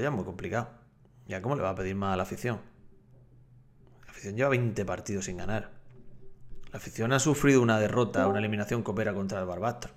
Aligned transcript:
Ya 0.00 0.08
es 0.08 0.14
muy 0.14 0.24
complicado. 0.24 0.68
¿Ya 1.26 1.42
cómo 1.42 1.56
le 1.56 1.62
va 1.62 1.70
a 1.70 1.74
pedir 1.74 1.94
más 1.96 2.14
a 2.14 2.16
la 2.16 2.22
afición? 2.22 2.60
La 4.04 4.12
afición 4.12 4.36
lleva 4.36 4.50
20 4.50 4.84
partidos 4.84 5.24
sin 5.24 5.36
ganar. 5.38 5.70
La 6.72 6.78
afición 6.78 7.12
ha 7.12 7.18
sufrido 7.18 7.62
una 7.62 7.78
derrota, 7.78 8.26
una 8.26 8.38
eliminación 8.38 8.82
copera 8.82 9.14
contra 9.14 9.40
el 9.40 9.46
Barbastro. 9.46 9.92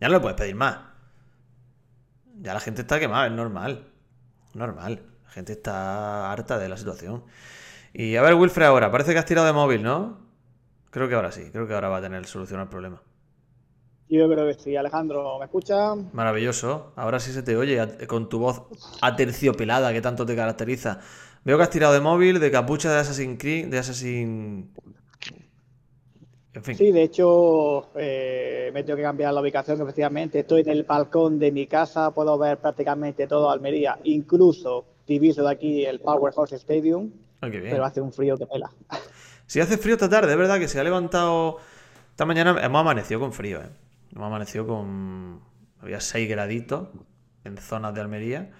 Ya 0.00 0.08
no 0.08 0.14
le 0.14 0.20
puedes 0.20 0.36
pedir 0.36 0.54
más. 0.54 0.78
Ya 2.40 2.54
la 2.54 2.60
gente 2.60 2.82
está 2.82 2.98
quemada, 2.98 3.26
es 3.26 3.32
normal. 3.32 3.88
Normal. 4.54 5.02
La 5.24 5.30
gente 5.30 5.52
está 5.52 6.32
harta 6.32 6.58
de 6.58 6.68
la 6.68 6.76
situación. 6.76 7.24
Y 7.92 8.16
a 8.16 8.22
ver, 8.22 8.34
Wilfred, 8.34 8.66
ahora, 8.66 8.90
parece 8.90 9.12
que 9.12 9.18
has 9.18 9.26
tirado 9.26 9.46
de 9.46 9.52
móvil, 9.52 9.82
¿no? 9.82 10.18
Creo 10.90 11.08
que 11.08 11.14
ahora 11.14 11.30
sí, 11.30 11.50
creo 11.52 11.66
que 11.66 11.74
ahora 11.74 11.88
va 11.88 11.98
a 11.98 12.02
tener 12.02 12.24
solución 12.26 12.60
al 12.60 12.68
problema. 12.68 13.02
Yo 14.12 14.28
creo 14.28 14.46
que 14.46 14.52
sí. 14.52 14.76
Alejandro, 14.76 15.38
¿me 15.38 15.46
escucha? 15.46 15.94
Maravilloso. 16.12 16.92
Ahora 16.96 17.18
sí 17.18 17.32
se 17.32 17.42
te 17.42 17.56
oye 17.56 17.80
con 18.06 18.28
tu 18.28 18.40
voz 18.40 18.64
aterciopelada 19.00 19.90
que 19.94 20.02
tanto 20.02 20.26
te 20.26 20.36
caracteriza. 20.36 21.00
Veo 21.44 21.56
que 21.56 21.62
has 21.62 21.70
tirado 21.70 21.94
de 21.94 22.00
móvil, 22.00 22.38
de 22.38 22.50
capucha 22.50 22.92
de 22.92 22.98
Assassin's 22.98 23.38
Creed, 23.40 23.68
de 23.68 23.78
Assassin... 23.78 24.74
En 26.52 26.62
fin. 26.62 26.76
Sí, 26.76 26.92
de 26.92 27.04
hecho, 27.04 27.88
eh, 27.94 28.70
me 28.74 28.84
tengo 28.84 28.98
que 28.98 29.02
cambiar 29.02 29.32
la 29.32 29.40
ubicación, 29.40 29.80
efectivamente. 29.80 30.40
Estoy 30.40 30.60
en 30.60 30.68
el 30.68 30.82
balcón 30.82 31.38
de 31.38 31.50
mi 31.50 31.66
casa, 31.66 32.10
puedo 32.10 32.36
ver 32.36 32.58
prácticamente 32.58 33.26
todo 33.26 33.50
Almería, 33.50 33.98
incluso 34.04 34.84
diviso 35.06 35.42
de 35.42 35.50
aquí 35.50 35.86
el 35.86 36.00
Powerhouse 36.00 36.52
Stadium. 36.52 37.10
Pero 37.40 37.82
hace 37.82 38.02
un 38.02 38.12
frío 38.12 38.36
que 38.36 38.44
pela. 38.44 38.70
Si 39.46 39.58
hace 39.58 39.78
frío 39.78 39.94
esta 39.94 40.10
tarde, 40.10 40.32
es 40.32 40.38
verdad 40.38 40.58
que 40.58 40.68
se 40.68 40.78
ha 40.78 40.84
levantado. 40.84 41.56
Esta 42.10 42.26
mañana 42.26 42.62
hemos 42.62 42.80
amanecido 42.82 43.18
con 43.18 43.32
frío, 43.32 43.58
¿eh? 43.62 43.70
Hemos 44.14 44.26
amanecido 44.26 44.66
con. 44.66 45.40
Había 45.80 46.00
6 46.00 46.28
graditos 46.28 46.88
en 47.44 47.56
zonas 47.56 47.94
de 47.94 48.00
Almería. 48.00 48.50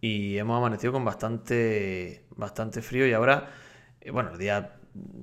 Y 0.00 0.36
hemos 0.36 0.58
amanecido 0.58 0.92
con 0.92 1.04
bastante, 1.04 2.26
bastante 2.36 2.82
frío. 2.82 3.06
Y 3.06 3.12
ahora, 3.12 3.48
eh, 4.00 4.10
bueno, 4.10 4.32
el 4.32 4.38
día 4.38 4.76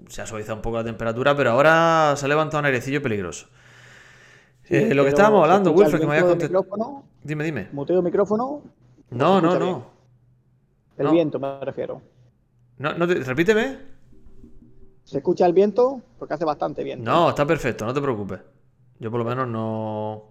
se 0.07 0.21
ha 0.21 0.25
suavizado 0.25 0.55
un 0.55 0.61
poco 0.61 0.77
la 0.77 0.83
temperatura, 0.83 1.35
pero 1.35 1.51
ahora 1.51 2.13
se 2.17 2.25
ha 2.25 2.29
levantado 2.29 2.59
un 2.59 2.65
airecillo 2.65 3.01
peligroso. 3.01 3.47
Eh, 4.65 4.93
lo 4.93 5.03
que 5.03 5.09
estábamos 5.09 5.43
hablando, 5.43 5.71
Wilfred, 5.71 5.99
que 5.99 6.07
me 6.07 6.13
habías 6.13 6.29
contestado. 6.29 7.03
Dime, 7.23 7.43
dime. 7.43 7.69
¿Muteo 7.71 7.97
el 7.97 8.03
micrófono? 8.03 8.63
No, 9.09 9.41
no, 9.41 9.59
no. 9.59 9.91
El 10.97 11.09
viento 11.09 11.39
me 11.39 11.59
refiero. 11.61 12.01
No, 12.77 12.93
no 12.93 13.05
repíteme. 13.05 13.79
¿Se 15.03 15.17
escucha 15.17 15.45
el 15.45 15.53
viento? 15.53 16.01
Porque 16.17 16.33
hace 16.33 16.45
bastante 16.45 16.83
viento. 16.83 17.09
No, 17.09 17.29
está 17.29 17.45
perfecto, 17.45 17.85
no 17.85 17.93
te 17.93 18.01
preocupes. 18.01 18.39
Yo 19.01 19.09
por 19.09 19.19
lo 19.19 19.25
menos 19.25 19.47
no... 19.47 20.29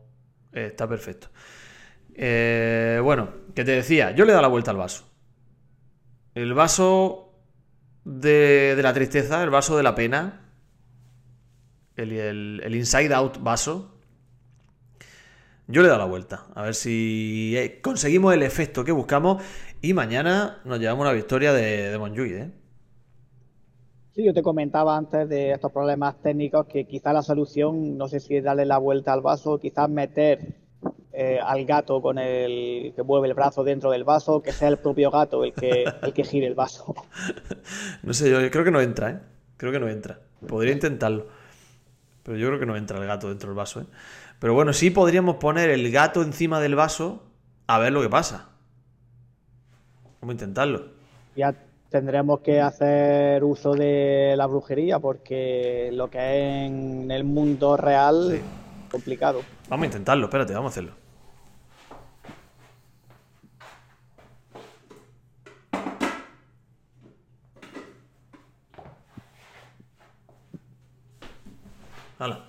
Está 0.53 0.89
perfecto. 0.89 1.29
Eh, 2.15 3.01
bueno, 3.03 3.31
que 3.53 3.65
te 3.65 3.73
decía, 3.73 4.12
yo 4.12 4.25
le 4.25 4.31
he 4.31 4.33
dado 4.33 4.43
la 4.43 4.49
vuelta 4.49 4.71
al 4.71 4.77
vaso. 4.77 5.11
El 6.35 6.55
vaso 6.55 7.35
de, 8.05 8.79
la 8.81 8.95
tristeza, 8.95 9.43
el 9.43 9.51
vaso 9.51 9.77
de 9.77 9.83
la 9.83 9.97
pena, 9.97 10.53
el, 11.97 12.61
el, 12.62 12.75
inside 12.77 13.12
out 13.12 13.39
vaso, 13.43 13.99
yo 15.67 15.83
le 15.83 15.89
he 15.89 15.91
dado 15.91 16.03
la 16.05 16.09
vuelta. 16.09 16.47
A 16.55 16.62
ver 16.62 16.77
si 16.77 17.55
eh, 17.57 17.81
conseguimos 17.81 18.34
el 18.34 18.43
efecto 18.45 18.84
que 18.84 18.93
buscamos 18.93 19.43
y 19.83 19.95
mañana 19.95 20.61
nos 20.65 20.79
llevamos 20.79 21.03
una 21.03 21.12
victoria 21.12 21.53
de, 21.53 21.91
de 21.91 22.39
¿eh? 22.39 22.51
Sí, 24.21 24.27
yo 24.27 24.35
te 24.35 24.43
comentaba 24.43 24.99
antes 24.99 25.27
de 25.31 25.53
estos 25.53 25.73
problemas 25.73 26.15
técnicos 26.21 26.67
que 26.67 26.85
quizá 26.87 27.11
la 27.15 27.23
solución, 27.23 27.97
no 27.97 28.07
sé 28.07 28.21
si 28.21 28.37
es 28.37 28.45
darle 28.45 28.67
la 28.67 28.77
vuelta 28.77 29.15
al 29.15 29.23
vaso, 29.23 29.59
quizás 29.59 29.89
meter 29.89 30.57
eh, 31.15 31.41
al 31.43 31.65
gato 31.65 32.03
con 32.03 32.19
el 32.19 32.93
que 32.95 33.03
mueve 33.03 33.29
el 33.29 33.35
brazo 33.35 33.65
dentro 33.65 33.91
del 33.91 34.05
vaso, 34.05 34.43
que 34.43 34.53
sea 34.53 34.69
el 34.69 34.77
propio 34.77 35.11
gato 35.11 35.43
el 35.43 35.55
que, 35.55 35.87
el 36.03 36.12
que 36.12 36.23
gire 36.23 36.47
el 36.47 36.55
vaso. 36.55 36.95
No 38.03 38.12
sé, 38.12 38.31
yo 38.31 38.51
creo 38.51 38.62
que 38.62 38.71
no 38.71 38.83
entra, 38.83 39.09
¿eh? 39.09 39.21
Creo 39.57 39.73
que 39.73 39.81
no 39.81 39.89
entra. 39.89 40.21
Podría 40.47 40.75
intentarlo. 40.75 41.29
Pero 42.23 42.37
yo 42.37 42.49
creo 42.49 42.61
que 42.61 42.67
no 42.67 42.77
entra 42.77 42.99
el 42.99 43.06
gato 43.06 43.31
dentro 43.31 43.49
del 43.49 43.56
vaso, 43.56 43.81
¿eh? 43.81 43.87
Pero 44.39 44.53
bueno, 44.53 44.75
sí 44.75 44.91
podríamos 44.91 45.37
poner 45.37 45.71
el 45.71 45.91
gato 45.91 46.21
encima 46.21 46.61
del 46.61 46.75
vaso 46.75 47.23
a 47.67 47.78
ver 47.78 47.94
lo 47.94 48.03
que 48.03 48.11
pasa. 48.11 48.50
Vamos 50.21 50.33
a 50.33 50.34
intentarlo. 50.34 50.89
Ya 51.37 51.55
tendremos 51.91 52.41
que 52.41 52.61
hacer 52.61 53.43
uso 53.45 53.75
de 53.75 54.34
la 54.37 54.47
brujería 54.47 55.01
porque 55.01 55.91
lo 55.93 56.09
que 56.09 56.19
es 56.19 56.71
en 56.71 57.11
el 57.11 57.25
mundo 57.25 57.77
real 57.77 58.33
es 58.33 58.43
complicado. 58.91 59.43
Vamos 59.69 59.84
a 59.84 59.87
intentarlo, 59.87 60.27
espérate, 60.27 60.55
vamos 60.55 60.71
a 60.71 60.73
hacerlo. 60.73 60.93
Hala. 72.19 72.45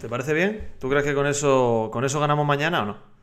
¿Te 0.00 0.08
parece 0.08 0.32
bien? 0.32 0.72
¿Tú 0.78 0.88
crees 0.88 1.04
que 1.04 1.14
con 1.14 1.26
eso, 1.26 1.90
con 1.92 2.04
eso 2.04 2.20
ganamos 2.20 2.46
mañana 2.46 2.82
o 2.82 2.86
no? 2.86 3.13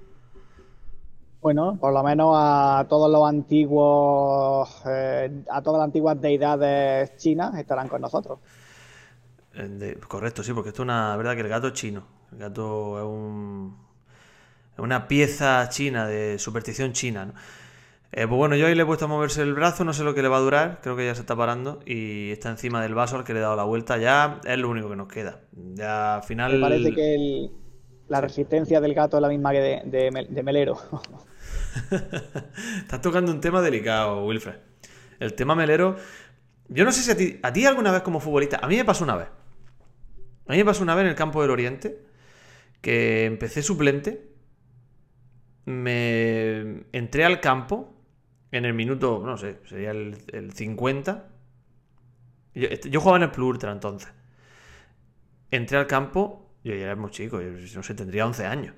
Bueno, 1.42 1.76
por 1.80 1.92
lo 1.92 2.04
menos 2.04 2.36
a 2.38 2.86
todos 2.88 3.12
los 3.12 3.28
antiguos, 3.28 4.84
eh, 4.86 5.44
a 5.50 5.62
todas 5.64 5.80
las 5.80 5.86
antiguas 5.86 6.22
deidades 6.22 7.16
chinas 7.18 7.58
estarán 7.58 7.88
con 7.88 8.02
nosotros. 8.02 8.40
Correcto, 10.08 10.44
sí, 10.44 10.54
porque 10.54 10.70
esto 10.70 10.84
es 10.84 10.86
una 10.86 11.18
verdad 11.18 11.34
que 11.34 11.42
el 11.42 11.50
gato 11.50 11.68
es 11.68 11.74
chino. 11.74 12.04
El 12.32 12.38
gato 12.38 13.00
es, 13.00 13.06
un, 13.06 13.76
es 14.74 14.80
una 14.80 15.08
pieza 15.08 15.68
china 15.70 16.06
de 16.06 16.38
superstición 16.38 16.94
china. 16.94 17.26
¿no? 17.26 17.34
Eh, 18.12 18.28
pues 18.28 18.38
bueno, 18.38 18.56
yo 18.56 18.68
ahí 18.68 18.76
le 18.76 18.84
he 18.84 18.86
puesto 18.86 19.06
a 19.06 19.08
moverse 19.08 19.42
el 19.42 19.56
brazo, 19.56 19.84
no 19.84 19.94
sé 19.94 20.04
lo 20.04 20.14
que 20.14 20.22
le 20.22 20.28
va 20.28 20.38
a 20.38 20.42
durar, 20.42 20.80
creo 20.84 20.96
que 20.96 21.06
ya 21.06 21.16
se 21.16 21.22
está 21.22 21.36
parando 21.36 21.80
y 21.86 22.30
está 22.32 22.50
encima 22.50 22.84
del 22.84 22.94
vaso 22.94 23.16
al 23.16 23.24
que 23.24 23.34
le 23.34 23.40
he 23.40 23.42
dado 23.42 23.56
la 23.56 23.64
vuelta. 23.64 23.98
Ya 23.98 24.42
es 24.46 24.60
lo 24.60 24.70
único 24.70 24.90
que 24.90 24.96
nos 24.96 25.08
queda. 25.08 25.40
Ya 25.74 26.18
al 26.18 26.24
final. 26.24 26.54
Me 26.54 26.60
parece 26.60 26.94
que 26.94 27.50
la 28.10 28.22
resistencia 28.22 28.80
del 28.80 28.94
gato 28.94 29.18
es 29.18 29.22
la 29.22 29.30
misma 29.30 29.52
que 29.52 29.82
de 29.84 30.44
Melero. 30.44 30.78
Estás 32.78 33.02
tocando 33.02 33.32
un 33.32 33.42
tema 33.42 33.62
delicado, 33.62 34.26
Wilfred. 34.26 34.56
El 35.20 35.34
tema 35.34 35.56
melero. 35.56 35.98
Yo 36.68 36.86
no 36.86 36.92
sé 36.92 37.02
si 37.02 37.40
a 37.42 37.54
ti, 37.54 37.66
alguna 37.66 37.92
vez 37.92 38.02
como 38.02 38.20
futbolista. 38.20 38.60
A 38.62 38.68
mí 38.68 38.76
me 38.76 38.86
pasó 38.86 39.04
una 39.04 39.16
vez. 39.16 39.28
A 40.48 40.52
mí 40.52 40.58
me 40.58 40.66
pasó 40.66 40.84
una 40.84 40.96
vez 40.96 41.04
en 41.04 41.10
el 41.10 41.16
campo 41.16 41.42
del 41.42 41.52
Oriente. 41.52 42.06
Que 42.82 43.26
empecé 43.26 43.62
suplente. 43.62 44.30
Me 45.66 46.86
entré 46.92 47.26
al 47.26 47.40
campo. 47.40 47.98
En 48.52 48.66
el 48.66 48.74
minuto, 48.74 49.22
no 49.26 49.38
sé, 49.38 49.60
sería 49.66 49.92
el, 49.92 50.52
50. 50.54 51.30
Yo, 52.54 52.68
este, 52.68 52.90
yo, 52.90 53.00
jugaba 53.00 53.18
en 53.18 53.24
el 53.24 53.32
Plus 53.32 53.48
Ultra 53.48 53.72
entonces. 53.72 54.12
Entré 55.52 55.78
al 55.78 55.88
campo. 55.88 56.50
Yo 56.64 56.76
ya 56.76 56.84
era 56.84 56.96
muy 56.96 57.12
chico, 57.12 57.42
yo 57.42 57.50
no 57.50 57.84
sé, 57.84 57.94
tendría 57.94 58.26
11 58.26 58.46
años. 58.46 58.76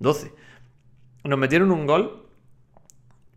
12. 0.00 0.32
Nos 1.24 1.38
metieron 1.38 1.70
un 1.72 1.86
gol 1.86 2.25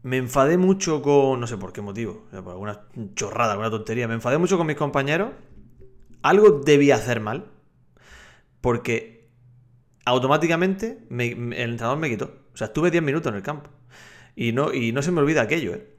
me 0.04 0.18
enfadé 0.18 0.58
mucho 0.58 1.02
con. 1.02 1.40
No 1.40 1.48
sé 1.48 1.58
por 1.58 1.74
qué 1.74 1.82
motivo. 1.82 2.26
Por 2.32 2.52
alguna 2.52 2.88
chorrada, 3.16 3.52
alguna 3.52 3.70
tontería. 3.70 4.08
Me 4.08 4.16
enfadé 4.16 4.38
mucho 4.38 4.58
con 4.58 4.68
mis 4.68 4.76
compañeros. 4.76 5.32
Algo 6.22 6.60
debía 6.60 6.96
hacer 6.96 7.20
mal. 7.20 7.52
Porque 8.62 9.30
automáticamente 10.06 11.06
el 11.10 11.54
entrenador 11.54 11.98
me 11.98 12.10
quitó. 12.10 12.34
O 12.54 12.58
sea, 12.58 12.68
estuve 12.68 12.92
10 12.92 13.04
minutos 13.04 13.32
en 13.32 13.38
el 13.38 13.44
campo. 13.44 13.70
Y 14.36 14.52
no, 14.52 14.74
y 14.74 14.92
no 14.92 15.02
se 15.02 15.12
me 15.12 15.22
olvida 15.22 15.42
aquello, 15.42 15.76
¿eh? 15.76 15.96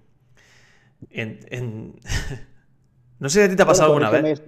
no 3.19 3.29
sé 3.29 3.41
si 3.41 3.47
a 3.47 3.49
ti 3.49 3.57
te 3.57 3.63
ha 3.63 3.67
pasado 3.67 3.95
alguna 3.95 4.11
vez 4.11 4.43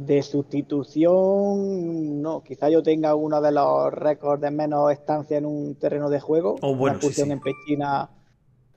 de 0.00 0.22
sustitución, 0.22 2.22
no, 2.22 2.42
quizá 2.42 2.70
yo 2.70 2.82
tenga 2.82 3.14
uno 3.14 3.42
de 3.42 3.52
los 3.52 3.92
récords 3.92 4.40
de 4.40 4.50
menos 4.50 4.90
estancia 4.90 5.36
en 5.36 5.44
un 5.44 5.74
terreno 5.74 6.08
de 6.08 6.20
juego. 6.20 6.56
Oh, 6.62 6.74
bueno, 6.74 6.98
una 7.02 7.12
sí, 7.12 7.20
en 7.20 7.38
Pechina 7.38 8.08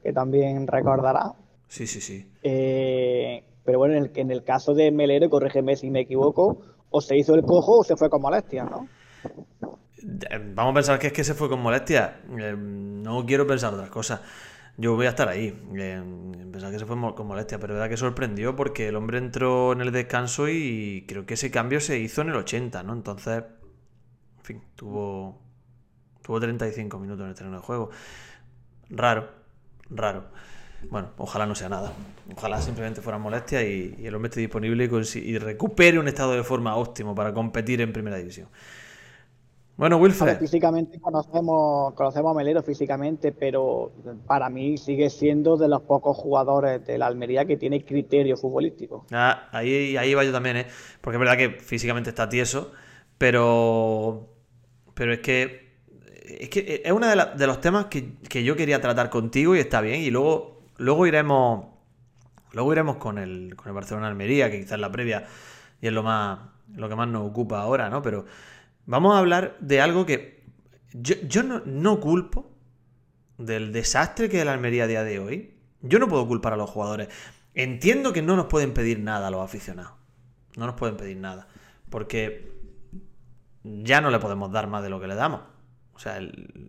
que 0.01 0.11
también 0.11 0.67
recordará. 0.67 1.31
Sí, 1.69 1.87
sí, 1.87 2.01
sí. 2.01 2.29
Eh, 2.43 3.41
pero 3.63 3.79
bueno, 3.79 3.95
en 3.95 4.03
el, 4.03 4.11
en 4.15 4.31
el 4.31 4.43
caso 4.43 4.73
de 4.73 4.91
Melero, 4.91 5.29
corrígeme 5.29 5.77
si 5.77 5.89
me 5.89 6.01
equivoco, 6.01 6.57
o 6.89 6.99
se 6.99 7.15
hizo 7.15 7.35
el 7.35 7.43
cojo 7.43 7.79
o 7.79 7.83
se 7.85 7.95
fue 7.95 8.09
con 8.09 8.21
molestia, 8.21 8.65
¿no? 8.65 8.89
Vamos 10.53 10.71
a 10.71 10.73
pensar 10.73 10.99
que 10.99 11.07
es 11.07 11.13
que 11.13 11.23
se 11.23 11.35
fue 11.35 11.47
con 11.47 11.61
molestia. 11.61 12.19
Eh, 12.37 12.53
no 12.57 13.25
quiero 13.25 13.47
pensar 13.47 13.73
otras 13.73 13.89
cosas 13.89 14.19
yo 14.77 14.95
voy 14.95 15.05
a 15.05 15.09
estar 15.09 15.29
ahí. 15.29 15.51
pensaba 16.51 16.71
que 16.71 16.79
se 16.79 16.85
fue 16.85 17.15
con 17.15 17.27
molestia, 17.27 17.59
pero 17.59 17.73
verdad 17.73 17.89
que 17.89 17.97
sorprendió 17.97 18.55
porque 18.55 18.87
el 18.87 18.95
hombre 18.95 19.17
entró 19.19 19.73
en 19.73 19.81
el 19.81 19.91
descanso 19.91 20.49
y 20.49 21.05
creo 21.07 21.25
que 21.25 21.35
ese 21.35 21.51
cambio 21.51 21.79
se 21.79 21.99
hizo 21.99 22.21
en 22.21 22.29
el 22.29 22.35
80, 22.35 22.83
¿no? 22.83 22.93
Entonces, 22.93 23.43
en 24.39 24.43
fin, 24.43 24.63
tuvo, 24.75 25.41
tuvo 26.21 26.39
35 26.39 26.99
minutos 26.99 27.23
en 27.23 27.29
el 27.29 27.35
terreno 27.35 27.57
de 27.57 27.63
juego. 27.63 27.91
Raro, 28.89 29.29
raro. 29.89 30.25
Bueno, 30.89 31.11
ojalá 31.17 31.45
no 31.45 31.55
sea 31.55 31.69
nada. 31.69 31.93
Ojalá 32.35 32.61
simplemente 32.61 33.01
fuera 33.01 33.17
molestia 33.17 33.61
y, 33.63 33.95
el 34.03 34.15
hombre 34.15 34.29
esté 34.29 34.41
disponible 34.41 34.89
y 35.15 35.37
recupere 35.37 35.99
un 35.99 36.07
estado 36.07 36.33
de 36.33 36.43
forma 36.43 36.75
óptimo 36.75 37.15
para 37.15 37.33
competir 37.33 37.81
en 37.81 37.93
primera 37.93 38.17
división. 38.17 38.49
Bueno, 39.75 39.97
Wilfred. 39.97 40.37
físicamente 40.37 40.99
conocemos, 40.99 41.93
conocemos 41.95 42.31
a 42.31 42.37
Melero 42.37 42.61
físicamente, 42.61 43.31
pero 43.31 43.91
para 44.27 44.49
mí 44.49 44.77
sigue 44.77 45.09
siendo 45.09 45.57
de 45.57 45.67
los 45.67 45.81
pocos 45.81 46.15
jugadores 46.15 46.85
de 46.85 46.97
la 46.99 47.07
Almería 47.07 47.45
que 47.45 47.57
tiene 47.57 47.83
criterio 47.83 48.37
futbolístico. 48.37 49.05
Ah, 49.11 49.49
ahí, 49.51 49.97
ahí 49.97 50.13
va 50.13 50.23
yo 50.23 50.31
también, 50.31 50.57
¿eh? 50.57 50.67
Porque 51.01 51.15
es 51.15 51.19
verdad 51.19 51.37
que 51.37 51.49
físicamente 51.59 52.11
está 52.11 52.29
tieso, 52.29 52.71
pero. 53.17 54.29
Pero 54.93 55.13
es 55.13 55.19
que. 55.19 55.63
Es 56.23 56.49
que 56.49 56.83
es 56.85 56.91
uno 56.91 57.07
de, 57.07 57.47
los 57.47 57.59
temas 57.59 57.87
que, 57.87 58.15
que, 58.29 58.43
yo 58.43 58.55
quería 58.55 58.79
tratar 58.79 59.09
contigo 59.09 59.55
y 59.55 59.59
está 59.59 59.81
bien. 59.81 60.01
Y 60.01 60.11
luego, 60.11 60.61
luego 60.77 61.07
iremos. 61.07 61.65
Luego 62.51 62.71
iremos 62.71 62.97
con 62.97 63.17
el, 63.17 63.55
con 63.55 63.67
el 63.69 63.73
Barcelona 63.73 64.07
Almería, 64.07 64.51
que 64.51 64.59
quizás 64.59 64.79
la 64.79 64.91
previa 64.91 65.25
y 65.81 65.87
es 65.87 65.93
lo 65.93 66.03
más. 66.03 66.39
lo 66.75 66.87
que 66.87 66.95
más 66.95 67.07
nos 67.07 67.27
ocupa 67.27 67.59
ahora, 67.59 67.89
¿no? 67.89 68.03
Pero 68.03 68.25
Vamos 68.85 69.15
a 69.15 69.19
hablar 69.19 69.57
de 69.59 69.81
algo 69.81 70.05
que 70.05 70.43
yo, 70.93 71.43
no, 71.43 71.99
culpo 71.99 72.51
del 73.37 73.71
desastre 73.71 74.29
que 74.29 74.39
es 74.39 74.45
la 74.45 74.53
Almería 74.53 74.83
a 74.83 74.87
día 74.87 75.03
de 75.03 75.19
hoy. 75.19 75.55
Yo 75.81 75.99
no 75.99 76.07
puedo 76.07 76.27
culpar 76.27 76.53
a 76.53 76.57
los 76.57 76.69
jugadores. 76.69 77.09
Entiendo 77.53 78.13
que 78.13 78.21
no 78.21 78.35
nos 78.35 78.45
pueden 78.45 78.73
pedir 78.73 78.99
nada 78.99 79.27
a 79.27 79.31
los 79.31 79.41
aficionados. 79.41 79.93
No 80.55 80.65
nos 80.65 80.75
pueden 80.75 80.97
pedir 80.97 81.17
nada. 81.17 81.47
Porque 81.89 82.51
ya 83.63 84.01
no 84.01 84.11
le 84.11 84.19
podemos 84.19 84.51
dar 84.51 84.67
más 84.67 84.83
de 84.83 84.89
lo 84.89 84.99
que 84.99 85.07
le 85.07 85.15
damos. 85.15 85.41
O 85.95 85.99
sea, 85.99 86.19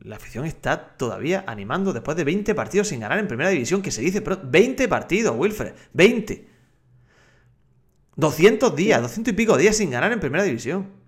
la 0.02 0.16
afición 0.16 0.44
está 0.44 0.96
todavía 0.96 1.44
animando 1.46 1.93
después 1.93 2.16
de 2.16 2.25
20 2.25 2.55
partidos 2.55 2.88
sin 2.88 3.00
ganar 3.00 3.19
en 3.19 3.26
primera 3.26 3.50
división, 3.50 3.82
que 3.82 3.90
se 3.90 4.02
dice, 4.02 4.20
pero 4.20 4.38
20 4.43 4.87
partidos, 4.88 5.34
Wilfred, 5.37 5.75
20. 5.93 6.49
200 8.16 8.76
días, 8.76 9.02
200 9.02 9.32
y 9.32 9.37
pico 9.37 9.56
días 9.56 9.76
sin 9.76 9.90
ganar 9.90 10.12
en 10.12 10.20
primera 10.20 10.44
división. 10.44 11.04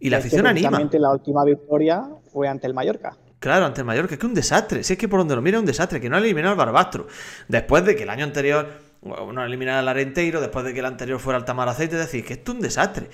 Y 0.00 0.10
la 0.10 0.18
afición 0.18 0.46
anima. 0.46 0.78
la 0.92 1.10
última 1.10 1.44
victoria 1.44 2.08
fue 2.32 2.48
ante 2.48 2.66
el 2.66 2.74
Mallorca. 2.74 3.16
Claro, 3.40 3.66
ante 3.66 3.80
el 3.80 3.86
Mallorca, 3.86 4.14
es 4.14 4.18
que 4.18 4.26
es 4.26 4.30
un 4.30 4.34
desastre. 4.34 4.82
Si 4.82 4.92
es 4.92 4.98
que 4.98 5.08
por 5.08 5.20
donde 5.20 5.36
lo 5.36 5.42
mira 5.42 5.58
es 5.58 5.60
un 5.60 5.66
desastre, 5.66 6.00
que 6.00 6.08
no 6.08 6.16
ha 6.16 6.18
eliminado 6.18 6.52
al 6.52 6.58
Barbastro. 6.58 7.06
Después 7.46 7.84
de 7.84 7.94
que 7.96 8.02
el 8.02 8.10
año 8.10 8.24
anterior 8.24 8.68
no 9.02 9.40
ha 9.40 9.46
eliminado 9.46 9.78
al 9.78 9.88
Arenteiro, 9.88 10.40
después 10.40 10.64
de 10.64 10.72
que 10.72 10.80
el 10.80 10.86
anterior 10.86 11.20
fuera 11.20 11.38
al 11.38 11.44
Tamaraceite, 11.44 11.94
es 11.94 12.00
decir, 12.00 12.24
que 12.24 12.34
esto 12.34 12.52
es 12.52 12.56
un 12.56 12.62
desastre. 12.62 13.08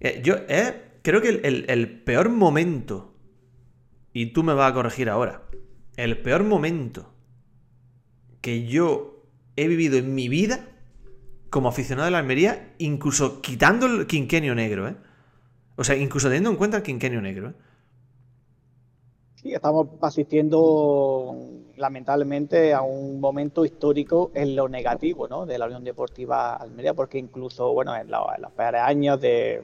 Eh, 0.00 0.20
yo 0.22 0.34
eh, 0.48 0.98
creo 1.02 1.22
que 1.22 1.28
el, 1.28 2.02
peor 2.02 2.28
momento, 2.28 3.14
y 4.12 4.26
tú 4.26 4.42
me 4.42 4.54
vas 4.54 4.70
a 4.70 4.74
corregir 4.74 5.08
ahora, 5.08 5.42
el 5.96 6.20
peor 6.20 6.44
momento 6.44 7.14
que 8.42 8.66
yo 8.66 9.24
he 9.56 9.68
vivido 9.68 9.96
en 9.96 10.14
mi 10.14 10.28
vida 10.28 10.68
como 11.48 11.68
aficionado 11.68 12.06
de 12.06 12.10
la 12.10 12.18
Almería, 12.18 12.74
incluso 12.78 13.40
quitando 13.40 13.86
el 13.86 14.06
quinquenio 14.06 14.54
negro, 14.54 14.88
¿eh? 14.88 14.96
O 15.76 15.84
sea, 15.84 15.96
incluso 15.96 16.28
teniendo 16.28 16.50
en 16.50 16.56
cuenta 16.56 16.78
el 16.78 16.82
quinquenio 16.82 17.20
negro. 17.20 17.50
¿eh? 17.50 17.54
Sí, 19.36 19.52
estamos 19.52 19.88
asistiendo 20.00 21.34
lamentablemente 21.76 22.72
a 22.72 22.80
un 22.80 23.20
momento 23.20 23.64
histórico 23.64 24.30
en 24.34 24.56
lo 24.56 24.68
negativo 24.68 25.28
¿no? 25.28 25.44
de 25.44 25.58
la 25.58 25.66
Unión 25.66 25.84
Deportiva 25.84 26.56
Almería, 26.56 26.94
porque 26.94 27.18
incluso 27.18 27.72
bueno, 27.72 27.94
en, 27.94 28.10
los 28.10 28.52
peores 28.56 28.80
años 28.80 29.20
de 29.20 29.62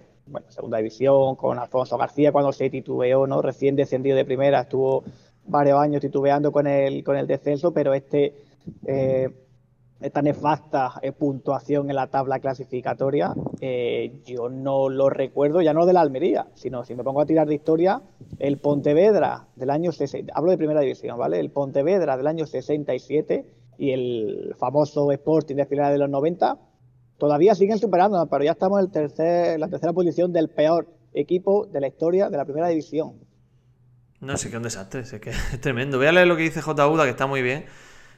segunda 0.48 0.78
división, 0.78 1.36
con 1.36 1.58
Alfonso 1.58 1.96
García 1.96 2.30
cuando 2.30 2.52
se 2.52 2.70
titubeó, 2.70 3.26
¿no? 3.26 3.40
recién 3.40 3.74
descendido 3.74 4.16
de 4.16 4.24
primera, 4.24 4.60
estuvo 4.60 5.04
varios 5.46 5.80
años 5.80 6.00
titubeando 6.00 6.52
con 6.52 6.66
el, 6.66 7.02
con 7.02 7.16
el 7.16 7.26
descenso, 7.26 7.72
pero 7.72 7.94
este 7.94 8.34
eh, 8.86 9.30
esta 10.02 10.22
nefasta 10.22 10.92
eh, 11.02 11.12
puntuación 11.12 11.88
en 11.90 11.96
la 11.96 12.08
tabla 12.08 12.40
clasificatoria, 12.40 13.34
eh, 13.60 14.20
yo 14.24 14.48
no 14.48 14.88
lo 14.88 15.08
recuerdo, 15.08 15.62
ya 15.62 15.72
no 15.72 15.86
de 15.86 15.92
la 15.92 16.00
Almería, 16.00 16.48
sino 16.54 16.84
si 16.84 16.94
me 16.94 17.04
pongo 17.04 17.20
a 17.20 17.26
tirar 17.26 17.46
de 17.46 17.54
historia, 17.54 18.02
el 18.38 18.58
Pontevedra 18.58 19.46
del 19.56 19.70
año 19.70 19.92
60, 19.92 20.32
hablo 20.34 20.50
de 20.50 20.58
primera 20.58 20.80
división, 20.80 21.18
¿vale? 21.18 21.38
El 21.38 21.50
Pontevedra 21.50 22.16
del 22.16 22.26
año 22.26 22.46
67 22.46 23.46
y 23.78 23.90
el 23.92 24.54
famoso 24.58 25.10
Sporting 25.12 25.56
de 25.56 25.66
finales 25.66 25.92
de 25.92 25.98
los 25.98 26.10
90 26.10 26.58
todavía 27.18 27.54
siguen 27.54 27.78
superando, 27.78 28.26
pero 28.26 28.44
ya 28.44 28.52
estamos 28.52 28.80
en 28.80 28.90
tercer, 28.90 29.60
la 29.60 29.68
tercera 29.68 29.92
posición 29.92 30.32
del 30.32 30.48
peor 30.48 30.88
equipo 31.14 31.66
de 31.66 31.80
la 31.80 31.86
historia 31.86 32.28
de 32.28 32.36
la 32.36 32.44
primera 32.44 32.68
división. 32.68 33.14
No 34.20 34.36
sé 34.36 34.50
qué 34.50 34.56
un 34.56 34.62
desastre, 34.62 35.00
es 35.00 35.12
que 35.20 35.30
es 35.52 35.60
tremendo. 35.60 35.98
Voy 35.98 36.06
a 36.06 36.12
leer 36.12 36.26
lo 36.26 36.36
que 36.36 36.42
dice 36.42 36.62
J. 36.62 36.88
Uda, 36.88 37.04
que 37.04 37.10
está 37.10 37.26
muy 37.26 37.42
bien. 37.42 37.66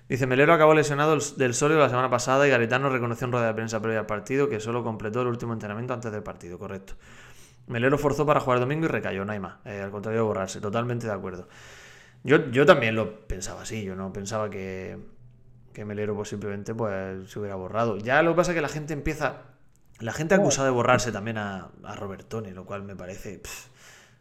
Dice, 0.08 0.26
Melero 0.26 0.52
acabó 0.52 0.74
lesionado 0.74 1.18
del 1.36 1.54
sólido 1.54 1.80
la 1.80 1.88
semana 1.88 2.10
pasada 2.10 2.46
y 2.46 2.50
Garitano 2.50 2.90
reconoció 2.90 3.24
en 3.24 3.32
rueda 3.32 3.46
de 3.46 3.54
prensa 3.54 3.80
previa 3.80 4.00
al 4.00 4.06
partido 4.06 4.48
que 4.50 4.60
solo 4.60 4.84
completó 4.84 5.22
el 5.22 5.28
último 5.28 5.54
entrenamiento 5.54 5.94
antes 5.94 6.12
del 6.12 6.22
partido, 6.22 6.58
correcto. 6.58 6.94
Melero 7.66 7.96
forzó 7.96 8.26
para 8.26 8.40
jugar 8.40 8.58
el 8.58 8.60
domingo 8.60 8.84
y 8.84 8.88
recayó, 8.88 9.24
no 9.24 9.32
hay 9.32 9.40
más. 9.40 9.54
Eh, 9.64 9.80
al 9.80 9.90
contrario 9.90 10.20
de 10.20 10.26
borrarse, 10.26 10.60
totalmente 10.60 11.06
de 11.06 11.12
acuerdo. 11.14 11.48
Yo, 12.22 12.50
yo 12.50 12.66
también 12.66 12.94
lo 12.94 13.26
pensaba 13.26 13.62
así, 13.62 13.82
yo 13.82 13.96
no 13.96 14.12
pensaba 14.12 14.50
que, 14.50 14.98
que 15.72 15.86
Melero 15.86 16.14
pues, 16.14 16.28
simplemente 16.28 16.74
pues, 16.74 17.30
se 17.30 17.38
hubiera 17.38 17.54
borrado. 17.54 17.96
Ya 17.96 18.22
lo 18.22 18.32
que 18.32 18.36
pasa 18.36 18.50
es 18.52 18.56
que 18.56 18.62
la 18.62 18.68
gente 18.68 18.92
empieza... 18.92 19.42
La 20.00 20.12
gente 20.12 20.34
ha 20.34 20.38
acusado 20.38 20.66
de 20.66 20.72
borrarse 20.72 21.12
también 21.12 21.38
a, 21.38 21.68
a 21.84 21.94
Robertoni, 21.94 22.50
lo 22.50 22.66
cual 22.66 22.82
me 22.82 22.96
parece... 22.96 23.40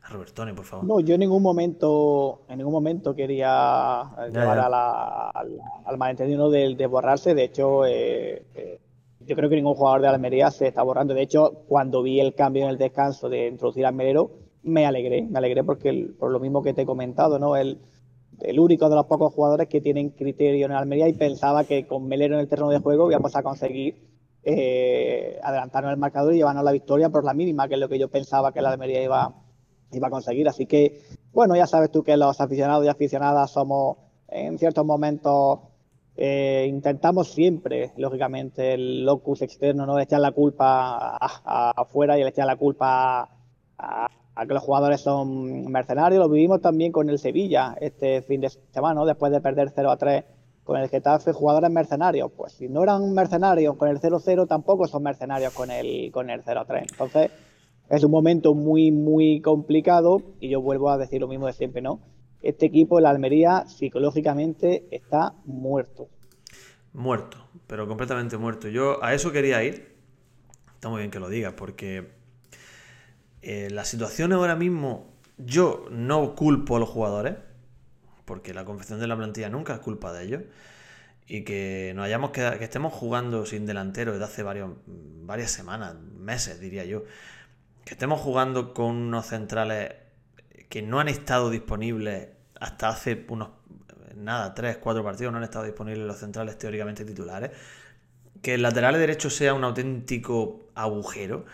Robertone, 0.09 0.53
por 0.53 0.65
favor. 0.65 0.85
No, 0.85 0.99
yo 0.99 1.15
en 1.15 1.21
ningún 1.21 1.41
momento, 1.41 2.41
en 2.49 2.57
ningún 2.57 2.73
momento 2.73 3.15
quería 3.15 4.03
llevar 4.31 4.59
al, 4.59 5.97
malentendido 5.97 6.49
de, 6.49 6.75
de, 6.75 6.87
borrarse. 6.87 7.33
De 7.33 7.45
hecho, 7.45 7.85
eh, 7.85 8.45
eh, 8.55 8.79
yo 9.21 9.35
creo 9.35 9.49
que 9.49 9.55
ningún 9.55 9.75
jugador 9.75 10.01
de 10.01 10.07
Almería 10.09 10.51
se 10.51 10.67
está 10.67 10.83
borrando. 10.83 11.13
De 11.13 11.21
hecho, 11.21 11.63
cuando 11.67 12.03
vi 12.03 12.19
el 12.19 12.35
cambio 12.35 12.63
en 12.63 12.69
el 12.69 12.77
descanso 12.77 13.29
de 13.29 13.47
introducir 13.47 13.85
al 13.85 13.95
Melero, 13.95 14.31
me 14.63 14.85
alegré, 14.85 15.23
me 15.23 15.39
alegré 15.39 15.63
porque 15.63 16.09
por 16.19 16.31
lo 16.31 16.39
mismo 16.39 16.61
que 16.61 16.73
te 16.73 16.81
he 16.81 16.85
comentado, 16.85 17.39
¿no? 17.39 17.55
El, 17.55 17.79
el 18.41 18.59
único 18.59 18.89
de 18.89 18.95
los 18.95 19.05
pocos 19.05 19.33
jugadores 19.33 19.67
que 19.67 19.81
tienen 19.81 20.09
criterio 20.09 20.65
en 20.65 20.71
Almería 20.73 21.07
y 21.07 21.13
pensaba 21.13 21.63
que 21.63 21.87
con 21.87 22.07
Melero 22.07 22.35
en 22.35 22.41
el 22.41 22.47
terreno 22.47 22.69
de 22.69 22.79
juego 22.79 23.09
íbamos 23.09 23.35
a 23.35 23.43
conseguir 23.43 23.95
eh, 24.43 25.39
adelantarnos 25.41 25.93
el 25.93 25.99
marcador 25.99 26.33
y 26.33 26.37
llevarnos 26.37 26.63
la 26.63 26.71
victoria 26.71 27.09
por 27.09 27.23
la 27.23 27.33
mínima, 27.33 27.67
que 27.67 27.75
es 27.75 27.79
lo 27.79 27.87
que 27.87 27.99
yo 27.99 28.09
pensaba 28.09 28.51
que 28.51 28.61
la 28.61 28.71
Almería 28.71 29.01
iba, 29.01 29.33
iba 29.95 30.07
a 30.07 30.11
conseguir. 30.11 30.47
Así 30.47 30.65
que, 30.65 31.01
bueno, 31.33 31.55
ya 31.55 31.67
sabes 31.67 31.91
tú 31.91 32.03
que 32.03 32.17
los 32.17 32.39
aficionados 32.39 32.85
y 32.85 32.89
aficionadas 32.89 33.51
somos 33.51 33.97
en 34.27 34.57
ciertos 34.57 34.85
momentos, 34.85 35.59
eh, 36.15 36.65
intentamos 36.67 37.31
siempre, 37.31 37.91
lógicamente, 37.97 38.73
el 38.73 39.05
locus 39.05 39.41
externo, 39.41 39.85
¿no? 39.85 39.99
echar 39.99 40.21
la 40.21 40.31
culpa 40.31 41.17
afuera 41.17 42.17
y 42.17 42.23
echar 42.23 42.47
la 42.47 42.55
culpa 42.55 43.29
a, 43.77 44.09
que 44.47 44.53
los 44.53 44.63
jugadores 44.63 45.01
son 45.01 45.71
mercenarios. 45.71 46.19
Lo 46.19 46.29
vivimos 46.29 46.61
también 46.61 46.91
con 46.91 47.09
el 47.09 47.19
Sevilla 47.19 47.75
este 47.79 48.21
fin 48.21 48.41
de 48.41 48.49
semana, 48.49 49.05
después 49.05 49.31
de 49.31 49.41
perder 49.41 49.71
0 49.73 49.91
a 49.91 49.97
3 49.97 50.23
con 50.63 50.77
el 50.79 50.89
Getafe, 50.89 51.33
jugadores 51.33 51.69
mercenarios. 51.69 52.31
Pues 52.35 52.53
si 52.53 52.69
no 52.69 52.83
eran 52.83 53.13
mercenarios 53.13 53.75
con 53.75 53.89
el 53.89 53.99
0-0, 53.99 54.47
tampoco 54.47 54.87
son 54.87 55.03
mercenarios 55.03 55.53
con 55.53 55.69
el, 55.71 56.11
con 56.11 56.29
el 56.29 56.43
0-3. 56.43 56.91
Entonces, 56.91 57.31
es 57.95 58.03
un 58.03 58.09
momento 58.09 58.55
muy, 58.55 58.91
muy 58.91 59.39
complicado 59.41 60.23
y 60.39 60.49
yo 60.49 60.61
vuelvo 60.61 60.89
a 60.89 60.97
decir 60.97 61.21
lo 61.21 61.27
mismo 61.27 61.45
de 61.45 61.53
siempre, 61.53 61.79
¿no? 61.79 62.01
Este 62.41 62.65
equipo, 62.65 62.97
el 62.97 63.05
Almería, 63.05 63.65
psicológicamente 63.67 64.87
está 64.89 65.35
muerto. 65.45 66.09
Muerto, 66.91 67.37
pero 67.67 67.87
completamente 67.87 68.35
muerto. 68.37 68.67
Yo 68.67 69.03
a 69.03 69.13
eso 69.13 69.31
quería 69.31 69.63
ir. 69.63 69.95
Está 70.73 70.89
muy 70.89 71.01
bien 71.01 71.11
que 71.11 71.19
lo 71.19 71.29
digas, 71.29 71.53
porque 71.53 72.09
eh, 73.43 73.69
la 73.71 73.85
situación 73.85 74.33
ahora 74.33 74.55
mismo, 74.55 75.13
yo 75.37 75.85
no 75.91 76.33
culpo 76.33 76.77
a 76.77 76.79
los 76.79 76.89
jugadores, 76.89 77.35
porque 78.25 78.55
la 78.55 78.65
confección 78.65 78.99
de 78.99 79.05
la 79.05 79.15
plantilla 79.15 79.49
nunca 79.49 79.75
es 79.75 79.79
culpa 79.81 80.11
de 80.13 80.25
ellos 80.25 80.41
y 81.27 81.43
que 81.43 81.93
nos 81.95 82.05
hayamos 82.05 82.31
quedado, 82.31 82.57
que 82.57 82.63
estemos 82.63 82.91
jugando 82.91 83.45
sin 83.45 83.67
delantero 83.67 84.13
desde 84.13 84.25
hace 84.25 84.43
varias 84.43 85.51
semanas, 85.51 85.95
meses 86.17 86.59
diría 86.59 86.85
yo, 86.85 87.03
que 87.85 87.93
estemos 87.93 88.21
jugando 88.21 88.73
con 88.73 88.95
unos 88.95 89.27
centrales 89.27 89.93
que 90.69 90.81
no 90.81 90.99
han 90.99 91.07
estado 91.07 91.49
disponibles 91.49 92.29
hasta 92.59 92.89
hace 92.89 93.25
unos, 93.27 93.49
nada, 94.15 94.53
tres, 94.53 94.77
cuatro 94.77 95.03
partidos, 95.03 95.31
no 95.31 95.37
han 95.37 95.43
estado 95.43 95.65
disponibles 95.65 96.05
los 96.05 96.17
centrales 96.17 96.57
teóricamente 96.57 97.03
titulares, 97.05 97.51
que 98.41 98.55
el 98.55 98.61
lateral 98.61 98.95
derecho 98.95 99.29
sea 99.29 99.53
un 99.53 99.63
auténtico 99.63 100.69
agujero. 100.75 101.45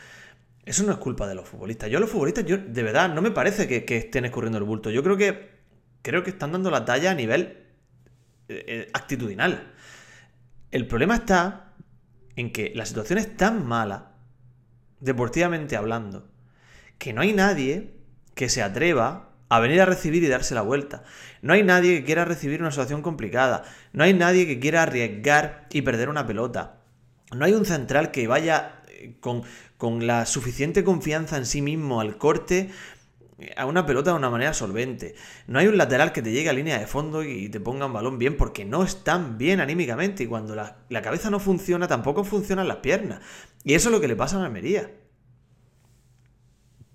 Eso 0.65 0.83
no 0.83 0.91
es 0.91 0.97
culpa 0.99 1.27
de 1.27 1.35
los 1.35 1.47
futbolistas. 1.47 1.89
Yo 1.89 1.99
los 1.99 2.09
futbolistas, 2.09 2.45
yo 2.45 2.57
de 2.57 2.83
verdad, 2.83 3.13
no 3.13 3.21
me 3.21 3.31
parece 3.31 3.67
que, 3.67 3.97
estén 3.97 4.25
escurriendo 4.25 4.57
el 4.57 4.63
bulto. 4.63 4.91
Yo 4.91 5.03
creo 5.03 5.17
que 5.17 5.49
creo 6.01 6.23
que 6.23 6.29
están 6.29 6.51
dando 6.51 6.69
la 6.69 6.85
talla 6.85 7.11
a 7.11 7.15
nivel 7.15 7.57
eh, 8.47 8.65
eh, 8.67 8.89
actitudinal. 8.93 9.73
El 10.71 10.87
problema 10.87 11.15
está 11.15 11.73
en 12.35 12.51
que 12.51 12.71
la 12.75 12.85
situación 12.85 13.19
es 13.19 13.35
tan 13.35 13.65
mala 13.65 14.08
deportivamente 14.99 15.75
hablando, 15.75 16.29
que 16.97 17.13
no 17.13 17.21
hay 17.21 17.33
nadie 17.33 17.93
que 18.35 18.49
se 18.49 18.61
atreva 18.61 19.29
a 19.49 19.59
venir 19.59 19.81
a 19.81 19.85
recibir 19.85 20.23
y 20.23 20.27
darse 20.27 20.53
la 20.53 20.61
vuelta. 20.61 21.03
No 21.41 21.53
hay 21.53 21.63
nadie 21.63 21.97
que 21.97 22.05
quiera 22.05 22.23
recibir 22.25 22.61
una 22.61 22.71
situación 22.71 23.01
complicada. 23.01 23.63
No 23.93 24.03
hay 24.03 24.13
nadie 24.13 24.45
que 24.45 24.59
quiera 24.59 24.83
arriesgar 24.83 25.67
y 25.71 25.81
perder 25.81 26.09
una 26.09 26.27
pelota. 26.27 26.81
No 27.35 27.45
hay 27.45 27.53
un 27.53 27.65
central 27.65 28.11
que 28.11 28.27
vaya 28.27 28.81
eh, 28.87 29.17
con, 29.19 29.43
con 29.77 30.05
la 30.05 30.25
suficiente 30.25 30.83
confianza 30.83 31.37
en 31.37 31.45
sí 31.45 31.61
mismo 31.61 31.99
al 31.99 32.17
corte 32.17 32.69
a 33.55 33.65
una 33.65 33.85
pelota 33.85 34.11
de 34.11 34.17
una 34.17 34.29
manera 34.29 34.53
solvente. 34.53 35.15
No 35.47 35.59
hay 35.59 35.67
un 35.67 35.77
lateral 35.77 36.11
que 36.11 36.21
te 36.21 36.31
llegue 36.31 36.49
a 36.49 36.53
línea 36.53 36.79
de 36.79 36.87
fondo 36.87 37.23
y 37.23 37.49
te 37.49 37.59
ponga 37.59 37.85
un 37.85 37.93
balón 37.93 38.17
bien 38.17 38.37
porque 38.37 38.65
no 38.65 38.83
están 38.83 39.37
bien 39.37 39.59
anímicamente. 39.59 40.23
Y 40.23 40.27
cuando 40.27 40.55
la, 40.55 41.01
cabeza 41.01 41.29
no 41.29 41.39
funciona, 41.39 41.87
tampoco 41.87 42.23
funcionan 42.23 42.67
las 42.67 42.77
piernas. 42.77 43.21
Y 43.63 43.73
eso 43.73 43.89
es 43.89 43.95
lo 43.95 44.01
que 44.01 44.07
le 44.07 44.15
pasa 44.15 44.41
a 44.41 44.45
Almería. 44.45 44.91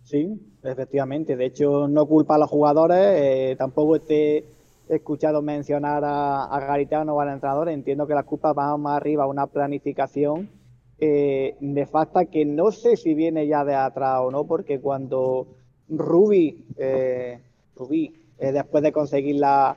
Sí, 0.02 0.28
efectivamente. 0.62 1.36
De 1.36 1.46
hecho, 1.46 1.88
no 1.88 2.06
culpa 2.06 2.34
a 2.36 2.38
los 2.38 2.50
jugadores. 2.50 2.98
Eh, 2.98 3.56
tampoco 3.58 3.96
he 4.08 4.44
escuchado 4.88 5.42
mencionar 5.42 6.02
a, 6.04 6.60
Garitano 6.60 7.14
o 7.14 7.20
al 7.20 7.30
entrenador. 7.30 7.68
Entiendo 7.68 8.06
que 8.06 8.14
la 8.14 8.22
culpa 8.22 8.52
va 8.52 8.76
más 8.76 8.96
arriba 8.96 9.24
a 9.24 9.28
una 9.28 9.46
planificación 9.46 10.50
eh, 10.98 11.56
nefasta 11.60 12.26
que 12.26 12.44
no 12.44 12.70
sé 12.70 12.96
si 12.96 13.14
viene 13.14 13.48
ya 13.48 13.64
de 13.64 13.74
atrás 13.74 14.20
o 14.22 14.30
no, 14.30 14.46
porque 14.46 14.80
cuando 14.80 15.48
Rubi, 15.88 16.66
eh, 16.76 17.40
eh, 18.38 18.52
después 18.52 18.82
de 18.82 18.92
conseguir 18.92 19.36
la, 19.36 19.76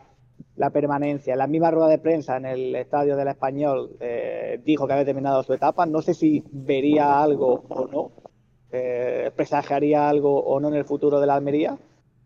permanencia, 0.72 1.34
en 1.34 1.40
la 1.40 1.48
misma 1.48 1.72
rueda 1.72 1.90
de 1.90 2.00
prensa 2.00 2.38
en 2.38 2.46
el 2.46 2.76
estadio 2.76 3.16
del 3.16 3.28
Español, 3.28 3.98
eh, 4.00 4.62
dijo 4.64 4.88
que 4.88 4.94
había 4.94 5.06
terminado 5.06 5.44
su 5.44 5.54
etapa. 5.54 5.86
No 5.86 6.02
sé 6.02 6.14
si 6.14 6.44
vería 6.52 7.22
algo 7.22 7.64
o 7.70 7.88
no, 7.88 8.12
presagiaría 9.36 10.10
algo 10.10 10.40
o 10.40 10.60
no 10.60 10.68
en 10.70 10.76
el 10.76 10.86
futuro 10.86 11.20
de 11.20 11.28
la 11.28 11.36
Almería, 11.36 11.78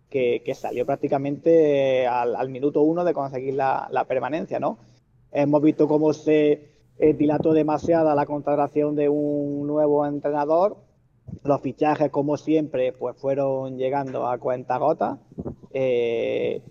que, 0.09 0.41
salió 0.55 0.85
prácticamente 0.85 2.05
al, 2.05 2.49
minuto 2.49 2.81
uno 2.81 3.03
de 3.03 3.13
conseguir 3.13 3.53
la, 3.53 3.87
la 3.91 4.05
permanencia, 4.05 4.59
¿no? 4.59 4.77
Hemos 5.31 5.61
visto 5.61 5.87
cómo 5.87 6.11
se 6.13 6.67
dilató 6.99 7.53
demasiada 7.53 8.13
la 8.15 8.25
contratación 8.25 8.95
de 8.95 9.07
un 9.07 9.65
nuevo 9.65 10.05
entrenador 10.05 10.77
los 11.43 11.61
fichajes, 11.61 12.09
como 12.11 12.37
siempre, 12.37 12.93
pues 12.93 13.17
fueron 13.17 13.77
llegando 13.77 14.27
a 14.27 14.37
cuenta 14.37 14.77
gota. 14.77 15.19
Eh, 15.73 16.61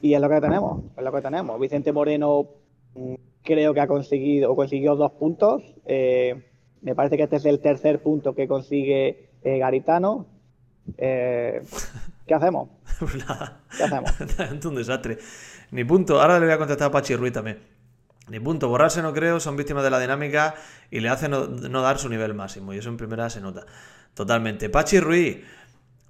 y 0.00 0.14
es 0.14 0.20
lo 0.20 0.28
que 0.28 0.40
tenemos, 0.40 0.82
es 0.96 1.02
lo 1.02 1.12
que 1.12 1.20
tenemos. 1.22 1.60
Vicente 1.60 1.92
Moreno 1.92 2.48
mm, 2.94 3.14
creo 3.42 3.72
que 3.72 3.80
ha 3.80 3.86
conseguido 3.86 4.52
o 4.52 4.56
consiguió 4.56 4.96
dos 4.96 5.12
puntos. 5.12 5.62
Eh, 5.86 6.44
me 6.82 6.94
parece 6.94 7.16
que 7.16 7.22
este 7.24 7.36
es 7.36 7.44
el 7.44 7.60
tercer 7.60 8.02
punto 8.02 8.34
que 8.34 8.48
consigue 8.48 9.30
eh, 9.42 9.58
Garitano. 9.58 10.26
¿Qué 10.96 11.62
hacemos? 12.34 12.68
Pues 12.98 13.14
¿Qué 13.76 13.82
hacemos? 13.82 14.12
es 14.20 14.64
un 14.64 14.74
desastre. 14.76 15.18
Ni 15.72 15.82
punto. 15.82 16.20
Ahora 16.20 16.38
le 16.38 16.46
voy 16.46 16.54
a 16.54 16.58
contestar 16.58 16.88
a 16.88 16.92
Pachi 16.92 17.16
Ruiz 17.16 17.32
también. 17.32 17.71
Ni 18.28 18.38
punto. 18.40 18.68
Borrarse 18.68 19.02
no 19.02 19.12
creo, 19.12 19.40
son 19.40 19.56
víctimas 19.56 19.82
de 19.82 19.90
la 19.90 19.98
dinámica 19.98 20.54
y 20.90 21.00
le 21.00 21.08
hacen 21.08 21.32
no, 21.32 21.82
dar 21.82 21.98
su 21.98 22.08
nivel 22.08 22.34
máximo. 22.34 22.72
Y 22.72 22.78
eso 22.78 22.88
en 22.88 22.96
primera 22.96 23.28
se 23.30 23.40
nota. 23.40 23.66
Totalmente. 24.14 24.68
Pachi 24.68 25.00
Ruiz, 25.00 25.38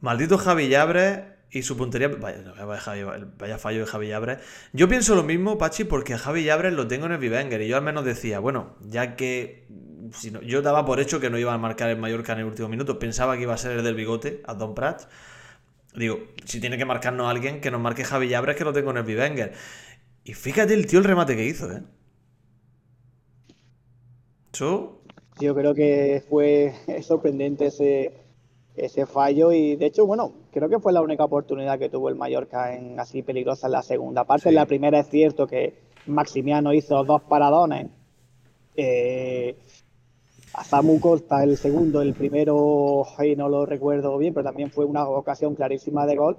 maldito 0.00 0.36
Javi 0.38 0.68
Llabre 0.68 1.36
y 1.50 1.62
su 1.62 1.76
puntería. 1.76 2.08
Vaya, 2.08 3.58
fallo 3.58 3.80
de 3.80 3.86
Javi 3.86 4.08
Llabre. 4.08 4.38
Yo 4.72 4.88
pienso 4.88 5.14
lo 5.14 5.22
mismo, 5.22 5.58
Pachi, 5.58 5.84
porque 5.84 6.14
a 6.14 6.18
Javi 6.18 6.44
Llabre 6.44 6.70
lo 6.70 6.86
tengo 6.86 7.06
en 7.06 7.12
el 7.12 7.18
Vivenger. 7.18 7.62
Y 7.62 7.68
yo 7.68 7.76
al 7.76 7.82
menos 7.82 8.04
decía, 8.04 8.40
bueno, 8.40 8.76
ya 8.82 9.16
que. 9.16 9.66
Si 10.12 10.30
yo 10.44 10.60
daba 10.60 10.84
por 10.84 11.00
hecho 11.00 11.20
que 11.20 11.30
no 11.30 11.38
iba 11.38 11.54
a 11.54 11.58
marcar 11.58 11.88
el 11.88 11.96
Mallorca 11.96 12.34
en 12.34 12.40
el 12.40 12.44
último 12.44 12.68
minuto. 12.68 12.98
Pensaba 12.98 13.36
que 13.36 13.42
iba 13.44 13.54
a 13.54 13.58
ser 13.58 13.72
el 13.72 13.84
del 13.84 13.94
bigote, 13.94 14.42
a 14.46 14.52
Don 14.54 14.74
Prats. 14.74 15.08
Digo, 15.94 16.20
si 16.44 16.60
tiene 16.60 16.76
que 16.76 16.84
marcarnos 16.84 17.30
alguien, 17.30 17.60
que 17.60 17.70
nos 17.70 17.80
marque 17.80 18.04
Javi 18.04 18.28
Llabre, 18.28 18.54
que 18.54 18.64
lo 18.64 18.72
tengo 18.72 18.90
en 18.90 18.98
el 18.98 19.04
Vivenger. 19.04 19.54
Y 20.24 20.34
fíjate 20.34 20.74
el 20.74 20.86
tío 20.86 20.98
el 20.98 21.04
remate 21.04 21.36
que 21.36 21.44
hizo, 21.44 21.70
¿eh? 21.72 21.82
Yo 25.40 25.54
creo 25.54 25.74
que 25.74 26.22
fue 26.28 26.74
sorprendente 27.02 27.66
ese, 27.66 28.12
ese 28.76 29.06
fallo 29.06 29.52
y 29.52 29.76
de 29.76 29.86
hecho, 29.86 30.06
bueno, 30.06 30.32
creo 30.52 30.68
que 30.68 30.78
fue 30.78 30.92
la 30.92 31.02
única 31.02 31.24
oportunidad 31.24 31.78
que 31.78 31.88
tuvo 31.88 32.08
el 32.08 32.16
Mallorca 32.16 32.74
en 32.74 32.98
así 33.00 33.22
peligrosa 33.22 33.66
en 33.66 33.72
la 33.72 33.82
segunda 33.82 34.24
parte. 34.24 34.50
En 34.50 34.56
la 34.56 34.66
primera 34.66 35.00
es 35.00 35.08
cierto 35.08 35.46
que 35.46 35.74
Maximiano 36.06 36.72
hizo 36.72 37.02
dos 37.04 37.22
paradones. 37.22 37.88
Eh, 38.76 39.56
a 40.54 40.64
Samu 40.64 41.00
Costa 41.00 41.42
el 41.44 41.56
segundo, 41.56 42.02
el 42.02 42.12
primero 42.12 43.06
no 43.36 43.48
lo 43.48 43.64
recuerdo 43.64 44.18
bien, 44.18 44.34
pero 44.34 44.44
también 44.44 44.70
fue 44.70 44.84
una 44.84 45.08
ocasión 45.08 45.54
clarísima 45.54 46.04
de 46.04 46.16
gol 46.16 46.36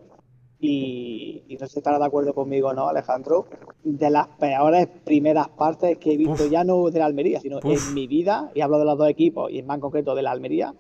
y, 0.66 1.58
no 1.60 1.68
sé 1.68 1.74
si 1.74 1.80
estará 1.80 2.00
de 2.00 2.06
acuerdo 2.06 2.34
conmigo, 2.34 2.74
¿no, 2.74 2.88
Alejandro? 2.88 3.48
De 3.84 4.10
las 4.10 4.28
peores 4.28 4.88
primeras 5.04 5.50
partes 5.50 5.98
que 5.98 6.14
he 6.14 6.18
visto, 6.18 6.48
ya 6.48 6.64
no 6.64 6.90
de 6.90 7.00
la 7.00 7.06
Almería, 7.06 7.42
sino 7.42 7.60
en 7.62 7.94
mi 7.94 8.08
vida, 8.08 8.50
y 8.56 8.62
hablo 8.62 8.80
de 8.80 8.86
los 8.86 8.98
dos 8.98 9.10
equipos, 9.10 9.52
y 9.52 9.60
en 9.60 9.66
más 9.66 9.80
concreto 9.80 10.16
de 10.16 10.24
la 10.24 10.32
Almería, 10.32 10.74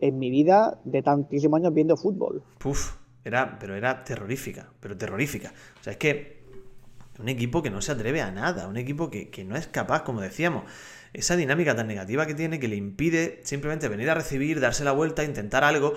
en 0.00 0.18
mi 0.18 0.30
vida 0.30 0.80
de 0.84 1.02
tantísimos 1.02 1.60
años 1.60 1.74
viendo 1.74 1.96
fútbol. 1.96 2.42
Puf, 2.58 2.94
era, 3.24 3.58
pero 3.58 3.74
era 3.74 4.02
terrorífica, 4.04 4.72
pero 4.80 4.96
terrorífica. 4.96 5.52
O 5.80 5.84
sea, 5.84 5.92
es 5.92 5.98
que 5.98 6.38
un 7.18 7.28
equipo 7.28 7.62
que 7.62 7.70
no 7.70 7.82
se 7.82 7.92
atreve 7.92 8.22
a 8.22 8.30
nada, 8.30 8.68
un 8.68 8.76
equipo 8.76 9.10
que, 9.10 9.28
que 9.28 9.44
no 9.44 9.56
es 9.56 9.66
capaz, 9.66 10.04
como 10.04 10.20
decíamos, 10.20 10.64
esa 11.12 11.36
dinámica 11.36 11.74
tan 11.74 11.86
negativa 11.86 12.26
que 12.26 12.34
tiene 12.34 12.60
que 12.60 12.68
le 12.68 12.76
impide 12.76 13.40
simplemente 13.44 13.88
venir 13.88 14.08
a 14.10 14.14
recibir, 14.14 14.60
darse 14.60 14.84
la 14.84 14.92
vuelta, 14.92 15.24
intentar 15.24 15.64
algo. 15.64 15.94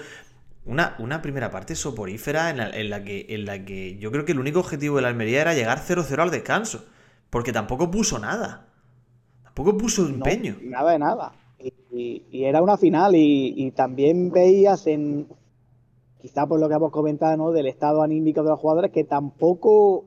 Una, 0.63 0.95
una, 0.99 1.21
primera 1.23 1.49
parte 1.49 1.75
soporífera 1.75 2.51
en 2.51 2.89
la, 2.89 3.03
que, 3.03 3.25
en 3.29 3.45
la 3.45 3.65
que 3.65 3.97
yo 3.97 4.11
creo 4.11 4.25
que 4.25 4.33
el 4.33 4.39
único 4.39 4.59
objetivo 4.59 4.97
de 4.97 5.01
la 5.01 5.07
Almería 5.07 5.41
era 5.41 5.55
llegar 5.55 5.79
0-0 5.79 6.19
al 6.19 6.29
descanso. 6.29 6.85
Porque 7.31 7.51
tampoco 7.51 7.89
puso 7.89 8.19
nada. 8.19 8.67
Tampoco 9.43 9.77
puso 9.77 10.05
empeño. 10.05 10.57
nada 10.61 10.91
de 10.91 10.99
nada. 10.99 11.33
Y, 11.91 12.43
era 12.43 12.61
una 12.61 12.77
final 12.77 13.13
y, 13.15 13.71
también 13.71 14.31
veías 14.31 14.87
en, 14.87 15.27
quizá 16.19 16.47
por 16.47 16.59
lo 16.59 16.69
que 16.69 16.75
hemos 16.75 16.91
comentado, 16.91 17.35
¿no? 17.37 17.51
Del 17.51 17.67
estado 17.67 18.03
anímico 18.03 18.43
de 18.43 18.49
los 18.49 18.59
jugadores, 18.59 18.91
que 18.91 19.03
tampoco 19.03 20.05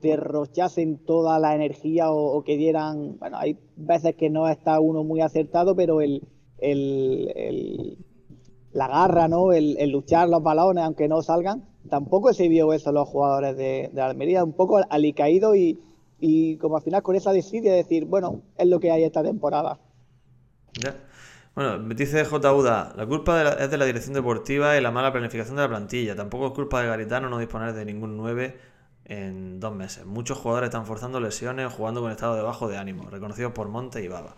derrochasen 0.00 0.98
toda 0.98 1.38
la 1.38 1.54
energía 1.54 2.10
o, 2.10 2.42
que 2.44 2.56
dieran, 2.56 3.18
bueno, 3.18 3.38
hay 3.38 3.58
veces 3.76 4.14
que 4.16 4.30
no 4.30 4.48
está 4.48 4.80
uno 4.80 5.04
muy 5.04 5.20
acertado, 5.20 5.74
pero 5.74 6.00
el, 6.00 6.22
el 6.58 7.98
la 8.72 8.88
garra, 8.88 9.28
¿no? 9.28 9.52
El, 9.52 9.90
luchar 9.90 10.28
los 10.28 10.42
balones, 10.42 10.84
aunque 10.84 11.08
no 11.08 11.22
salgan. 11.22 11.64
Tampoco 11.88 12.32
se 12.32 12.48
vio 12.48 12.72
eso 12.72 12.92
los 12.92 13.08
jugadores 13.08 13.56
de, 13.56 13.90
de 13.92 14.00
Almería, 14.00 14.44
un 14.44 14.52
poco 14.52 14.80
alicaído 14.90 15.56
y, 15.56 15.80
y 16.20 16.56
como 16.58 16.76
al 16.76 16.82
final 16.82 17.02
con 17.02 17.16
esa 17.16 17.32
desidia 17.32 17.72
de 17.72 17.78
decir, 17.78 18.04
bueno, 18.04 18.42
es 18.58 18.68
lo 18.68 18.78
que 18.78 18.90
hay 18.90 19.04
esta 19.04 19.22
temporada. 19.22 19.78
Ya. 20.74 20.96
Bueno, 21.54 21.78
dice 21.94 22.24
J. 22.24 22.54
Uda, 22.54 22.92
la 22.96 23.06
culpa 23.06 23.52
es 23.54 23.70
de 23.70 23.76
la 23.76 23.84
dirección 23.84 24.14
deportiva 24.14 24.76
y 24.76 24.80
la 24.80 24.92
mala 24.92 25.12
planificación 25.12 25.56
de 25.56 25.62
la 25.62 25.68
plantilla. 25.68 26.14
Tampoco 26.14 26.46
es 26.48 26.52
culpa 26.52 26.80
de 26.80 26.88
Garitano 26.88 27.28
no 27.28 27.38
disponer 27.38 27.72
de 27.72 27.84
ningún 27.84 28.16
9 28.16 28.56
en 29.06 29.58
dos 29.58 29.74
meses. 29.74 30.06
Muchos 30.06 30.38
jugadores 30.38 30.68
están 30.68 30.86
forzando 30.86 31.18
lesiones 31.18 31.66
o 31.66 31.70
jugando 31.70 32.00
con 32.00 32.12
estado 32.12 32.36
de 32.36 32.42
bajo 32.42 32.68
de 32.68 32.76
ánimo, 32.76 33.10
reconocidos 33.10 33.52
por 33.52 33.68
Monte 33.68 34.02
y 34.04 34.08
Baba. 34.08 34.36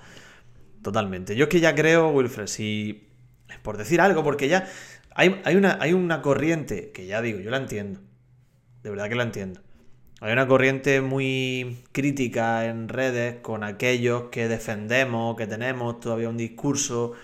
Totalmente. 0.83 1.37
Yo 1.37 1.45
es 1.45 1.51
que 1.51 1.61
ya 1.61 1.75
creo, 1.75 2.11
Wilfred, 2.11 2.47
si 2.47 3.12
por 3.63 3.77
decir 3.77 4.01
algo, 4.01 4.23
porque 4.25 4.49
ya 4.49 4.67
hay, 5.15 5.41
hay, 5.45 5.57
una, 5.57 5.79
hay 5.81 5.93
una 5.93 6.23
corriente, 6.23 6.91
que 6.93 7.07
ya 7.07 7.21
digo, 7.23 7.41
yo 7.41 7.51
la 7.51 7.59
entiendo, 7.59 8.01
de 8.83 8.91
verdad 8.91 9.09
que 9.09 9.15
la 9.15 9.25
entiendo. 9.25 9.61
Hay 10.21 10.33
una 10.33 10.47
corriente 10.47 11.01
muy 11.01 11.79
crítica 11.91 12.67
en 12.67 12.89
redes 12.89 13.41
con 13.43 13.65
aquellos 13.65 14.31
que 14.31 14.47
defendemos, 14.47 15.37
que 15.37 15.49
tenemos 15.49 15.99
todavía 15.99 16.29
un 16.29 16.37
discurso 16.37 17.15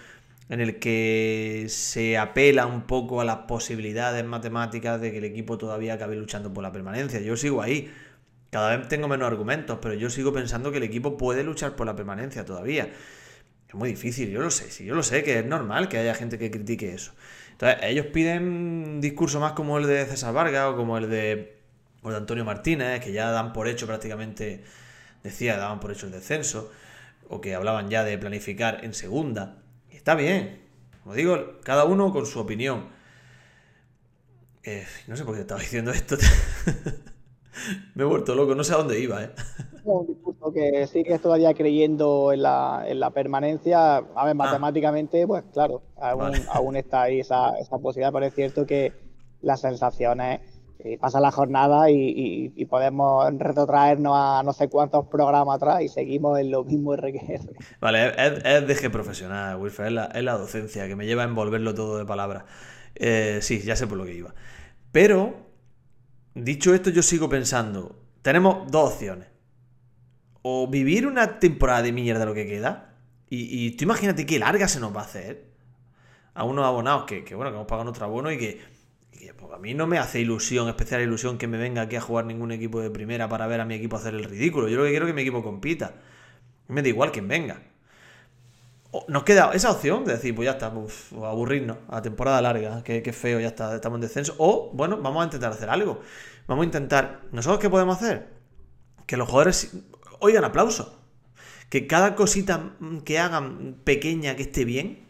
en 0.49 0.61
el 0.61 0.79
que 0.79 1.67
se 1.69 2.19
apela 2.19 2.67
un 2.67 2.83
poco 2.83 3.21
a 3.21 3.25
las 3.25 3.37
posibilidades 3.47 4.25
matemáticas 4.25 5.01
de 5.01 5.13
que 5.13 5.19
el 5.19 5.25
equipo 5.25 5.59
todavía 5.59 5.95
acabe 5.95 6.17
luchando 6.17 6.53
por 6.53 6.63
la 6.63 6.73
permanencia. 6.73 7.21
Yo 7.21 7.37
sigo 7.37 7.63
ahí. 7.63 7.93
Cada 8.51 8.77
vez 8.77 8.89
tengo 8.89 9.09
menos 9.09 9.29
argumentos, 9.29 9.79
pero 9.81 9.95
yo 9.95 10.09
sigo 10.09 10.33
pensando 10.33 10.73
que 10.73 10.79
el 10.79 10.85
equipo 10.85 11.17
puede 11.19 11.45
luchar 11.45 11.77
por 11.77 11.87
la 11.87 11.95
permanencia 11.95 12.45
todavía. 12.45 12.89
Es 13.69 13.75
muy 13.75 13.91
difícil, 13.91 14.31
yo 14.31 14.41
lo 14.41 14.51
sé, 14.51 14.71
sí, 14.71 14.87
yo 14.87 14.95
lo 14.95 15.03
sé 15.03 15.23
que 15.23 15.41
es 15.41 15.45
normal 15.45 15.89
que 15.89 15.99
haya 15.99 16.15
gente 16.15 16.39
que 16.39 16.51
critique 16.51 16.93
eso. 16.95 17.13
Entonces, 17.53 17.79
ellos 17.83 18.07
piden 18.07 18.45
un 18.45 19.01
discurso 19.01 19.41
más 19.41 19.53
como 19.53 19.79
el 19.79 19.87
de 19.87 20.07
César 20.07 20.33
Vargas 20.33 20.69
o 20.73 20.77
como 20.77 20.97
el 20.97 21.11
de, 21.11 21.59
Antonio 22.03 22.45
Martínez, 22.45 23.01
que 23.05 23.13
ya 23.13 23.31
dan 23.31 23.53
por 23.53 23.69
hecho 23.69 23.87
prácticamente, 23.87 24.65
decía, 25.23 25.59
daban 25.59 25.81
por 25.81 25.93
hecho 25.93 26.07
el 26.07 26.13
descenso, 26.13 26.73
o 27.29 27.43
que 27.43 27.55
hablaban 27.55 27.91
ya 27.91 28.05
de 28.05 28.17
planificar 28.17 28.85
en 28.85 28.95
segunda. 28.95 29.59
Y 29.91 29.97
está 29.97 30.15
bien, 30.15 30.63
como 31.03 31.15
digo, 31.15 31.59
cada 31.63 31.85
uno 31.85 32.11
con 32.13 32.25
su 32.25 32.39
opinión. 32.39 32.89
Eh, 34.63 34.87
no 35.07 35.17
sé 35.17 35.25
por 35.25 35.35
qué 35.35 35.43
estaba 35.43 35.61
diciendo 35.69 35.91
esto. 35.91 36.17
Me 37.95 38.05
he 38.05 38.07
vuelto 38.07 38.35
loco, 38.35 38.55
no 38.55 38.65
sé 38.65 38.73
a 38.73 38.77
dónde 38.77 38.99
iba, 38.99 39.25
¿eh? 39.25 39.31
Un 39.85 40.07
discurso 40.07 40.53
que 40.53 40.87
sigues 40.87 41.21
todavía 41.21 41.55
creyendo 41.55 42.33
en 42.33 42.43
la, 42.43 42.85
en 42.87 43.01
la 43.01 43.11
permanencia. 43.11 43.97
A 43.97 44.25
ver, 44.25 44.33
ah. 44.33 44.35
matemáticamente, 44.35 45.27
pues 45.27 45.45
claro, 45.53 45.83
aún, 45.97 46.77
está 46.77 47.03
ahí 47.03 47.21
esa, 47.21 47.59
esa, 47.59 47.79
posibilidad, 47.79 48.13
pero 48.13 48.27
es 48.27 48.35
cierto 48.35 48.67
que 48.67 48.93
las 49.41 49.61
sensaciones 49.61 50.41
eh, 50.81 50.97
pasa 50.99 51.19
la 51.21 51.33
jornada 51.33 51.91
y, 51.91 52.51
podemos 52.67 53.27
retrotraernos 53.37 54.13
a 54.15 54.43
no 54.45 54.53
sé 54.53 54.69
cuántos 54.69 55.07
programas 55.07 55.57
atrás 55.57 55.83
y 55.83 55.89
seguimos 55.89 56.39
en 56.39 56.51
lo 56.51 56.65
mismo 56.65 56.95
RQR. 56.95 57.53
Vale, 57.81 58.09
es, 58.09 58.45
es 58.45 58.83
de 58.83 58.91
profesional, 58.91 59.57
Wilfred, 59.57 59.87
es 59.87 59.93
la, 59.93 60.05
es 60.07 60.23
la 60.23 60.37
docencia 60.37 60.87
que 60.87 60.95
me 60.95 61.07
lleva 61.07 61.23
a 61.23 61.27
envolverlo 61.27 61.75
todo 61.75 61.99
de 61.99 62.05
palabras. 62.05 62.45
Eh, 62.95 63.39
sí, 63.43 63.61
ya 63.61 63.77
sé 63.77 63.87
por 63.87 63.97
lo 63.99 64.05
que 64.05 64.15
iba. 64.15 64.35
Pero, 64.93 65.35
dicho 66.35 66.75
esto, 66.75 66.91
yo 66.91 67.03
sigo 67.03 67.29
pensando, 67.29 67.97
tenemos 68.23 68.71
dos 68.71 68.93
opciones. 68.93 69.29
O 70.42 70.68
vivir 70.68 71.07
una 71.07 71.38
temporada 71.40 71.83
de 71.83 71.92
mierda 71.92 72.25
lo 72.25 72.35
que 72.35 72.47
queda, 72.47 72.95
y, 73.28 73.66
y 73.66 73.71
tú 73.73 73.85
imagínate 73.85 74.25
qué 74.26 74.38
larga 74.38 74.68
se 74.68 74.80
nos 74.80 74.95
va 74.95 75.02
a 75.02 75.04
hacer 75.04 75.49
a 76.38 76.45
unos 76.45 76.64
abonados 76.64 77.04
que, 77.04 77.25
que 77.25 77.35
bueno, 77.35 77.50
que 77.50 77.57
hemos 77.57 77.66
pagado 77.66 77.85
nuestro 77.85 78.07
abono 78.07 78.30
y 78.30 78.38
que, 78.38 78.61
pues, 79.37 79.52
a 79.52 79.59
mí 79.59 79.75
no 79.75 79.88
me 79.88 79.99
hace 79.99 80.21
ilusión, 80.21 80.68
especial 80.68 81.00
ilusión, 81.00 81.37
que 81.37 81.49
me 81.49 81.59
venga 81.59 81.83
aquí 81.83 81.97
a 81.97 82.00
jugar 82.00 82.26
ningún 82.26 82.52
equipo 82.52 82.80
de 82.80 82.90
primera 82.90 83.28
para 83.28 83.49
ver 83.49 83.61
a 83.61 83.64
mi 83.64 83.75
equipo 83.75 83.97
hacer 83.97 84.14
el 84.14 84.23
ridículo. 84.23 84.68
Yo 84.68 84.76
lo 84.76 84.85
que 84.85 84.90
quiero 84.90 85.07
es 85.07 85.11
que 85.11 85.14
mi 85.14 85.23
equipo 85.23 85.42
compita. 85.42 85.95
Me 86.68 86.80
da 86.83 86.88
igual 86.88 87.11
quien 87.11 87.26
venga. 87.26 87.61
Nos 89.09 89.25
queda 89.25 89.50
esa 89.52 89.73
opción 89.73 90.04
de 90.04 90.12
decir, 90.12 90.33
pues 90.33 90.47
ya 90.47 90.52
está, 90.52 90.73
pues, 90.73 91.09
aburrirnos 91.12 91.78
a 91.88 92.00
temporada 92.02 92.40
larga, 92.40 92.85
que, 92.85 93.02
que, 93.02 93.12
feo, 93.12 93.40
ya 93.40 93.49
está, 93.49 93.75
estamos 93.75 93.97
en 93.97 94.02
descenso. 94.02 94.37
O, 94.38 94.71
bueno, 94.73 94.99
vamos 94.99 95.23
a 95.23 95.25
intentar 95.25 95.50
hacer 95.50 95.68
algo. 95.68 96.00
Vamos 96.47 96.62
a 96.62 96.66
intentar. 96.66 97.23
¿Nosotros 97.33 97.59
qué 97.59 97.68
podemos 97.68 97.97
hacer? 97.97 98.28
Que 99.07 99.16
los 99.16 99.28
jugadores 99.28 99.76
oigan 100.21 100.45
aplauso. 100.45 101.01
Que 101.71 101.87
cada 101.87 102.15
cosita 102.15 102.77
que 103.05 103.19
hagan 103.19 103.77
pequeña 103.85 104.37
que 104.37 104.43
esté 104.43 104.65
bien, 104.65 105.07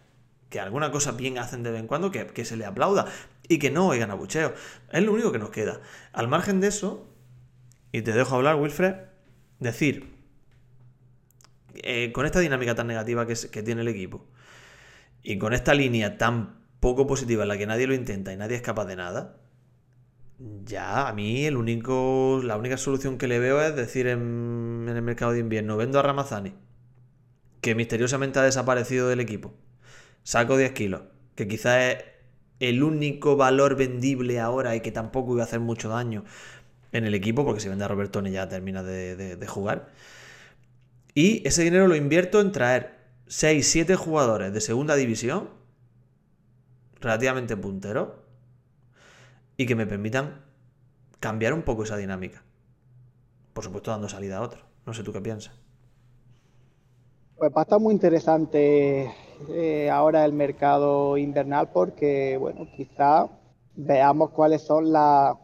que 0.49 0.61
alguna 0.61 0.91
cosa 0.91 1.12
bien 1.12 1.38
hacen 1.38 1.62
de 1.62 1.71
vez 1.71 1.81
en 1.81 1.87
cuando, 1.87 2.11
que, 2.11 2.45
se 2.45 2.57
le 2.57 2.65
aplauda 2.65 3.07
y 3.49 3.59
que 3.59 3.71
no 3.71 3.87
oigan 3.87 4.11
abucheo. 4.11 4.55
Es 4.93 5.03
lo 5.03 5.12
único 5.12 5.31
que 5.31 5.38
nos 5.38 5.50
queda. 5.50 5.81
Al 6.12 6.29
margen 6.29 6.61
de 6.61 6.69
eso, 6.69 7.07
y 7.93 8.03
te 8.03 8.12
dejo 8.12 8.37
hablar, 8.37 8.57
Wilfred, 8.57 8.95
decir 9.61 10.19
eh, 11.75 12.12
con 12.12 12.27
esta 12.27 12.41
dinámica 12.41 12.75
tan 12.75 12.87
negativa 12.87 13.27
que, 13.27 13.62
tiene 13.62 13.83
el 13.83 13.88
equipo 13.88 14.27
y 15.23 15.38
con 15.38 15.53
esta 15.53 15.75
línea 15.75 16.17
tan 16.17 16.59
poco 16.81 17.07
positiva 17.07 17.43
en 17.43 17.49
la 17.49 17.59
que 17.59 17.67
nadie 17.67 17.87
lo 17.87 17.95
intenta 17.95 18.33
y 18.33 18.37
nadie 18.37 18.57
es 18.57 18.62
capaz 18.62 18.87
de 18.87 18.97
nada, 18.97 19.37
ya 20.65 21.09
a 21.09 21.12
mí 21.12 21.45
el 21.45 21.57
único, 21.57 22.41
la 22.43 22.57
única 22.57 22.77
solución 22.77 23.19
que 23.19 23.27
le 23.27 23.38
veo 23.38 23.61
es 23.61 23.75
decir 23.75 24.07
en, 24.07 24.68
el 24.97 25.02
mercado 25.02 25.33
de 25.33 25.40
invierno, 25.40 25.76
vendo 25.76 25.99
a 25.99 26.02
Ramazani, 26.02 26.54
que 27.61 27.75
misteriosamente 27.75 28.38
ha 28.38 28.42
desaparecido 28.42 29.09
del 29.09 29.21
equipo, 29.21 29.54
saco 30.23 30.57
10 30.57 30.73
kilos, 30.73 31.02
que 31.35 31.49
quizás 31.49 31.95
es 31.95 32.04
el 32.61 32.83
único 32.83 33.37
valor 33.37 33.76
vendible 33.76 34.40
ahora 34.40 34.75
y 34.75 34.80
que 34.80 34.92
tampoco 34.92 35.33
iba 35.35 35.42
a 35.42 35.47
hacer 35.47 35.61
mucho 35.61 35.88
daño 35.88 36.25
en 36.92 37.04
el 37.04 37.14
equipo, 37.14 37.45
porque 37.45 37.61
si 37.61 37.68
vende 37.68 37.85
a 37.85 37.88
Robertone 37.88 38.30
ya 38.30 38.49
termina 38.49 38.83
de 38.83 39.47
jugar. 39.47 39.92
Y 41.14 41.47
ese 41.47 41.62
dinero 41.62 41.88
lo 41.88 41.97
invierto 41.97 42.40
en 42.40 42.52
traer 42.52 42.99
6, 43.26 43.66
7 43.66 43.97
jugadores 43.97 44.52
de 44.52 44.61
segunda 44.61 44.95
división, 44.95 45.50
relativamente 47.00 47.57
punteros, 47.57 48.11
y 49.57 49.66
que 49.66 49.75
me 49.75 49.87
permitan 49.87 50.45
cambiar 51.21 51.52
un 51.52 51.62
poco 51.62 51.83
esa 51.83 51.97
dinámica. 51.97 52.45
Por 53.52 53.64
supuesto, 53.64 53.90
dando 53.90 54.09
salida 54.09 54.38
a 54.38 54.42
otro. 54.42 54.68
No 54.88 54.95
sé 54.95 55.02
tú 55.02 55.12
qué 55.12 55.21
piensas. 55.21 55.52
Pues 57.37 57.52
va 57.54 57.61
a 57.61 57.64
estar 57.64 57.78
muy 57.78 57.92
interesante 57.92 59.12
eh, 59.50 59.90
ahora 59.90 60.25
el 60.25 60.33
mercado 60.33 61.18
invernal 61.18 61.68
porque, 61.75 62.38
bueno, 62.38 62.66
quizá 62.75 63.28
veamos 63.75 64.30
cuáles 64.30 64.62
son 64.62 64.90
las 64.90 65.37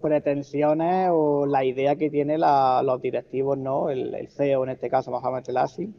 pretensiones 0.00 1.10
o 1.12 1.46
la 1.46 1.64
idea 1.64 1.94
que 1.94 2.10
tienen 2.10 2.40
los 2.40 3.00
directivos, 3.00 3.56
¿no? 3.56 3.88
El, 3.88 4.28
CEO, 4.30 4.64
en 4.64 4.70
este 4.70 4.90
caso, 4.90 5.12
Mohamed 5.12 5.44
Selassie, 5.44 5.94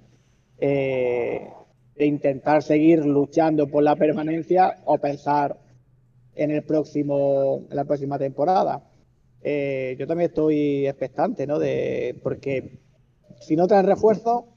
eh, 0.57 1.47
de 1.95 2.05
intentar 2.05 2.63
seguir 2.63 3.05
luchando 3.05 3.67
por 3.67 3.81
la 3.81 3.95
permanencia 3.95 4.75
o 4.83 4.97
pensar 4.97 5.57
en 6.35 6.51
el 6.51 6.63
próximo, 6.63 7.61
en 7.69 7.77
la 7.77 7.85
próxima 7.85 8.19
temporada. 8.19 8.90
Eh, 9.43 9.95
yo 9.97 10.07
también 10.07 10.29
estoy 10.29 10.87
expectante, 10.87 11.47
¿no? 11.47 11.59
De, 11.59 12.19
porque 12.23 12.79
si 13.39 13.55
no 13.55 13.67
traen 13.67 13.87
refuerzo, 13.87 14.47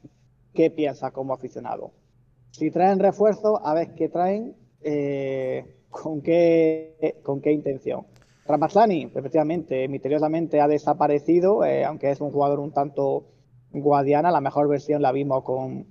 ¿qué 0.52 0.70
piensas 0.70 1.12
como 1.12 1.32
aficionado? 1.32 1.92
Si 2.50 2.70
traen 2.70 2.98
refuerzo, 2.98 3.64
a 3.66 3.74
ver 3.74 3.94
qué 3.94 4.08
traen, 4.08 4.54
eh, 4.82 5.64
con 5.90 6.20
qué 6.20 7.20
con 7.22 7.40
qué 7.40 7.52
intención. 7.52 8.06
Ramazani, 8.46 9.11
efectivamente, 9.14 9.88
misteriosamente 9.88 10.61
ha 10.61 10.68
desaparecido, 10.68 11.64
eh, 11.64 11.85
aunque 11.85 12.11
es 12.11 12.20
un 12.20 12.30
jugador 12.30 12.61
un 12.61 12.72
tanto 12.72 13.24
guadiana. 13.72 14.30
La 14.30 14.42
mejor 14.42 14.68
versión 14.68 15.00
la 15.00 15.12
vimos 15.12 15.42
con, 15.44 15.87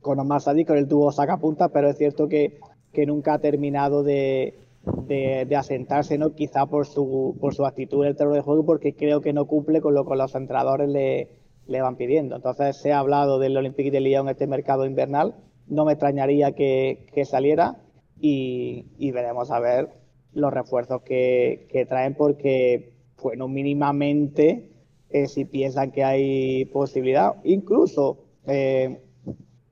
con 0.00 0.18
Omar 0.18 0.40
Sadi, 0.40 0.64
con 0.64 0.78
el 0.78 0.88
dúo 0.88 1.12
sacapunta, 1.12 1.68
pero 1.68 1.90
es 1.90 1.98
cierto 1.98 2.26
que, 2.26 2.58
que 2.92 3.04
nunca 3.04 3.34
ha 3.34 3.38
terminado 3.38 4.02
de, 4.02 4.63
de, 5.06 5.56
asentarse, 5.56 6.18
¿no? 6.18 6.34
Quizá 6.34 6.66
por 6.66 6.86
su, 6.86 7.36
por 7.40 7.54
su 7.54 7.64
actitud 7.64 8.02
en 8.02 8.10
el 8.10 8.16
terreno 8.16 8.36
de 8.36 8.42
juego, 8.42 8.64
porque 8.64 8.94
creo 8.94 9.20
que 9.20 9.32
no 9.32 9.46
cumple 9.46 9.80
con 9.80 9.94
lo 9.94 10.06
que 10.06 10.16
los 10.16 10.34
entrenadores 10.34 10.88
le, 10.88 11.28
le 11.66 11.80
van 11.80 11.96
pidiendo. 11.96 12.36
Entonces 12.36 12.76
se 12.76 12.92
ha 12.92 12.98
hablado 12.98 13.38
del 13.38 13.56
Olympique 13.56 13.90
de 13.90 14.00
Lyon 14.00 14.26
en 14.26 14.32
este 14.32 14.46
mercado 14.46 14.86
invernal. 14.86 15.34
No 15.66 15.84
me 15.84 15.92
extrañaría 15.92 16.52
que, 16.52 17.06
que 17.12 17.24
saliera 17.24 17.76
y, 18.20 18.86
y 18.98 19.10
veremos 19.12 19.50
a 19.50 19.60
ver 19.60 19.88
los 20.34 20.52
refuerzos 20.52 21.02
que, 21.02 21.86
traen 21.88 22.14
porque, 22.14 22.92
bueno, 23.22 23.48
mínimamente 23.48 24.70
eh, 25.10 25.26
si 25.28 25.44
piensan 25.44 25.92
que 25.92 26.04
hay 26.04 26.64
posibilidad, 26.66 27.36
incluso 27.44 28.18
eh, 28.46 29.00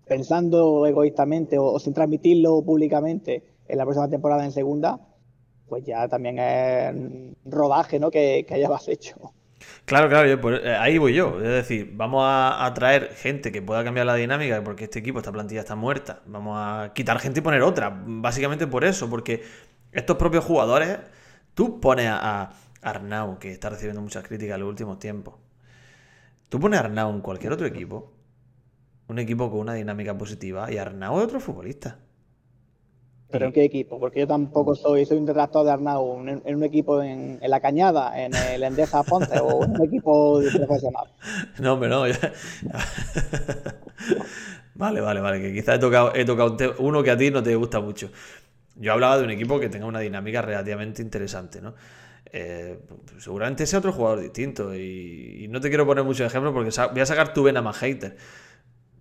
pensando 0.07 0.87
egoístamente 0.87 1.59
o, 1.59 1.79
sin 1.79 1.95
transmitirlo 1.95 2.63
públicamente 2.63 3.43
en 3.73 3.79
la 3.79 3.85
próxima 3.85 4.09
temporada 4.09 4.45
en 4.45 4.53
segunda, 4.53 5.01
pues 5.67 5.83
ya 5.85 6.07
también 6.07 6.39
es 6.39 6.95
rodaje 7.47 7.99
¿no? 7.99 8.11
que, 8.11 8.45
que 8.47 8.55
hayas 8.55 8.87
hecho. 8.89 9.33
Claro, 9.87 10.11
claro, 10.11 10.29
eh, 10.57 10.77
ahí 10.77 10.99
voy 10.99 11.15
yo. 11.15 11.39
Es 11.39 11.49
decir, 11.49 11.93
vamos 11.95 12.23
a, 12.23 12.67
a, 12.67 12.75
traer 12.75 13.15
gente 13.15 13.51
que 13.51 13.63
pueda 13.63 13.83
cambiar 13.83 14.05
la 14.05 14.15
dinámica 14.15 14.63
porque 14.63 14.85
este 14.85 14.99
equipo, 14.99 15.21
esta 15.21 15.33
plantilla 15.33 15.61
está 15.61 15.75
muerta. 15.75 16.21
Vamos 16.27 16.59
a 16.59 16.93
quitar 16.95 17.19
gente 17.19 17.41
y 17.41 17.43
poner 17.43 17.63
otra. 17.63 18.03
Básicamente 18.05 18.67
por 18.67 18.85
eso, 18.85 19.09
porque 19.09 19.43
estos 19.93 20.19
propios 20.19 20.45
jugadores, 20.45 20.99
tú 21.55 21.81
pones 21.81 22.09
a, 22.11 22.51
Arnau, 22.83 23.39
que 23.39 23.53
está 23.53 23.71
recibiendo 23.71 24.03
muchas 24.03 24.27
críticas 24.27 24.57
en 24.57 24.61
los 24.61 24.69
últimos 24.69 24.99
tiempos. 24.99 25.37
Tú 26.51 26.61
pones 26.61 26.79
a 26.79 26.85
Arnau 26.85 27.11
en 27.11 27.23
cualquier 27.23 27.55
otro 27.55 27.67
equipo, 27.67 28.13
un 29.09 29.19
equipo 29.19 29.51
con 29.51 29.61
una 29.61 29.73
dinámica 29.73 30.19
positiva, 30.19 30.71
y 30.71 30.77
Arnau 30.77 31.19
es 31.19 31.25
otro 31.25 31.41
futbolista. 31.41 31.99
¿Pero 33.33 33.47
en 33.47 33.53
qué 33.53 33.65
equipo? 33.65 33.99
Porque 33.99 34.21
yo 34.21 34.27
tampoco 34.27 34.77
soy, 34.77 35.07
soy 35.07 35.17
un 35.17 35.27
detractor 35.27 35.65
de 35.65 35.73
Arnau 35.73 36.21
en, 36.29 36.43
un 36.45 36.63
equipo 36.63 37.03
en, 37.03 37.41
la 37.43 37.61
Cañada, 37.61 38.23
en 38.23 38.35
el 38.35 38.63
Endesa 38.63 39.03
Ponce 39.03 39.41
o 39.41 39.65
en 39.65 39.71
un 39.71 39.85
equipo 39.85 40.41
profesional. 40.55 41.07
No, 41.59 41.75
hombre, 41.75 41.89
no. 41.89 42.03
vale, 44.75 45.01
vale, 45.01 45.21
vale. 45.21 45.41
Que 45.41 45.53
quizás 45.53 45.77
he 45.77 45.79
tocado, 45.79 46.15
he 46.15 46.25
tocado 46.25 46.57
uno 46.79 47.03
que 47.03 47.11
a 47.11 47.17
ti 47.17 47.31
no 47.31 47.43
te 47.43 47.57
gusta 47.57 47.81
mucho. 47.81 48.11
Yo 48.77 48.93
hablaba 48.93 49.19
de 49.19 49.25
un 49.25 49.31
equipo 49.31 49.59
que 49.59 49.69
tenga 49.69 49.87
una 49.87 50.01
dinámica 50.01 50.43
relativamente 50.43 51.03
interesante, 51.03 51.63
¿no? 51.63 51.75
Eh, 52.35 52.79
seguramente 53.19 53.67
sea 53.67 53.79
otro 53.79 53.93
jugador 53.93 54.21
distinto 54.21 54.75
y, 54.75 55.47
no 55.51 55.61
te 55.61 55.69
quiero 55.69 55.85
poner 55.85 56.03
muchos 56.03 56.27
ejemplos 56.27 56.55
porque 56.55 56.71
voy 56.93 57.01
a 57.01 57.07
sacar 57.07 57.35
tu 57.35 57.43
vena 57.43 57.63
más 57.63 57.77
hater. 57.79 58.17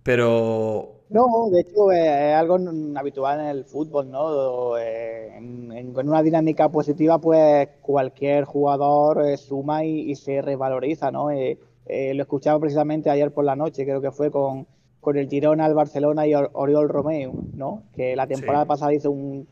Pero. 0.02 1.01
No, 1.12 1.50
de 1.50 1.60
hecho 1.60 1.92
es 1.92 2.34
algo 2.34 2.58
habitual 2.96 3.40
en 3.40 3.46
el 3.46 3.64
fútbol, 3.64 4.10
¿no? 4.10 4.78
Eh, 4.78 5.36
en, 5.36 5.72
una 5.96 6.22
dinámica 6.22 6.68
positiva, 6.70 7.18
pues 7.18 7.68
cualquier 7.80 8.44
jugador 8.44 9.26
eh, 9.26 9.36
suma 9.36 9.84
y, 9.84 10.14
se 10.14 10.40
revaloriza, 10.42 11.10
¿no? 11.10 11.30
lo 11.30 12.22
escuchaba 12.22 12.58
precisamente 12.58 13.10
ayer 13.10 13.32
por 13.32 13.44
la 13.44 13.56
noche, 13.56 13.84
creo 13.84 14.00
que 14.00 14.10
fue 14.10 14.30
con, 14.30 14.66
con 15.00 15.18
el 15.18 15.28
Girona, 15.28 15.66
el 15.66 15.74
Barcelona 15.74 16.26
y 16.26 16.34
Oriol 16.34 16.88
Romeo, 16.88 17.32
¿no? 17.54 17.82
Que 17.94 18.16
la 18.16 18.26
temporada 18.26 18.64
pasada 18.64 18.94
hizo 18.94 19.10
un 19.10 19.46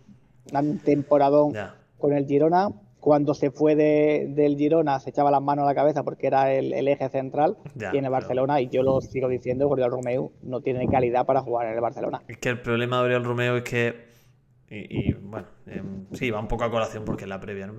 un 0.58 0.78
temporadón 0.78 1.52
con 1.98 2.12
el 2.12 2.26
Girona. 2.26 2.68
Cuando 3.00 3.34
se 3.34 3.50
fue 3.50 3.74
del 3.74 4.56
Girona 4.56 5.00
se 5.00 5.10
echaba 5.10 5.30
las 5.30 5.42
manos 5.42 5.64
a 5.64 5.66
la 5.66 5.74
cabeza 5.74 6.02
porque 6.02 6.26
era 6.26 6.52
el, 6.52 6.86
eje 6.86 7.08
central 7.08 7.56
y 7.74 7.96
en 7.96 8.04
el 8.04 8.10
Barcelona, 8.10 8.60
y 8.60 8.68
yo 8.68 8.82
lo 8.82 9.00
sigo 9.00 9.28
diciendo, 9.28 9.68
Oriol 9.68 9.90
Romeo 9.90 10.32
no 10.42 10.60
tiene 10.60 10.86
calidad 10.86 11.24
para 11.24 11.40
jugar 11.40 11.68
en 11.68 11.74
el 11.74 11.80
Barcelona. 11.80 12.22
Es 12.28 12.38
que 12.38 12.50
el 12.50 12.60
problema 12.60 12.98
de 12.98 13.04
Oriol 13.04 13.24
Romeo 13.24 13.56
es 13.56 13.64
que, 13.64 14.10
y, 14.68 15.14
bueno, 15.14 15.48
em, 15.66 16.06
sí, 16.12 16.30
va 16.30 16.40
un 16.40 16.48
poco 16.48 16.64
a 16.64 16.70
colación 16.70 17.04
porque 17.04 17.24
es 17.24 17.28
la 17.28 17.40
previa 17.40 17.70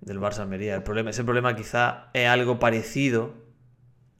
del 0.00 0.18
Barça 0.18 0.40
Almería. 0.40 0.74
El 0.74 0.82
problema, 0.82 1.10
ese 1.10 1.22
problema 1.22 1.54
quizá 1.54 2.08
es 2.14 2.26
algo 2.26 2.58
parecido 2.58 3.34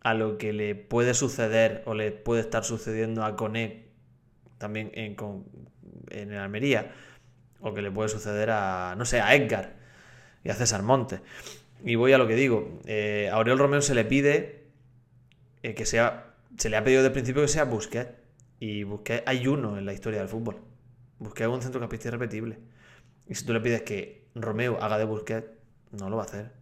a 0.02 0.14
lo 0.14 0.36
que 0.38 0.52
le 0.52 0.74
puede 0.74 1.14
suceder 1.14 1.82
o 1.86 1.94
le 1.94 2.12
puede 2.12 2.42
estar 2.42 2.64
sucediendo 2.64 3.24
a 3.24 3.36
Cone 3.36 3.88
también 4.58 4.90
en, 4.94 5.16
en 6.10 6.32
Almería 6.34 6.92
o 7.60 7.74
que 7.74 7.82
le 7.82 7.90
puede 7.90 8.08
suceder 8.08 8.50
a, 8.50 8.94
no 8.96 9.04
sé, 9.04 9.20
a 9.20 9.34
Edgar 9.34 9.79
y 10.44 10.50
a 10.50 10.54
César 10.54 10.82
Monte. 10.82 11.20
Y 11.84 11.94
voy 11.94 12.12
a 12.12 12.18
lo 12.18 12.26
que 12.26 12.34
digo. 12.34 12.80
Eh, 12.86 13.28
a 13.32 13.38
Oriol 13.38 13.58
Romeo 13.58 13.82
se 13.82 13.94
le 13.94 14.04
pide 14.04 14.66
eh, 15.62 15.74
que 15.74 15.86
sea. 15.86 16.34
Se 16.58 16.68
le 16.68 16.76
ha 16.76 16.84
pedido 16.84 17.02
desde 17.02 17.08
el 17.08 17.12
principio 17.12 17.42
que 17.42 17.48
sea 17.48 17.64
Busquets. 17.64 18.10
Y 18.58 18.84
Busquets 18.84 19.22
hay 19.26 19.46
uno 19.46 19.78
en 19.78 19.86
la 19.86 19.92
historia 19.92 20.18
del 20.18 20.28
fútbol. 20.28 20.60
Busquets 21.18 21.48
es 21.48 21.54
un 21.54 21.62
centrocampista 21.62 22.08
irrepetible. 22.08 22.58
Y 23.26 23.34
si 23.34 23.44
tú 23.44 23.52
le 23.52 23.60
pides 23.60 23.82
que 23.82 24.28
Romeo 24.34 24.78
haga 24.82 24.98
de 24.98 25.04
Busquets, 25.04 25.46
no 25.92 26.10
lo 26.10 26.16
va 26.16 26.22
a 26.22 26.26
hacer. 26.26 26.59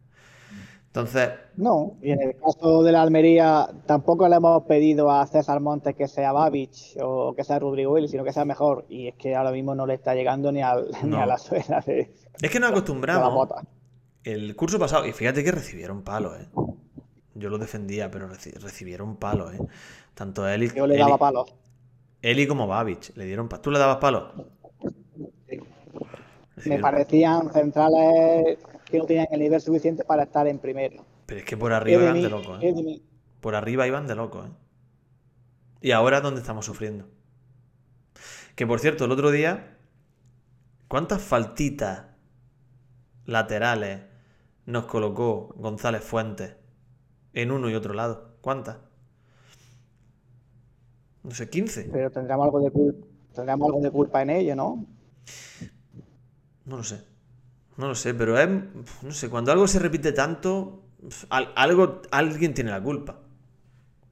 Entonces. 0.88 1.31
No, 1.57 1.96
y 2.03 2.11
en 2.11 2.22
el 2.22 2.37
caso 2.37 2.83
de 2.83 2.92
la 2.92 3.03
Almería, 3.03 3.68
tampoco 3.87 4.29
le 4.29 4.37
hemos 4.37 4.62
pedido 4.64 5.11
a 5.11 5.27
César 5.27 5.61
Montes 5.61 5.94
que 5.94 6.09
sea 6.09 6.33
Babich 6.33 6.96
o 7.01 7.35
que 7.35 7.44
sea 7.44 7.59
Rodrigo 7.59 7.92
Willis, 7.92 8.11
sino 8.11 8.24
que 8.24 8.33
sea 8.33 8.44
mejor. 8.44 8.87
Y 8.88 9.09
es 9.09 9.14
que 9.14 9.37
ahora 9.37 9.53
mismo 9.53 9.74
no 9.74 9.87
le 9.87 9.94
está 9.94 10.14
llegando 10.14 10.51
ni, 10.51 10.62
al, 10.62 10.88
ni 11.05 11.16
a 11.16 11.27
la 11.27 11.38
suela 11.38 11.81
de. 11.87 12.12
Es 12.40 12.51
que 12.51 12.59
nos 12.59 12.70
acostumbramos. 12.70 13.48
El 14.24 14.57
curso 14.57 14.79
pasado, 14.79 15.07
y 15.07 15.12
fíjate 15.12 15.44
que 15.44 15.53
recibieron 15.53 16.03
palos, 16.03 16.40
¿eh? 16.40 16.48
Yo 17.35 17.51
lo 17.51 17.59
defendía, 17.59 18.11
pero 18.11 18.29
recibieron 18.29 19.16
palos, 19.16 19.55
¿eh? 19.55 19.61
Tanto 20.14 20.48
él 20.48 20.72
Yo 20.74 20.87
le 20.87 20.96
daba 20.96 21.18
palos. 21.18 21.55
Eli 22.20 22.46
como 22.46 22.66
Babich 22.66 23.14
le 23.14 23.27
dieron 23.27 23.48
palos. 23.48 23.62
¿Tú 23.62 23.70
le 23.70 23.79
dabas 23.79 23.98
palos? 23.98 24.24
Me 26.64 26.79
parecían 26.81 27.53
centrales 27.53 28.59
que 28.90 28.98
no 28.98 29.07
tenían 29.07 29.27
el 29.31 29.40
nivel 29.40 29.61
suficiente 29.61 30.05
para 30.05 30.24
estar 30.24 30.46
en 30.46 30.59
primero. 30.59 31.05
Pero 31.27 31.40
es 31.40 31.46
que 31.46 31.57
por 31.57 31.72
arriba 31.72 32.03
iban 32.03 32.22
de 32.22 32.29
loco, 32.29 32.59
¿eh? 32.61 33.03
Por 33.40 33.55
arriba 33.55 33.87
iban 33.87 34.07
de 34.07 34.14
loco, 34.14 34.44
¿eh? 34.44 34.51
Y 35.81 35.92
ahora, 35.92 36.20
¿dónde 36.20 36.40
estamos 36.40 36.66
sufriendo? 36.66 37.09
Que 38.57 38.66
por 38.66 38.81
cierto, 38.81 39.05
el 39.05 39.12
otro 39.12 39.31
día, 39.31 39.77
¿cuántas 40.88 41.22
faltitas 41.22 42.07
laterales 43.27 44.01
nos 44.66 44.87
colocó 44.87 45.55
González 45.57 46.03
Fuentes 46.03 46.57
en 47.33 47.53
uno 47.53 47.70
y 47.70 47.74
otro 47.74 47.94
lado? 47.94 48.37
¿Cuántas? 48.40 48.79
No 51.22 51.31
sé, 51.31 51.48
15. 51.48 51.90
Pero 51.92 52.11
tendríamos 52.11 52.46
algo 52.46 52.61
de 52.61 52.70
culpa, 52.70 53.07
tendríamos 53.35 53.66
algo 53.66 53.81
de 53.81 53.90
culpa 53.90 54.22
en 54.22 54.31
ello, 54.31 54.57
¿no? 54.57 54.87
No 56.64 56.77
lo 56.79 56.83
sé. 56.83 57.05
No 57.78 57.86
lo 57.86 57.94
sé, 57.94 58.12
pero 58.12 58.38
es. 58.38 58.48
No 59.02 59.12
sé, 59.12 59.30
cuando 59.30 59.52
algo 59.52 59.66
se 59.66 59.78
repite 59.78 60.12
tanto, 60.12 60.82
algo, 61.30 62.02
alguien 62.10 62.52
tiene 62.52 62.70
la 62.70 62.82
culpa. 62.82 63.20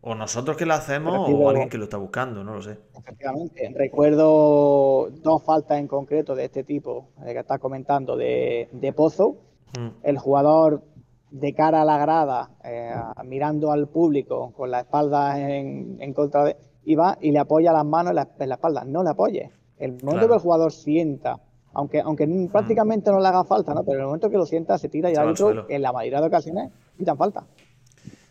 O 0.01 0.15
nosotros 0.15 0.57
que 0.57 0.65
lo 0.65 0.75
hacemos 0.75 1.29
o 1.29 1.49
alguien 1.51 1.69
que 1.69 1.79
lo 1.79 1.85
está 1.85 1.97
buscando, 1.97 2.45
no 2.45 2.55
lo 2.55 2.63
sé. 2.63 2.79
Efectivamente. 2.97 3.73
Recuerdo 3.75 5.11
dos 5.11 5.43
faltas 5.43 5.81
en 5.81 5.89
concreto 5.89 6.37
de 6.37 6.45
este 6.45 6.63
tipo 6.63 7.09
de 7.25 7.33
que 7.33 7.41
estás 7.41 7.59
comentando 7.59 8.17
de, 8.17 8.95
Pozo. 8.95 9.39
Mm. 9.77 9.89
El 10.05 10.19
jugador 10.19 10.85
de 11.33 11.53
cara 11.53 11.83
a 11.83 11.85
la 11.85 11.99
grada, 11.99 12.51
eh, 12.63 12.95
mirando 13.25 13.73
al 13.73 13.89
público 13.89 14.53
con 14.53 14.71
la 14.71 14.81
espalda 14.81 15.41
en, 15.41 16.15
contra 16.15 16.45
de. 16.45 16.57
Y 16.85 16.95
va 16.95 17.19
y 17.21 17.33
le 17.33 17.41
apoya 17.41 17.73
las 17.73 17.85
manos 17.85 18.11
en 18.11 18.49
la, 18.49 18.55
espalda. 18.55 18.85
No 18.85 19.03
le 19.03 19.11
apoye. 19.11 19.51
El 19.77 20.01
momento 20.05 20.29
que 20.29 20.35
el 20.35 20.41
jugador 20.41 20.71
sienta 20.71 21.41
aunque, 21.77 22.01
aunque 22.01 22.27
mm. 22.27 22.49
prácticamente 22.49 23.11
no 23.11 23.21
le 23.21 23.29
haga 23.29 23.45
falta, 23.45 23.75
¿no? 23.75 23.85
Pero 23.85 23.97
en 23.97 24.01
el 24.01 24.07
momento 24.07 24.31
que 24.31 24.37
lo 24.37 24.47
sienta, 24.47 24.79
se 24.79 24.89
tira 24.89 25.11
y 25.11 25.13
el 25.13 25.19
árbitro, 25.19 25.67
en 25.69 25.83
la 25.83 25.93
mayoría 25.93 26.21
de 26.21 26.27
ocasiones, 26.27 26.73
quitan 26.97 27.17
falta. 27.17 27.45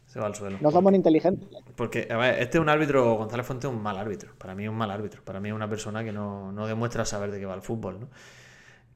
Se 0.07 0.19
va 0.19 0.27
al 0.27 0.35
suelo. 0.35 0.57
No 0.61 0.71
somos 0.71 0.93
inteligentes. 0.93 1.47
Porque, 1.75 2.07
a 2.09 2.17
ver, 2.17 2.39
este 2.39 2.57
es 2.57 2.61
un 2.61 2.69
árbitro, 2.69 3.15
González 3.15 3.45
Fuente 3.45 3.67
es 3.67 3.73
un 3.73 3.81
mal 3.81 3.97
árbitro. 3.97 4.31
Para 4.37 4.55
mí 4.55 4.63
es 4.63 4.69
un 4.69 4.75
mal 4.75 4.89
árbitro. 4.89 5.21
Para 5.23 5.39
mí 5.39 5.49
es 5.49 5.55
una 5.55 5.69
persona 5.69 6.03
que 6.03 6.11
no, 6.11 6.67
demuestra 6.67 7.05
saber 7.05 7.31
de 7.31 7.39
qué 7.39 7.45
va 7.45 7.53
el 7.53 7.61
fútbol, 7.61 7.99
¿no? 7.99 8.09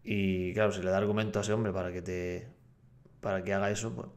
Y 0.03 0.53
claro, 0.53 0.71
si 0.71 0.81
le 0.81 0.89
da 0.89 0.97
argumento 0.97 1.39
a 1.39 1.41
ese 1.41 1.53
hombre 1.53 1.73
para 1.73 1.91
que 1.91 2.01
te. 2.01 2.47
para 3.19 3.43
que 3.43 3.53
haga 3.53 3.69
eso, 3.69 3.93
pues 3.93 4.07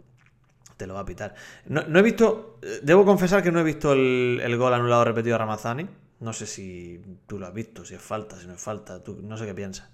te 0.76 0.86
lo 0.86 0.94
va 0.94 1.00
a 1.00 1.04
pitar. 1.04 1.34
No, 1.66 1.98
he 1.98 2.02
visto. 2.02 2.58
Debo 2.82 3.04
confesar 3.04 3.42
que 3.42 3.50
no 3.50 3.58
he 3.60 3.64
visto 3.64 3.92
el, 3.92 4.40
el 4.42 4.56
gol 4.56 4.72
anulado 4.72 5.04
repetido 5.04 5.34
a 5.34 5.38
Ramazani. 5.38 5.88
No 6.20 6.32
sé 6.32 6.46
si 6.46 7.02
tú 7.26 7.36
lo 7.36 7.48
has 7.48 7.52
visto, 7.52 7.84
si 7.84 7.94
es 7.94 8.00
falta, 8.00 8.38
si 8.38 8.46
no 8.46 8.54
es 8.54 8.60
falta. 8.60 9.02
Tú, 9.02 9.18
no 9.22 9.36
sé 9.36 9.44
qué 9.44 9.54
piensas. 9.54 9.90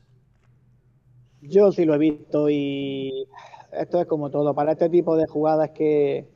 Yo 1.40 1.72
sí 1.72 1.84
lo 1.84 1.94
he 1.94 1.98
visto 1.98 2.50
y 2.50 3.26
esto 3.72 4.00
es 4.00 4.06
como 4.06 4.30
todo. 4.30 4.54
Para 4.54 4.72
este 4.72 4.88
tipo 4.88 5.16
de 5.16 5.26
jugadas 5.26 5.70
que 5.70 6.26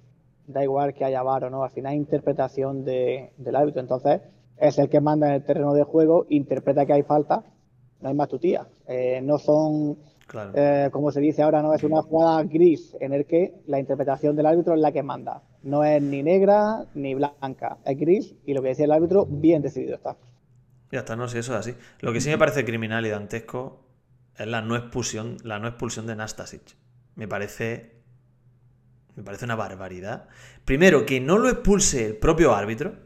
da 0.46 0.62
igual 0.62 0.94
que 0.94 1.04
haya 1.04 1.22
VAR 1.22 1.44
o 1.44 1.50
no, 1.50 1.64
al 1.64 1.70
final 1.70 1.94
es 1.94 1.98
interpretación 1.98 2.84
de, 2.84 3.32
del 3.36 3.56
árbitro. 3.56 3.80
Entonces 3.80 4.20
es 4.58 4.78
el 4.78 4.88
que 4.88 5.00
manda 5.00 5.28
en 5.28 5.34
el 5.34 5.44
terreno 5.44 5.74
de 5.74 5.82
juego, 5.82 6.26
interpreta 6.28 6.86
que 6.86 6.92
hay 6.92 7.02
falta, 7.02 7.44
no 8.00 8.08
hay 8.08 8.14
más 8.14 8.28
tutía. 8.28 8.68
Eh, 8.86 9.20
no 9.22 9.38
son, 9.38 9.98
eh, 10.54 10.88
como 10.92 11.10
se 11.10 11.20
dice 11.20 11.42
ahora, 11.42 11.62
no 11.62 11.74
es 11.74 11.82
una 11.82 12.02
jugada 12.02 12.42
gris 12.44 12.96
en 13.00 13.12
el 13.12 13.26
que 13.26 13.54
la 13.66 13.80
interpretación 13.80 14.36
del 14.36 14.46
árbitro 14.46 14.74
es 14.74 14.80
la 14.80 14.92
que 14.92 15.02
manda. 15.02 15.42
No 15.62 15.84
es 15.84 16.00
ni 16.02 16.22
negra 16.22 16.86
ni 16.94 17.14
blanca, 17.14 17.78
es 17.84 17.98
gris 17.98 18.34
y 18.44 18.54
lo 18.54 18.62
que 18.62 18.68
decía 18.68 18.84
el 18.84 18.92
árbitro, 18.92 19.26
bien 19.26 19.62
decidido 19.62 19.96
está. 19.96 20.16
Ya 20.90 21.00
está, 21.00 21.16
no, 21.16 21.26
si 21.26 21.38
eso 21.38 21.52
es 21.54 21.58
así. 21.58 21.74
Lo 22.00 22.12
que 22.12 22.20
sí 22.20 22.28
me 22.28 22.38
parece 22.38 22.64
criminal 22.64 23.06
y 23.06 23.08
dantesco 23.08 23.80
es 24.36 24.46
la 24.46 24.62
no 24.62 24.76
expulsión, 24.76 25.36
la 25.42 25.58
no 25.58 25.68
expulsión 25.68 26.06
de 26.06 26.16
Nastasic. 26.16 26.62
Me 27.14 27.28
parece. 27.28 27.96
Me 29.14 29.22
parece 29.22 29.44
una 29.44 29.56
barbaridad. 29.56 30.28
Primero, 30.64 31.04
que 31.04 31.20
no 31.20 31.38
lo 31.38 31.48
expulse 31.50 32.06
el 32.06 32.16
propio 32.16 32.54
árbitro. 32.54 32.96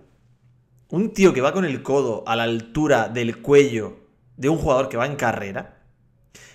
Un 0.88 1.12
tío 1.12 1.32
que 1.32 1.40
va 1.40 1.52
con 1.52 1.64
el 1.64 1.82
codo 1.82 2.22
a 2.28 2.36
la 2.36 2.44
altura 2.44 3.08
del 3.08 3.42
cuello 3.42 4.06
de 4.36 4.48
un 4.48 4.58
jugador 4.58 4.88
que 4.88 4.96
va 4.96 5.06
en 5.06 5.16
carrera. 5.16 5.82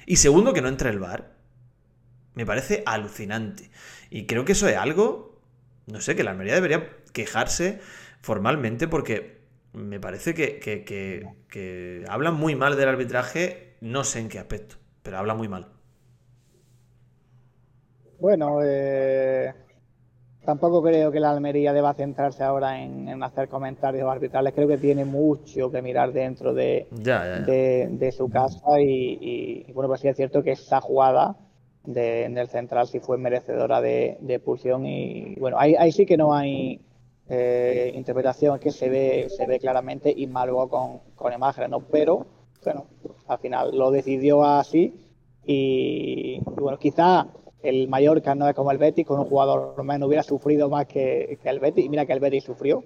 Y 0.05 0.15
segundo, 0.17 0.53
que 0.53 0.61
no 0.61 0.69
entre 0.69 0.89
el 0.89 0.99
bar. 0.99 1.35
Me 2.33 2.45
parece 2.45 2.83
alucinante. 2.85 3.71
Y 4.09 4.25
creo 4.25 4.45
que 4.45 4.53
eso 4.53 4.69
es 4.69 4.77
algo. 4.77 5.41
No 5.87 5.99
sé, 5.99 6.15
que 6.15 6.23
la 6.23 6.31
Almería 6.31 6.55
debería 6.55 6.89
quejarse 7.11 7.81
formalmente 8.21 8.87
porque 8.87 9.40
me 9.73 9.99
parece 9.99 10.33
que, 10.33 10.59
que, 10.59 10.83
que 10.83 12.05
hablan 12.07 12.35
muy 12.35 12.55
mal 12.55 12.75
del 12.77 12.89
arbitraje 12.89 13.71
no 13.81 14.03
sé 14.03 14.19
en 14.19 14.29
qué 14.29 14.39
aspecto, 14.39 14.75
pero 15.01 15.17
habla 15.17 15.33
muy 15.33 15.47
mal. 15.47 15.67
Bueno, 18.19 18.59
eh, 18.63 19.51
tampoco 20.45 20.83
creo 20.83 21.11
que 21.11 21.19
la 21.19 21.31
Almería 21.31 21.73
deba 21.73 21.95
centrarse 21.95 22.43
ahora 22.43 22.79
en, 22.79 23.21
hacer 23.23 23.49
comentarios 23.49 24.07
arbitrales. 24.07 24.53
Creo 24.53 24.67
que 24.67 24.77
tiene 24.77 25.03
mucho 25.03 25.71
que 25.71 25.81
mirar 25.81 26.13
dentro 26.13 26.53
de, 26.53 26.87
de, 26.91 28.11
su 28.11 28.29
casa 28.29 28.79
y, 28.79 29.65
bueno, 29.73 29.87
pues 29.89 30.01
sí 30.01 30.07
es 30.07 30.15
cierto 30.15 30.43
que 30.43 30.51
esa 30.51 30.79
jugada 30.79 31.35
de, 31.83 32.29
del 32.29 32.47
central 32.47 32.87
sí 32.87 32.99
fue 32.99 33.17
merecedora 33.17 33.81
de, 33.81 34.19
expulsión 34.29 34.85
y 34.85 35.33
bueno, 35.39 35.57
ahí, 35.59 35.91
sí 35.91 36.05
que 36.05 36.17
no 36.17 36.35
hay 36.35 36.79
eh, 37.33 37.93
interpretación 37.95 38.59
que 38.59 38.71
se 38.71 38.89
ve 38.89 39.27
se 39.29 39.45
ve 39.45 39.57
claramente 39.57 40.13
y 40.15 40.27
más 40.27 40.45
luego 40.47 40.67
con, 40.67 40.99
con 41.15 41.31
imágenes, 41.31 41.69
¿no? 41.69 41.79
Pero 41.79 42.25
bueno, 42.63 42.87
al 43.27 43.39
final 43.39 43.77
lo 43.77 43.89
decidió 43.89 44.43
así 44.43 44.93
y, 45.45 46.41
bueno, 46.43 46.77
quizá 46.77 47.27
el 47.63 47.87
Mallorca 47.87 48.35
no 48.35 48.49
es 48.49 48.53
como 48.53 48.71
el 48.71 48.77
Betis, 48.77 49.05
con 49.05 49.19
un 49.19 49.27
jugador 49.27 49.81
menos 49.83 50.07
hubiera 50.07 50.23
sufrido 50.23 50.69
más 50.69 50.87
que, 50.87 51.39
el 51.41 51.59
Betis, 51.59 51.85
y 51.85 51.89
mira 51.89 52.05
que 52.05 52.13
el 52.13 52.19
Betis 52.19 52.43
sufrió, 52.43 52.83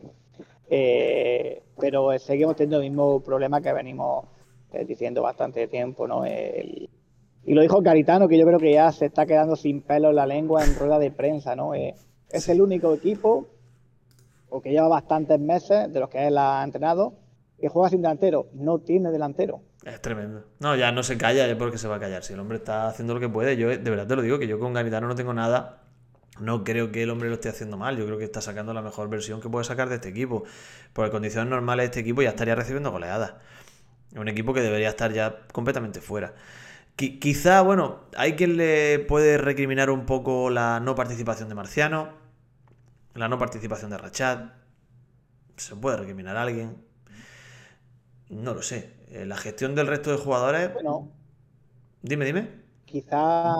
eh, 0.69 1.63
pero 1.79 2.17
seguimos 2.19 2.55
teniendo 2.55 2.77
el 2.77 2.89
mismo 2.89 3.21
problema 3.21 3.61
que 3.61 3.73
venimos 3.73 4.25
eh, 4.73 4.85
diciendo 4.85 5.23
bastante 5.23 5.67
tiempo, 5.67 6.07
¿no? 6.07 6.23
y 6.27 7.53
lo 7.53 7.61
dijo 7.61 7.81
Caritano, 7.81 8.27
que 8.27 8.37
yo 8.37 8.45
creo 8.45 8.59
que 8.59 8.73
ya 8.73 8.91
se 8.91 9.05
está 9.05 9.25
quedando 9.25 9.55
sin 9.55 9.81
pelo 9.81 10.09
en 10.09 10.15
la 10.15 10.25
lengua 10.25 10.63
en 10.63 10.75
rueda 10.75 10.97
de 10.97 11.11
prensa, 11.11 11.55
¿no? 11.55 11.75
Eh, 11.75 11.93
es 12.31 12.49
el 12.49 12.59
único 12.59 12.93
equipo, 12.93 13.45
o 14.49 14.61
que 14.61 14.71
lleva 14.71 14.87
bastantes 14.87 15.39
meses, 15.39 15.91
de 15.91 15.99
los 15.99 16.09
que 16.09 16.27
él 16.27 16.37
ha 16.37 16.63
entrenado, 16.63 17.13
que 17.59 17.69
juega 17.69 17.89
sin 17.89 18.01
delantero, 18.01 18.47
no 18.53 18.79
tiene 18.79 19.11
delantero. 19.11 19.61
Es 19.83 20.01
tremendo. 20.01 20.43
No, 20.59 20.75
ya 20.75 20.91
no 20.91 21.03
se 21.03 21.17
calla, 21.17 21.47
es 21.47 21.55
porque 21.55 21.77
se 21.77 21.87
va 21.87 21.97
a 21.97 21.99
callar. 21.99 22.23
Si 22.23 22.33
el 22.33 22.39
hombre 22.39 22.57
está 22.57 22.87
haciendo 22.87 23.13
lo 23.13 23.19
que 23.19 23.29
puede, 23.29 23.55
yo 23.55 23.69
de 23.69 23.77
verdad 23.77 24.07
te 24.07 24.15
lo 24.15 24.21
digo, 24.23 24.39
que 24.39 24.47
yo 24.47 24.59
con 24.59 24.73
Garitano 24.73 25.07
no 25.07 25.15
tengo 25.15 25.33
nada. 25.33 25.83
No 26.39 26.63
creo 26.63 26.91
que 26.91 27.03
el 27.03 27.09
hombre 27.11 27.29
lo 27.29 27.35
esté 27.35 27.49
haciendo 27.49 27.77
mal. 27.77 27.95
Yo 27.95 28.05
creo 28.05 28.17
que 28.17 28.25
está 28.25 28.41
sacando 28.41 28.73
la 28.73 28.81
mejor 28.81 29.09
versión 29.09 29.39
que 29.39 29.49
puede 29.49 29.63
sacar 29.63 29.87
de 29.87 29.95
este 29.95 30.09
equipo. 30.09 30.43
Por 30.91 31.09
condiciones 31.11 31.49
normales, 31.49 31.85
este 31.85 32.01
equipo 32.01 32.21
ya 32.21 32.29
estaría 32.29 32.55
recibiendo 32.55 32.91
goleadas. 32.91 33.35
Un 34.15 34.27
equipo 34.27 34.53
que 34.53 34.61
debería 34.61 34.89
estar 34.89 35.13
ya 35.13 35.45
completamente 35.53 36.01
fuera. 36.01 36.33
quizá, 36.95 37.61
bueno, 37.61 37.99
hay 38.17 38.33
quien 38.33 38.57
le 38.57 38.99
puede 38.99 39.37
recriminar 39.37 39.89
un 39.89 40.05
poco 40.05 40.49
la 40.49 40.79
no 40.79 40.95
participación 40.95 41.47
de 41.47 41.55
Marciano, 41.55 42.09
la 43.15 43.27
no 43.27 43.39
participación 43.39 43.91
de 43.91 43.97
Rachat. 43.97 44.51
Se 45.57 45.75
puede 45.75 45.97
recriminar 45.97 46.35
a 46.37 46.43
alguien. 46.43 46.75
No 48.29 48.53
lo 48.53 48.61
sé. 48.61 48.93
Eh, 49.09 49.25
la 49.25 49.37
gestión 49.37 49.73
del 49.73 49.87
resto 49.87 50.11
de 50.11 50.17
jugadores. 50.17 50.73
Bueno. 50.73 51.09
Dime, 52.01 52.25
dime. 52.25 52.49
Quizá. 52.85 53.55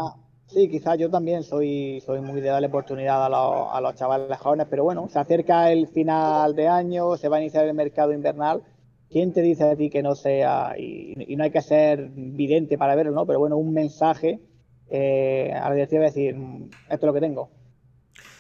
Sí, 0.48 0.70
quizás 0.70 0.98
yo 1.00 1.10
también 1.10 1.44
soy, 1.44 2.02
soy 2.06 2.22
muy 2.22 2.40
de 2.40 2.50
darle 2.50 2.68
oportunidad 2.68 3.26
a 3.26 3.30
los, 3.30 3.74
a 3.74 3.82
los 3.82 3.96
chavales 3.96 4.38
jóvenes, 4.38 4.68
pero 4.70 4.84
bueno, 4.84 5.10
se 5.10 5.18
acerca 5.18 5.72
el 5.72 5.88
final 5.88 6.54
de 6.54 6.68
año, 6.68 7.18
se 7.18 7.30
va 7.30 7.38
a 7.38 7.42
iniciar 7.42 7.66
el 7.66 7.74
mercado 7.74 8.14
invernal. 8.14 8.62
¿Quién 9.10 9.34
te 9.34 9.42
dice 9.42 9.64
a 9.64 9.76
ti 9.76 9.90
que 9.90 10.04
no 10.04 10.14
sea, 10.14 10.78
y, 10.78 11.36
no 11.36 11.44
hay 11.44 11.52
que 11.52 11.62
ser 11.62 12.10
vidente 12.14 12.78
para 12.78 12.96
verlo, 12.96 13.12
¿no? 13.12 13.26
Pero 13.26 13.40
bueno, 13.40 13.58
un 13.58 13.74
mensaje 13.74 14.40
eh, 14.90 15.52
a 15.52 15.70
la 15.70 15.76
directiva 15.76 16.04
decir, 16.04 16.36
mm, 16.36 16.70
esto 16.90 16.96
es 16.96 17.04
lo 17.04 17.14
que 17.14 17.22
tengo. 17.22 17.50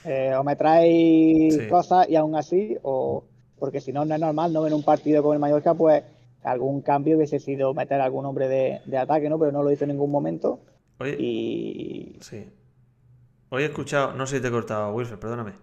Eh, 0.06 0.36
o 0.36 0.44
me 0.44 0.56
trae 0.56 1.68
cosas 1.70 2.08
y 2.08 2.15
aún 2.15 2.36
así, 2.36 2.78
o 2.84 3.24
porque 3.58 3.82
si 3.82 3.91
no, 3.91 4.06
no 4.06 4.13
es 4.13 4.22
normal, 4.22 4.54
no 4.54 4.68
en 4.68 4.74
un 4.74 4.84
partido 4.84 5.24
con 5.24 5.34
el 5.34 5.39
Mallorca, 5.39 5.74
pues 5.74 6.04
algún 6.44 6.82
cambio 6.82 7.18
hubiese 7.18 7.39
sido 7.39 7.74
meter 7.74 8.00
a 8.02 8.06
algún 8.06 8.26
hombre 8.26 8.48
de, 8.48 8.98
ataque, 8.98 9.30
¿no? 9.30 9.39
Pero 9.39 9.52
no 9.52 9.63
lo 9.63 9.72
hizo 9.72 9.86
en 9.86 9.91
ningún 9.91 10.12
momento. 10.12 10.60
Oye, 11.00 11.15
y... 11.20 12.18
Sí. 12.22 12.48
Hoy 13.50 13.63
he 13.63 13.65
escuchado, 13.65 14.13
no 14.13 14.28
sé 14.28 14.38
si 14.38 14.41
te 14.41 14.50
he 14.50 14.52
cortado, 14.52 14.94
Wilfred, 14.94 15.18
perdóname. 15.18 15.54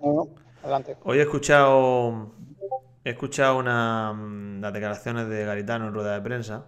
No, 0.00 0.12
no, 0.12 0.28
adelante. 0.62 0.96
Hoy 1.02 1.18
he 1.18 1.22
escuchado, 1.22 2.32
he 3.04 3.10
escuchado 3.10 3.58
una, 3.58 4.12
mm, 4.12 4.60
las 4.60 4.72
declaraciones 4.72 5.28
de 5.28 5.44
Garitano 5.44 5.88
en 5.88 5.94
rueda 5.94 6.14
de 6.14 6.20
prensa 6.20 6.66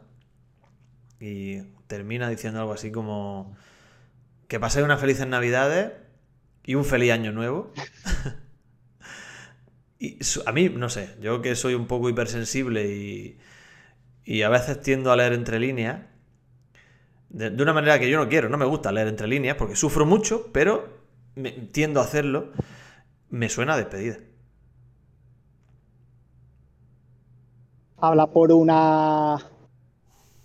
y 1.20 1.60
termina 1.86 2.28
diciendo 2.28 2.60
algo 2.60 2.72
así 2.72 2.90
como 2.90 3.54
que 4.48 4.58
paséis 4.58 4.84
unas 4.84 5.00
felices 5.00 5.26
navidades 5.26 5.92
y 6.70 6.76
un 6.76 6.84
feliz 6.84 7.10
año 7.10 7.32
nuevo. 7.32 7.72
y 9.98 10.18
a 10.46 10.52
mí, 10.52 10.68
no 10.68 10.88
sé, 10.88 11.16
yo 11.20 11.42
que 11.42 11.56
soy 11.56 11.74
un 11.74 11.88
poco 11.88 12.08
hipersensible 12.08 12.86
y, 12.86 13.38
y 14.24 14.42
a 14.42 14.48
veces 14.48 14.80
tiendo 14.80 15.10
a 15.10 15.16
leer 15.16 15.32
entre 15.32 15.58
líneas, 15.58 16.02
de, 17.28 17.60
una 17.60 17.72
manera 17.72 17.98
que 17.98 18.08
yo 18.08 18.16
no 18.18 18.28
quiero, 18.28 18.48
no 18.48 18.56
me 18.56 18.66
gusta 18.66 18.92
leer 18.92 19.08
entre 19.08 19.26
líneas 19.26 19.56
porque 19.56 19.74
sufro 19.74 20.06
mucho, 20.06 20.52
pero 20.52 21.00
tiendo 21.72 21.98
a 21.98 22.04
hacerlo, 22.04 22.52
me 23.30 23.48
suena 23.48 23.74
a 23.74 23.76
despedida. 23.76 24.18
Habla 27.96 28.28
por 28.28 28.52
una 28.52 29.38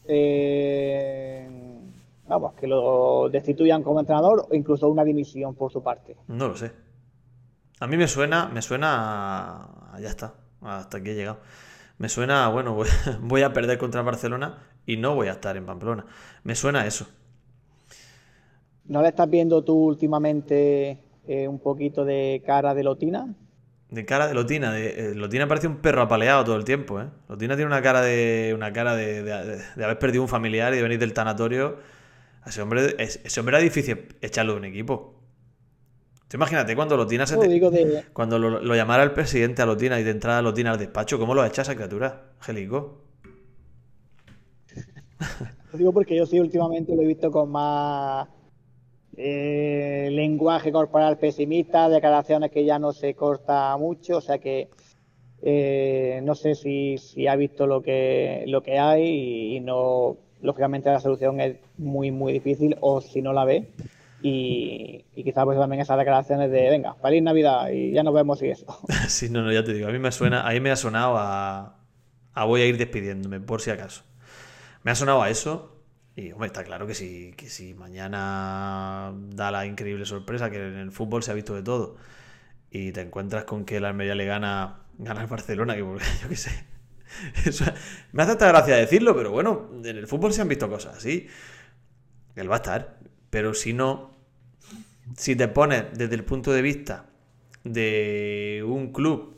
eh, 0.08 1.35
vamos, 2.28 2.54
que 2.54 2.68
lo 2.68 3.30
destituyan 3.30 3.84
como 3.84 4.00
entrenador 4.00 4.48
o 4.50 4.56
incluso 4.56 4.90
una 4.90 5.04
dimisión 5.04 5.56
por 5.56 5.72
su 5.72 5.82
parte. 5.84 6.16
No 6.28 6.48
lo 6.48 6.56
sé. 6.56 6.72
A 7.80 7.88
mí 7.88 7.98
me 7.98 8.08
suena, 8.08 8.48
me 8.48 8.62
suena 8.62 9.68
ya 10.00 10.10
está, 10.10 10.34
hasta 10.62 10.98
aquí 10.98 11.10
he 11.10 11.16
llegado. 11.16 11.40
Me 11.98 12.10
suena, 12.10 12.48
bueno, 12.50 12.78
voy, 13.22 13.42
a 13.42 13.54
perder 13.54 13.78
contra 13.78 14.02
Barcelona 14.02 14.58
y 14.86 14.98
no 14.98 15.16
voy 15.16 15.28
a 15.28 15.34
estar 15.34 15.56
en 15.58 15.66
Pamplona. 15.66 16.06
Me 16.44 16.56
suena 16.56 16.86
eso. 16.86 17.08
¿No 18.86 19.02
le 19.02 19.10
estás 19.10 19.30
viendo 19.30 19.64
tú 19.64 19.76
últimamente 19.76 21.00
eh, 21.28 21.48
un 21.48 21.60
poquito 21.60 22.06
de 22.06 22.44
cara 22.46 22.74
de 22.74 22.84
Lotina? 22.84 23.34
De 23.90 24.06
cara 24.06 24.28
de 24.28 24.34
Lotina. 24.34 24.72
De, 24.72 25.12
eh, 25.12 25.16
Lotina 25.16 25.48
parece 25.48 25.68
un 25.68 25.78
perro 25.78 26.02
apaleado 26.02 26.44
todo 26.44 26.56
el 26.56 26.66
tiempo, 26.66 27.02
¿eh? 27.02 27.08
Lotina 27.30 27.56
tiene 27.56 27.68
una 27.68 27.82
cara 27.82 28.02
de. 28.02 28.54
una 28.56 28.74
cara 28.74 28.96
de, 28.96 29.24
de, 29.24 29.84
haber 29.84 29.98
perdido 29.98 30.22
un 30.22 30.30
familiar 30.30 30.74
y 30.74 30.78
de 30.78 30.84
venir 30.84 31.00
del 31.00 31.14
tanatorio. 31.14 31.78
Ese 32.46 32.62
hombre, 32.62 32.96
ese 32.98 33.40
hombre 33.40 33.58
era 33.58 33.64
difícil 33.64 34.16
echarlo 34.22 34.54
de 34.54 34.60
un 34.60 34.66
equipo. 34.66 35.16
imagínate 36.34 36.76
cuando 36.76 36.98
Lotina 36.98 37.26
se 37.26 37.38
Cuando 38.14 38.38
lo, 38.40 38.76
llamara 38.76 39.04
el 39.04 39.12
presidente 39.12 39.62
a 39.62 39.66
Lotina 39.66 40.00
y 40.00 40.04
de 40.04 40.12
entrada 40.12 40.40
a 40.40 40.42
Lotina 40.42 40.72
al 40.72 40.78
despacho, 40.78 41.18
¿cómo 41.18 41.34
lo 41.34 41.46
echa 41.46 41.64
esa 41.64 41.76
criatura? 41.76 42.34
Angélico. 42.40 43.02
Lo 45.72 45.80
digo 45.80 45.94
porque 45.94 46.16
yo 46.16 46.26
sí 46.26 46.40
últimamente 46.40 46.96
lo 46.96 47.02
he 47.02 47.08
visto 47.08 47.32
con 47.32 47.52
más 47.52 48.28
eh, 49.18 50.10
lenguaje 50.12 50.72
corporal 50.72 51.18
pesimista, 51.18 51.90
declaraciones 51.90 52.52
que 52.52 52.66
ya 52.66 52.80
no 52.80 52.92
se 52.92 53.14
corta 53.14 53.76
mucho, 53.78 54.18
o 54.18 54.22
sea 54.22 54.40
que 54.40 54.70
eh, 55.48 56.20
no 56.24 56.34
sé 56.34 56.56
si, 56.56 56.98
ha 57.28 57.36
visto 57.36 57.68
lo 57.68 57.82
que, 57.82 58.44
lo 58.48 58.64
que 58.64 58.80
hay 58.80 59.56
y, 59.56 59.60
no, 59.60 60.18
lógicamente 60.42 60.90
la 60.90 61.00
solución 61.00 61.40
es 61.40 61.58
muy, 61.78 62.12
muy 62.12 62.34
difícil 62.34 62.76
o 62.82 63.00
si 63.00 63.22
no 63.22 63.32
la 63.32 63.46
ve. 63.46 63.68
Y, 64.22 65.06
quizás 65.14 65.46
pues 65.46 65.58
también 65.60 65.82
esas 65.82 66.00
declaraciones 66.00 66.50
de 66.50 66.70
venga, 66.70 66.96
feliz 66.96 67.22
Navidad 67.22 67.70
y 67.70 67.92
ya 67.92 68.02
nos 68.02 68.14
vemos 68.14 68.42
y 68.42 68.50
eso. 68.50 68.66
Sí, 69.08 69.30
no, 69.30 69.44
no, 69.44 69.52
ya 69.52 69.64
te 69.64 69.74
digo, 69.74 69.88
a 69.88 69.92
mí 69.92 70.00
me 70.00 70.12
suena, 70.12 70.48
a 70.48 70.52
mí 70.52 70.60
me 70.60 70.72
ha 70.72 70.76
sonado 70.76 71.16
a, 71.18 71.78
a 72.34 72.46
voy 72.46 72.62
a 72.62 72.66
ir 72.66 72.78
despidiéndome, 72.78 73.40
por 73.40 73.62
si 73.62 73.70
acaso. 73.70 74.04
Me 74.84 74.92
ha 74.92 74.96
sonado 74.96 75.22
a 75.22 75.30
eso 75.30 75.76
y 76.16 76.32
hombre, 76.32 76.48
está 76.48 76.64
claro 76.64 76.88
que 76.88 76.96
si, 76.96 77.34
que 77.34 77.50
si 77.50 77.74
mañana 77.74 79.14
da 79.36 79.52
la 79.52 79.66
increíble 79.66 80.06
sorpresa, 80.06 80.50
que 80.50 80.58
en 80.58 80.78
el 80.78 80.92
fútbol 80.92 81.24
se 81.24 81.32
ha 81.32 81.34
visto 81.34 81.54
de 81.54 81.62
todo, 81.62 81.98
y 82.72 82.94
te 82.94 83.02
encuentras 83.02 83.44
con 83.44 83.66
que 83.66 83.80
la 83.80 83.90
Almería 83.90 84.16
le 84.16 84.26
gana, 84.26 84.85
gana 84.98 85.22
al 85.22 85.28
Barcelona, 85.28 85.76
que 85.76 85.80
yo 86.22 86.30
qué 86.30 86.36
sé. 86.36 86.52
me 88.12 88.24
hace 88.24 88.32
hasta 88.34 88.48
gracia 88.48 88.76
decirlo, 88.76 89.16
pero 89.16 89.32
bueno, 89.32 89.70
en 89.84 89.98
el 89.98 90.08
fútbol 90.08 90.34
se 90.34 90.42
han 90.42 90.48
visto 90.48 90.70
cosas 90.70 90.98
así. 90.98 91.28
Él 92.36 92.50
va 92.50 92.56
a 92.56 92.58
estar. 92.58 93.00
Pero 93.30 93.54
si 93.54 93.74
no, 93.74 94.16
si 95.18 95.36
te 95.36 95.48
pones 95.48 95.86
desde 95.94 96.16
el 96.16 96.24
punto 96.24 96.52
de 96.52 96.62
vista 96.62 97.06
de 97.64 98.64
un 98.66 98.94
club 98.94 99.36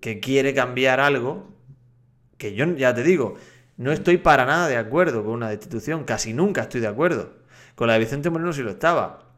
que 0.00 0.20
quiere 0.20 0.54
cambiar 0.54 1.00
algo, 1.00 1.54
que 2.36 2.54
yo 2.54 2.66
ya 2.76 2.94
te 2.94 3.02
digo, 3.02 3.36
no 3.76 3.92
estoy 3.92 4.18
para 4.18 4.44
nada 4.44 4.68
de 4.68 4.76
acuerdo 4.76 5.24
con 5.24 5.32
una 5.32 5.50
destitución, 5.50 6.04
casi 6.04 6.32
nunca 6.32 6.62
estoy 6.62 6.80
de 6.80 6.88
acuerdo. 6.88 7.38
Con 7.74 7.86
la 7.86 7.94
de 7.94 8.00
Vicente 8.00 8.28
Moreno 8.28 8.52
sí 8.52 8.62
lo 8.62 8.70
estaba. 8.70 9.30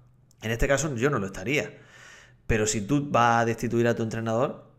En 0.42 0.50
este 0.50 0.66
caso 0.66 0.94
yo 0.96 1.10
no 1.10 1.18
lo 1.18 1.26
estaría. 1.26 1.78
Pero 2.46 2.66
si 2.66 2.80
tú 2.80 3.08
vas 3.10 3.42
a 3.42 3.44
destituir 3.44 3.86
a 3.86 3.94
tu 3.94 4.02
entrenador, 4.02 4.71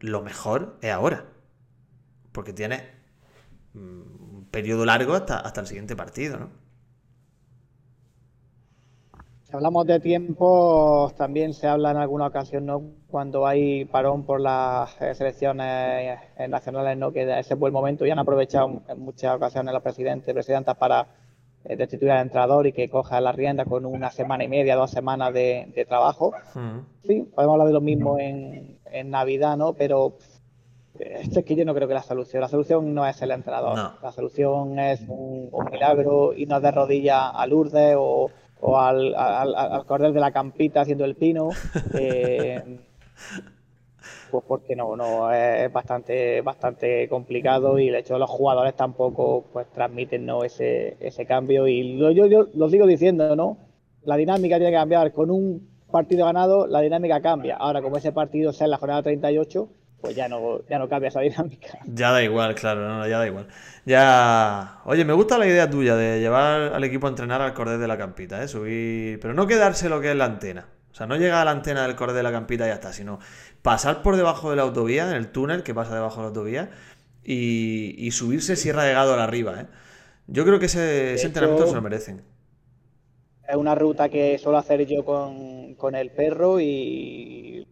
lo 0.00 0.22
mejor 0.22 0.78
es 0.82 0.90
ahora. 0.90 1.26
Porque 2.32 2.52
tienes 2.52 2.82
mm, 3.74 3.78
un 3.78 4.48
periodo 4.50 4.84
largo 4.84 5.14
hasta, 5.14 5.40
hasta 5.40 5.60
el 5.60 5.66
siguiente 5.66 5.96
partido, 5.96 6.38
¿no? 6.38 6.66
Si 9.46 9.54
hablamos 9.54 9.86
de 9.86 10.00
tiempo, 10.00 11.12
también 11.16 11.54
se 11.54 11.68
habla 11.68 11.92
en 11.92 11.98
alguna 11.98 12.26
ocasión, 12.26 12.66
¿no? 12.66 12.82
Cuando 13.06 13.46
hay 13.46 13.84
parón 13.84 14.24
por 14.24 14.40
las 14.40 14.90
selecciones 14.94 16.18
eh, 16.36 16.48
nacionales, 16.48 16.98
¿no? 16.98 17.12
Que 17.12 17.38
ese 17.38 17.54
fue 17.54 17.68
el 17.68 17.72
momento 17.72 18.04
y 18.04 18.10
han 18.10 18.18
aprovechado 18.18 18.82
en 18.88 18.98
muchas 18.98 19.36
ocasiones 19.36 19.72
los 19.72 19.84
presidentes 19.84 20.28
y 20.28 20.32
presidentas 20.32 20.76
para 20.76 21.06
eh, 21.62 21.76
destituir 21.76 22.10
al 22.10 22.22
entrenador 22.22 22.66
y 22.66 22.72
que 22.72 22.90
coja 22.90 23.20
la 23.20 23.30
rienda 23.30 23.64
con 23.64 23.86
una 23.86 24.10
semana 24.10 24.42
y 24.42 24.48
media, 24.48 24.74
dos 24.74 24.90
semanas 24.90 25.32
de, 25.32 25.86
trabajo. 25.88 26.32
Sí, 27.04 27.22
podemos 27.32 27.54
hablar 27.54 27.68
de 27.68 27.74
lo 27.74 27.80
mismo 27.80 28.18
en, 28.18 28.75
Navidad, 29.04 29.56
¿no? 29.56 29.74
Pero 29.74 30.18
esto 30.98 31.40
es 31.40 31.44
que 31.44 31.56
yo 31.56 31.64
no 31.64 31.74
creo 31.74 31.88
que 31.88 31.94
la 31.94 32.02
solución. 32.02 32.40
La 32.40 32.48
solución 32.48 32.94
no 32.94 33.06
es 33.06 33.20
el 33.22 33.30
entrenador. 33.30 33.94
La 34.02 34.12
solución 34.12 34.78
es 34.78 35.00
un, 35.08 35.48
un 35.52 35.64
milagro 35.70 36.32
y 36.34 36.46
no 36.46 36.60
de 36.60 36.70
rodillas 36.70 37.32
a 37.34 37.46
Lourdes 37.46 37.96
o 37.98 38.30
o 38.60 38.78
al, 38.78 39.14
al, 39.14 39.84
cordel 39.86 40.12
de 40.12 40.20
la 40.20 40.32
campita 40.32 40.82
haciendo 40.82 41.04
el 41.04 41.14
pino. 41.14 41.50
Eh, 41.98 42.62
pues 44.30 44.44
porque 44.46 44.76
no, 44.76 44.96
no 44.96 45.32
es 45.32 45.72
bastante, 45.72 46.40
bastante 46.42 47.08
complicado 47.08 47.78
y 47.78 47.88
el 47.88 47.94
hecho 47.94 48.14
de 48.14 48.20
los 48.20 48.28
jugadores 48.28 48.74
tampoco 48.74 49.46
pues 49.52 49.68
transmiten 49.70 50.26
¿no? 50.26 50.44
ese, 50.44 50.96
ese 51.00 51.24
cambio 51.24 51.66
y 51.66 51.96
lo, 51.96 52.10
yo, 52.10 52.26
yo 52.26 52.48
lo 52.54 52.68
sigo 52.68 52.86
diciendo, 52.86 53.34
¿no? 53.36 53.56
La 54.02 54.16
dinámica 54.16 54.56
tiene 54.56 54.72
que 54.72 54.76
cambiar. 54.76 55.12
Con 55.12 55.30
un 55.30 55.68
partido 55.90 56.26
ganado, 56.26 56.66
la 56.66 56.80
dinámica 56.80 57.20
cambia. 57.20 57.56
Ahora, 57.56 57.82
como 57.82 57.96
ese 57.96 58.12
partido 58.12 58.52
sea 58.52 58.66
en 58.66 58.72
la 58.72 58.78
jornada 58.78 59.02
38, 59.02 59.68
pues 60.00 60.14
ya 60.14 60.28
no, 60.28 60.60
ya 60.68 60.78
no 60.78 60.88
cambia 60.88 61.08
esa 61.08 61.20
dinámica. 61.20 61.78
Ya 61.86 62.12
da 62.12 62.22
igual, 62.22 62.54
claro, 62.54 62.88
no, 62.88 63.06
ya 63.06 63.18
da 63.18 63.26
igual. 63.26 63.46
Ya. 63.84 64.80
Oye, 64.84 65.04
me 65.04 65.12
gusta 65.12 65.38
la 65.38 65.46
idea 65.46 65.68
tuya 65.70 65.96
de 65.96 66.20
llevar 66.20 66.74
al 66.74 66.84
equipo 66.84 67.06
a 67.06 67.10
entrenar 67.10 67.40
al 67.40 67.54
cordel 67.54 67.80
de 67.80 67.88
la 67.88 67.98
campita, 67.98 68.42
¿eh? 68.42 68.48
Subir. 68.48 69.18
Pero 69.20 69.34
no 69.34 69.46
quedarse 69.46 69.88
lo 69.88 70.00
que 70.00 70.10
es 70.10 70.16
la 70.16 70.26
antena. 70.26 70.68
O 70.92 70.94
sea, 70.94 71.06
no 71.06 71.16
llegar 71.16 71.42
a 71.42 71.44
la 71.44 71.50
antena 71.50 71.82
del 71.86 71.94
cordel 71.94 72.16
de 72.16 72.22
la 72.22 72.32
campita 72.32 72.64
y 72.64 72.68
ya 72.68 72.74
está, 72.74 72.92
sino 72.92 73.18
pasar 73.62 74.02
por 74.02 74.16
debajo 74.16 74.50
de 74.50 74.56
la 74.56 74.62
autovía, 74.62 75.10
en 75.10 75.16
el 75.16 75.28
túnel 75.28 75.62
que 75.62 75.74
pasa 75.74 75.94
debajo 75.94 76.16
de 76.16 76.22
la 76.22 76.28
autovía, 76.28 76.70
y, 77.22 78.08
subirse 78.12 78.56
Sierra 78.56 78.84
de 78.84 78.94
Gado 78.94 79.12
a 79.12 79.16
la 79.16 79.24
arriba, 79.24 79.60
¿eh? 79.60 79.66
Yo 80.28 80.44
creo 80.44 80.58
que 80.58 80.66
ese, 80.66 81.20
entrenamiento 81.22 81.66
se 81.66 81.74
lo 81.74 81.82
merecen. 81.82 82.22
Es 83.48 83.56
una 83.56 83.74
ruta 83.74 84.08
que 84.08 84.38
suelo 84.38 84.58
hacer 84.58 84.86
yo 84.86 85.04
con, 85.04 85.74
con 85.74 85.94
el 85.94 86.10
perro 86.10 86.60
y 86.60 87.66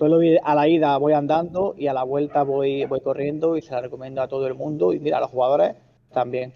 Suelo 0.00 0.22
ir 0.22 0.40
a 0.44 0.54
la 0.54 0.66
ida 0.66 0.96
voy 0.96 1.12
andando 1.12 1.74
y 1.76 1.86
a 1.86 1.92
la 1.92 2.04
vuelta 2.04 2.42
voy, 2.42 2.86
voy 2.86 3.02
corriendo 3.02 3.58
y 3.58 3.60
se 3.60 3.72
la 3.72 3.82
recomiendo 3.82 4.22
a 4.22 4.28
todo 4.28 4.46
el 4.46 4.54
mundo 4.54 4.94
y 4.94 4.98
mira, 4.98 5.18
a 5.18 5.20
los 5.20 5.28
jugadores 5.28 5.76
también. 6.10 6.54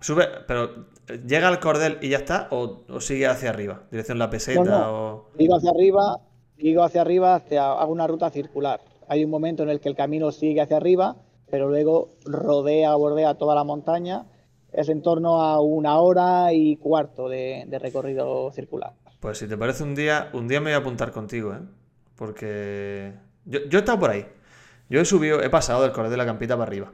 Sube, 0.00 0.26
pero 0.46 0.86
¿llega 1.26 1.48
al 1.48 1.60
cordel 1.60 1.98
y 2.00 2.08
ya 2.08 2.16
está? 2.16 2.48
¿O, 2.50 3.00
sigue 3.00 3.26
hacia 3.26 3.50
arriba? 3.50 3.82
¿Dirección 3.90 4.18
la 4.18 4.30
peseta? 4.30 4.90
O... 4.90 5.26
Digo 5.36 5.56
hacia 5.56 5.72
arriba, 5.72 6.20
digo 6.56 6.82
hacia 6.82 7.02
arriba, 7.02 7.34
hacia, 7.34 7.70
hago 7.70 7.92
una 7.92 8.06
ruta 8.06 8.30
circular. 8.30 8.80
Hay 9.08 9.24
un 9.26 9.30
momento 9.30 9.62
en 9.62 9.68
el 9.68 9.80
que 9.80 9.90
el 9.90 9.94
camino 9.94 10.32
sigue 10.32 10.62
hacia 10.62 10.78
arriba, 10.78 11.16
pero 11.50 11.68
luego 11.68 12.14
rodea, 12.24 12.94
bordea 12.94 13.34
toda 13.34 13.54
la 13.54 13.64
montaña. 13.64 14.24
Es 14.72 14.88
en 14.88 15.02
torno 15.02 15.42
a 15.42 15.60
una 15.60 15.96
hora 15.98 16.52
y 16.52 16.76
cuarto 16.76 17.28
de, 17.28 17.66
recorrido 17.80 18.52
circular. 18.52 18.92
Pues 19.20 19.38
si 19.38 19.48
te 19.48 19.56
parece 19.56 19.82
un 19.82 19.94
día, 19.94 20.30
un 20.32 20.48
día 20.48 20.60
me 20.60 20.70
voy 20.70 20.74
a 20.74 20.78
apuntar 20.78 21.10
contigo, 21.12 21.52
¿eh? 21.52 21.60
Porque 22.16 23.14
yo, 23.44 23.60
he 23.70 23.76
estado 23.76 23.98
por 23.98 24.10
ahí. 24.10 24.26
Yo 24.88 25.00
he 25.00 25.04
subido, 25.04 25.42
he 25.42 25.50
pasado 25.50 25.82
del 25.82 25.92
cordel 25.92 26.10
de 26.10 26.16
la 26.16 26.26
campita 26.26 26.56
para 26.56 26.68
arriba. 26.68 26.92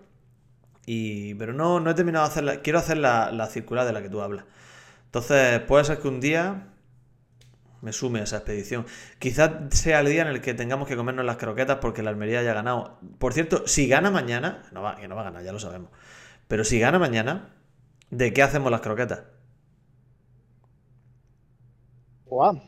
Y, 0.87 1.35
pero 1.35 1.53
no, 1.53 1.81
no 1.81 1.91
he 1.91 1.95
terminado 1.95 2.25
de 2.27 2.31
hacerla. 2.31 2.61
Quiero 2.63 2.79
hacer 2.79 2.99
la, 2.99 3.47
circular 3.51 3.87
de 3.87 3.93
la 3.93 4.03
que 4.03 4.09
tú 4.09 4.21
hablas. 4.21 4.45
Entonces, 5.07 5.61
puede 5.61 5.85
ser 5.85 5.99
que 5.99 6.09
un 6.09 6.21
día 6.21 6.69
me 7.81 7.93
sume 7.93 8.21
a 8.21 8.23
esa 8.23 8.37
expedición. 8.37 8.87
Quizás 9.19 9.51
sea 9.71 10.01
el 10.01 10.07
día 10.07 10.23
en 10.23 10.29
el 10.29 10.41
que 10.41 10.55
tengamos 10.55 10.89
que 10.89 10.97
comernos 10.97 11.25
las 11.25 11.37
croquetas 11.37 11.79
porque 11.81 12.03
la 12.03 12.11
Almería 12.11 12.41
haya 12.41 12.55
ganado. 12.55 12.99
Por 13.19 13.33
cierto, 13.33 13.67
si 13.67 13.89
gana 13.89 14.11
mañana, 14.11 14.63
no 14.73 14.83
va, 14.83 14.97
que 14.97 15.09
no 15.09 15.17
va 15.17 15.23
a 15.23 15.25
ganar, 15.25 15.43
ya 15.43 15.53
lo 15.53 15.59
sabemos. 15.59 15.91
Pero 16.49 16.65
si 16.65 16.79
gana 16.79 16.99
mañana, 16.99 17.56
¿de 18.11 18.33
qué 18.33 18.43
hacemos 18.43 18.71
las 18.71 18.81
croquetas? 18.81 19.25
Guau. 22.25 22.61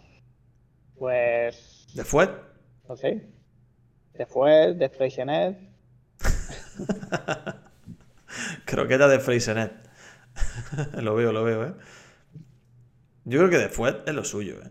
Pues. 0.98 1.86
¿De 1.94 2.04
fuet? 2.04 2.30
No 2.88 2.96
sé. 2.96 3.28
De 4.14 4.26
fuet, 4.26 4.74
de 4.74 4.88
Freixenet. 4.88 5.58
Croquetas 8.64 9.10
de 9.10 9.20
Freixenet. 9.20 9.72
lo 11.02 11.14
veo, 11.14 11.32
lo 11.32 11.44
veo, 11.44 11.66
¿eh? 11.66 11.74
Yo 13.24 13.38
creo 13.38 13.50
que 13.50 13.58
de 13.58 13.68
fuet 13.68 14.08
es 14.08 14.14
lo 14.14 14.24
suyo, 14.24 14.62
¿eh? 14.62 14.70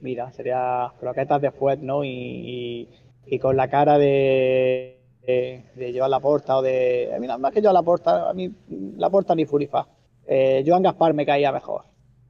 Mira, 0.00 0.32
sería 0.32 0.92
croquetas 0.98 1.42
de 1.42 1.50
fuet, 1.50 1.80
¿no? 1.80 2.04
Y, 2.04 2.88
y, 3.26 3.38
con 3.38 3.56
la 3.56 3.68
cara 3.68 3.98
de, 3.98 4.99
de, 5.26 5.64
de 5.74 5.98
Joan 5.98 6.10
Laporta 6.10 6.56
o 6.56 6.62
de. 6.62 7.14
Mira, 7.20 7.38
más 7.38 7.52
que 7.52 7.62
Joan 7.62 7.74
Laporta, 7.74 8.30
a 8.30 8.34
mí 8.34 8.50
Laporta 8.96 9.34
ni 9.34 9.46
Furifa. 9.46 9.86
Eh, 10.26 10.62
Joan 10.66 10.82
Gaspar 10.82 11.14
me 11.14 11.26
caía 11.26 11.52
mejor. 11.52 11.84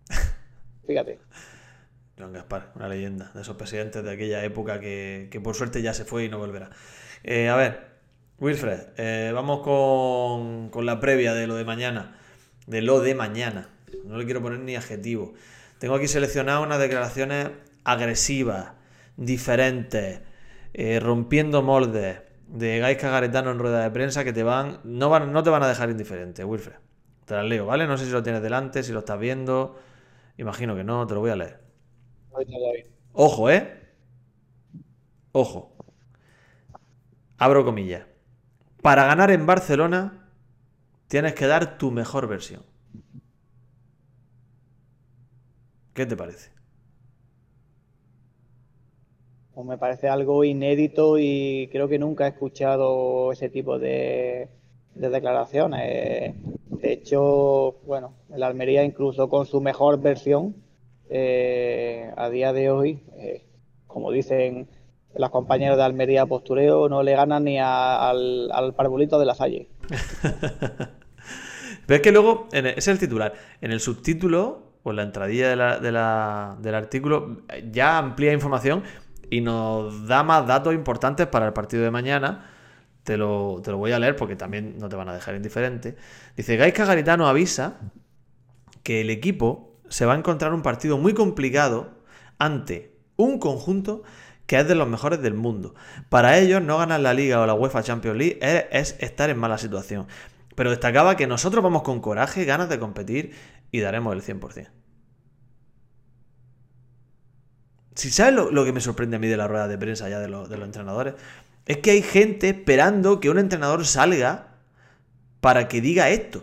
Fíjate. 0.87 1.19
Joan 2.19 2.33
Gaspar, 2.33 2.73
una 2.77 2.89
leyenda 2.89 3.31
de 3.35 3.43
esos 3.43 3.57
presidentes 3.57 4.03
de 4.03 4.13
aquella 4.13 4.45
época 4.45 4.81
que, 4.81 5.29
que 5.31 5.41
por 5.41 5.55
suerte 5.55 5.83
ya 5.83 5.95
se 5.95 6.05
fue 6.05 6.25
y 6.25 6.29
no 6.29 6.39
volverá. 6.39 6.71
Eh, 7.23 7.49
a 7.49 7.57
ver, 7.57 7.91
Wilfred, 8.39 8.81
eh, 8.97 9.33
vamos 9.35 9.61
con, 9.61 10.71
con 10.71 10.87
la 10.87 11.01
previa 11.01 11.35
de 11.35 11.47
lo 11.47 11.57
de 11.57 11.65
mañana. 11.65 12.17
De 12.67 12.83
lo 12.83 13.01
de 13.01 13.15
mañana. 13.15 13.69
No 14.05 14.17
le 14.17 14.25
quiero 14.25 14.41
poner 14.41 14.61
ni 14.61 14.77
adjetivo. 14.77 15.35
Tengo 15.79 15.95
aquí 15.95 16.09
seleccionado 16.09 16.63
unas 16.63 16.79
declaraciones 16.79 17.51
agresivas, 17.85 18.73
diferentes, 19.17 20.21
eh, 20.73 21.01
rompiendo 21.01 21.63
moldes 21.63 22.21
de 22.51 22.81
Gaisca 22.81 23.11
Garetano 23.11 23.51
en 23.51 23.59
rueda 23.59 23.83
de 23.83 23.91
prensa 23.91 24.25
que 24.25 24.33
te 24.33 24.43
van 24.43 24.81
no, 24.85 25.09
van, 25.09 25.33
no 25.33 25.43
te 25.43 25.51
van 25.51 25.63
a 25.63 25.69
dejar 25.69 25.91
indiferente, 25.91 26.45
Wilfred. 26.45 26.77
Te 27.25 27.35
las 27.35 27.45
leo, 27.45 27.67
¿vale? 27.67 27.87
No 27.87 27.97
sé 27.97 28.07
si 28.07 28.11
lo 28.11 28.23
tienes 28.23 28.43
delante, 28.43 28.83
si 28.83 28.93
lo 28.93 29.01
estás 29.01 29.19
viendo. 29.19 29.79
Imagino 30.37 30.75
que 30.75 30.83
no, 30.83 31.07
te 31.07 31.15
lo 31.15 31.21
voy 31.21 31.31
a 31.31 31.37
leer. 31.37 31.61
Ojo, 33.13 33.51
¿eh? 33.51 33.81
Ojo. 35.33 35.77
Abro 37.39 37.65
comillas. 37.65 38.07
Para 38.83 39.05
ganar 39.05 39.31
en 39.31 39.47
Barcelona 39.47 40.29
tienes 41.07 41.35
que 41.35 41.47
dar 41.47 41.79
tu 41.79 41.91
mejor 41.91 42.27
versión. 42.27 42.65
¿Qué 45.95 46.07
te 46.07 46.17
parece? 46.17 46.60
Pues 49.61 49.69
me 49.69 49.77
parece 49.77 50.09
algo 50.09 50.43
inédito 50.43 51.19
y 51.19 51.69
creo 51.71 51.87
que 51.87 51.99
nunca 51.99 52.25
he 52.25 52.31
escuchado 52.31 53.31
ese 53.31 53.51
tipo 53.51 53.79
de, 53.79 54.49
de 54.95 55.11
declaraciones. 55.11 56.35
De 56.71 56.93
hecho, 56.93 57.77
bueno, 57.85 58.15
el 58.35 58.43
Almería 58.43 58.85
incluso 58.85 59.29
con 59.29 59.45
su 59.45 59.61
mejor 59.61 60.01
versión 60.01 60.57
eh, 61.11 62.11
a 62.17 62.31
día 62.31 62.55
de 62.55 62.71
hoy, 62.71 63.03
eh, 63.19 63.45
como 63.87 64.11
dicen 64.11 64.67
los 65.15 65.29
compañeros 65.29 65.77
de 65.77 65.83
Almería 65.83 66.25
Postureo, 66.25 66.89
no 66.89 67.03
le 67.03 67.13
ganan 67.13 67.45
ni 67.45 67.59
al, 67.59 68.51
al 68.53 68.75
parvulito 68.75 69.19
de 69.19 69.27
la 69.27 69.35
Salle. 69.35 69.69
Pero 71.87 71.97
es 71.97 72.01
que 72.01 72.13
luego, 72.13 72.49
en 72.53 72.65
el, 72.65 72.79
es 72.79 72.89
el 72.89 72.99
titular, 72.99 73.35
en 73.61 73.73
el 73.73 73.81
subtítulo 73.81 74.71
o 74.85 74.91
en 74.91 74.97
la 74.97 75.03
entradilla 75.03 75.51
de 75.51 75.57
la, 75.57 75.79
de 75.79 75.93
la, 75.93 76.57
del 76.63 76.75
artículo 76.75 77.43
ya 77.71 77.99
amplía 77.99 78.33
información 78.33 78.85
y 79.31 79.41
nos 79.41 80.07
da 80.07 80.23
más 80.23 80.47
datos 80.47 80.75
importantes 80.75 81.27
para 81.29 81.47
el 81.47 81.53
partido 81.53 81.83
de 81.83 81.91
mañana. 81.91 82.51
Te 83.05 83.17
lo, 83.17 83.63
te 83.65 83.71
lo 83.71 83.79
voy 83.79 83.93
a 83.93 83.99
leer 83.99 84.17
porque 84.17 84.37
también 84.37 84.77
no 84.79 84.89
te 84.89 84.97
van 84.97 85.09
a 85.09 85.15
dejar 85.15 85.35
indiferente. 85.35 85.97
Dice, 86.37 86.57
Gaisca 86.57 86.85
Garitano 86.85 87.27
avisa 87.29 87.79
que 88.83 89.01
el 89.01 89.11
equipo 89.11 89.81
se 89.89 90.05
va 90.05 90.15
a 90.15 90.19
encontrar 90.19 90.53
un 90.53 90.63
partido 90.63 90.99
muy 90.99 91.15
complicado 91.15 92.03
ante 92.39 92.95
un 93.17 93.39
conjunto 93.39 94.03
que 94.47 94.59
es 94.59 94.67
de 94.67 94.75
los 94.75 94.89
mejores 94.89 95.23
del 95.23 95.35
mundo. 95.35 95.75
Para 96.09 96.39
ellos, 96.39 96.61
no 96.61 96.79
ganar 96.79 97.01
la 97.01 97.15
Liga 97.15 97.41
o 97.41 97.47
la 97.47 97.55
UEFA 97.55 97.83
Champions 97.85 98.19
League 98.19 98.39
es, 98.43 98.67
es, 98.73 98.97
estar 99.01 99.31
en 99.31 99.39
mala 99.39 99.59
situación. 99.59 100.09
Pero 100.57 100.71
destacaba 100.71 101.17
que 101.17 101.27
nosotros 101.27 101.63
vamos 101.63 101.83
con 101.83 102.01
coraje, 102.01 102.45
ganas 102.45 102.69
de 102.69 102.81
competir 102.81 103.35
y 103.71 103.81
daremos 103.81 104.15
el 104.15 104.23
100%. 104.23 104.80
Si 108.01 108.11
sabes 108.11 108.33
lo, 108.33 108.51
lo, 108.51 108.65
que 108.65 108.73
me 108.73 108.81
sorprende 108.81 109.17
a 109.17 109.19
mí 109.19 109.29
de 109.29 109.37
la 109.37 109.47
rueda 109.47 109.69
de 109.69 109.77
prensa 109.77 110.09
ya 110.09 110.21
de, 110.21 110.27
lo, 110.27 110.49
de 110.49 110.57
los 110.57 110.65
entrenadores, 110.65 111.17
es 111.67 111.77
que 111.77 111.91
hay 111.91 112.01
gente 112.01 112.49
esperando 112.49 113.21
que 113.21 113.29
un 113.29 113.39
entrenador 113.39 113.85
salga 113.85 114.55
para 115.43 115.69
que 115.69 115.83
diga 115.83 116.09
esto. 116.09 116.43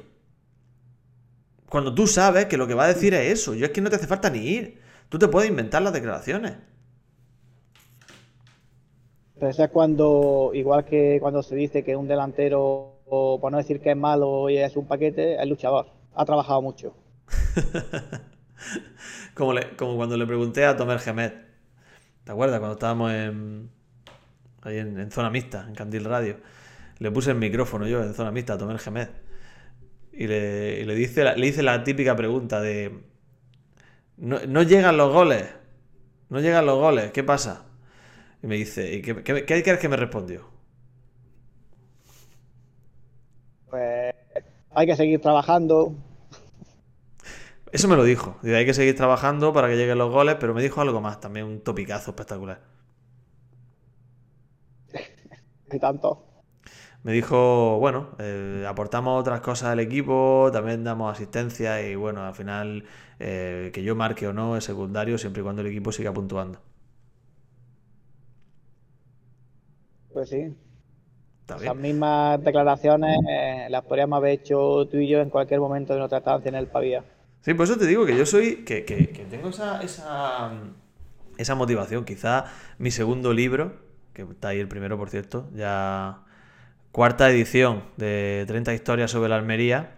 Cuando 1.67 1.95
tú 1.95 2.05
sabes 2.05 2.45
que 2.45 2.57
lo 2.57 2.67
que 2.67 2.75
va 2.75 2.83
a 2.83 2.93
decir 2.93 3.15
es 3.15 3.39
eso. 3.39 3.55
Yo 3.55 3.65
es 3.65 3.71
que 3.71 3.81
no 3.81 3.89
te 3.89 3.95
hace 3.95 4.05
falta 4.05 4.29
ni 4.29 4.37
ir. 4.37 4.79
Tú 5.09 5.17
te 5.17 5.27
puedes 5.27 5.49
inventar 5.49 5.81
las 5.81 5.93
declaraciones. 5.93 6.53
Pero 9.33 9.49
eso 9.49 9.63
es 9.63 9.71
cuando, 9.71 10.51
igual 10.53 10.85
que 10.85 11.17
cuando 11.19 11.41
se 11.41 11.55
dice 11.55 11.83
que 11.83 11.95
un 11.95 12.07
delantero, 12.07 13.01
o 13.07 13.39
por 13.41 13.51
no 13.51 13.57
decir 13.57 13.81
que 13.81 13.89
es 13.89 13.97
malo 13.97 14.47
y 14.51 14.57
es 14.57 14.75
un 14.75 14.85
paquete, 14.85 15.41
es 15.41 15.49
luchador. 15.49 15.87
Ha 16.13 16.23
trabajado 16.23 16.61
mucho. 16.61 16.93
como, 19.33 19.53
le, 19.53 19.75
como, 19.75 19.95
cuando 19.95 20.17
le 20.17 20.27
pregunté 20.27 20.63
a 20.63 20.77
Tomer 20.77 20.99
Gemet. 20.99 21.46
¿Te 22.27 22.33
acuerdas? 22.33 22.59
Cuando 22.59 22.73
estábamos 22.73 23.13
en, 23.13 23.69
ahí 24.61 24.79
en, 24.79 25.09
zona 25.11 25.29
mixta, 25.29 25.65
en 25.65 25.73
Candil 25.75 26.03
Radio. 26.03 26.35
Le 26.99 27.09
puse 27.09 27.31
el 27.31 27.37
micrófono 27.37 27.87
yo 27.87 28.03
en 28.03 28.13
zona 28.13 28.31
mixta 28.31 28.55
a 28.55 28.57
Tomer 28.57 28.79
Gemet. 28.79 29.09
Y 30.11 30.27
le, 30.27 30.85
le, 30.85 30.93
dice, 30.93 31.23
hice 31.37 31.63
la 31.63 31.85
típica 31.85 32.17
pregunta 32.17 32.59
de... 32.59 32.99
No, 34.17 34.39
no, 34.45 34.61
llegan 34.63 34.97
los 34.97 35.13
goles. 35.13 35.45
No 36.27 36.41
llegan 36.41 36.65
los 36.65 36.77
goles. 36.77 37.13
¿Qué 37.13 37.23
pasa? 37.23 37.63
Y 38.43 38.47
me 38.47 38.55
dice, 38.55 38.93
¿y 38.93 39.01
qué, 39.01 39.23
qué, 39.23 39.45
qué 39.45 39.63
crees 39.63 39.79
que 39.79 39.87
me 39.87 39.95
respondió? 39.95 40.49
Pues 43.69 44.13
hay 44.71 44.85
que 44.85 44.97
seguir 44.97 45.21
trabajando. 45.21 45.95
Eso 47.77 47.87
me 47.87 47.95
lo 47.95 48.03
dijo. 48.03 48.39
Dice, 48.41 48.55
hay 48.55 48.65
que 48.65 48.73
seguir 48.73 48.95
trabajando 48.95 49.53
para 49.53 49.67
que 49.67 49.75
lleguen 49.75 49.99
los 49.99 50.11
goles, 50.11 50.37
pero 50.39 50.55
me 50.55 50.63
dijo 50.63 50.81
algo 50.81 50.99
más, 50.99 51.19
también 51.19 51.45
un 51.45 51.61
topicazo 51.61 52.09
espectacular. 52.09 52.59
y 55.71 55.77
tanto. 55.79 56.23
Me 57.03 57.11
dijo, 57.11 57.77
bueno, 57.77 58.15
eh, 58.17 58.65
aportamos 58.67 59.21
otras 59.21 59.41
cosas 59.41 59.69
al 59.69 59.79
equipo, 59.79 60.49
también 60.51 60.83
damos 60.83 61.11
asistencia 61.11 61.79
y 61.87 61.93
bueno, 61.93 62.25
al 62.25 62.33
final 62.33 62.85
eh, 63.19 63.69
que 63.71 63.83
yo 63.83 63.95
marque 63.95 64.27
o 64.27 64.33
no 64.33 64.57
es 64.57 64.63
secundario 64.63 65.19
siempre 65.19 65.41
y 65.41 65.43
cuando 65.43 65.61
el 65.61 65.67
equipo 65.67 65.91
siga 65.91 66.11
puntuando. 66.11 66.59
Pues 70.11 70.29
sí. 70.29 70.55
Las 71.47 71.75
mismas 71.75 72.43
declaraciones 72.43 73.19
eh, 73.29 73.67
las 73.69 73.83
podríamos 73.83 74.17
haber 74.17 74.31
hecho 74.31 74.87
tú 74.87 74.97
y 74.97 75.07
yo 75.07 75.19
en 75.19 75.29
cualquier 75.29 75.59
momento 75.59 75.93
de 75.93 75.99
nuestra 75.99 76.17
estancia 76.17 76.49
en 76.49 76.55
el 76.55 76.67
Pavía. 76.67 77.03
Sí, 77.47 77.53
por 77.53 77.63
eso 77.63 77.77
te 77.77 77.85
digo 77.85 78.05
que 78.05 78.17
yo 78.17 78.25
soy, 78.25 78.65
que, 78.65 78.83
que, 78.83 79.07
que 79.07 79.23
tengo 79.23 79.47
esa, 79.47 79.81
esa, 79.81 80.51
esa 81.37 81.55
motivación. 81.55 82.03
Quizá 82.03 82.43
mi 82.77 82.91
segundo 82.91 83.31
libro, 83.31 83.77
que 84.11 84.23
está 84.23 84.49
ahí 84.49 84.59
el 84.59 84.67
primero, 84.67 84.97
por 84.97 85.09
cierto, 85.09 85.49
ya 85.55 86.25
cuarta 86.91 87.29
edición 87.29 87.85
de 87.95 88.43
30 88.47 88.73
historias 88.73 89.11
sobre 89.11 89.29
la 89.29 89.37
Almería. 89.37 89.95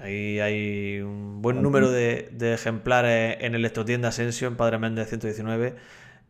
Ahí 0.00 0.40
hay 0.40 0.98
un 1.00 1.42
buen 1.42 1.62
número 1.62 1.92
de, 1.92 2.28
de 2.32 2.54
ejemplares 2.54 3.36
en 3.38 3.54
el 3.54 3.60
Electrotienda 3.60 4.08
Asensio, 4.08 4.48
en 4.48 4.56
Padre 4.56 4.80
Méndez 4.80 5.08
119. 5.08 5.76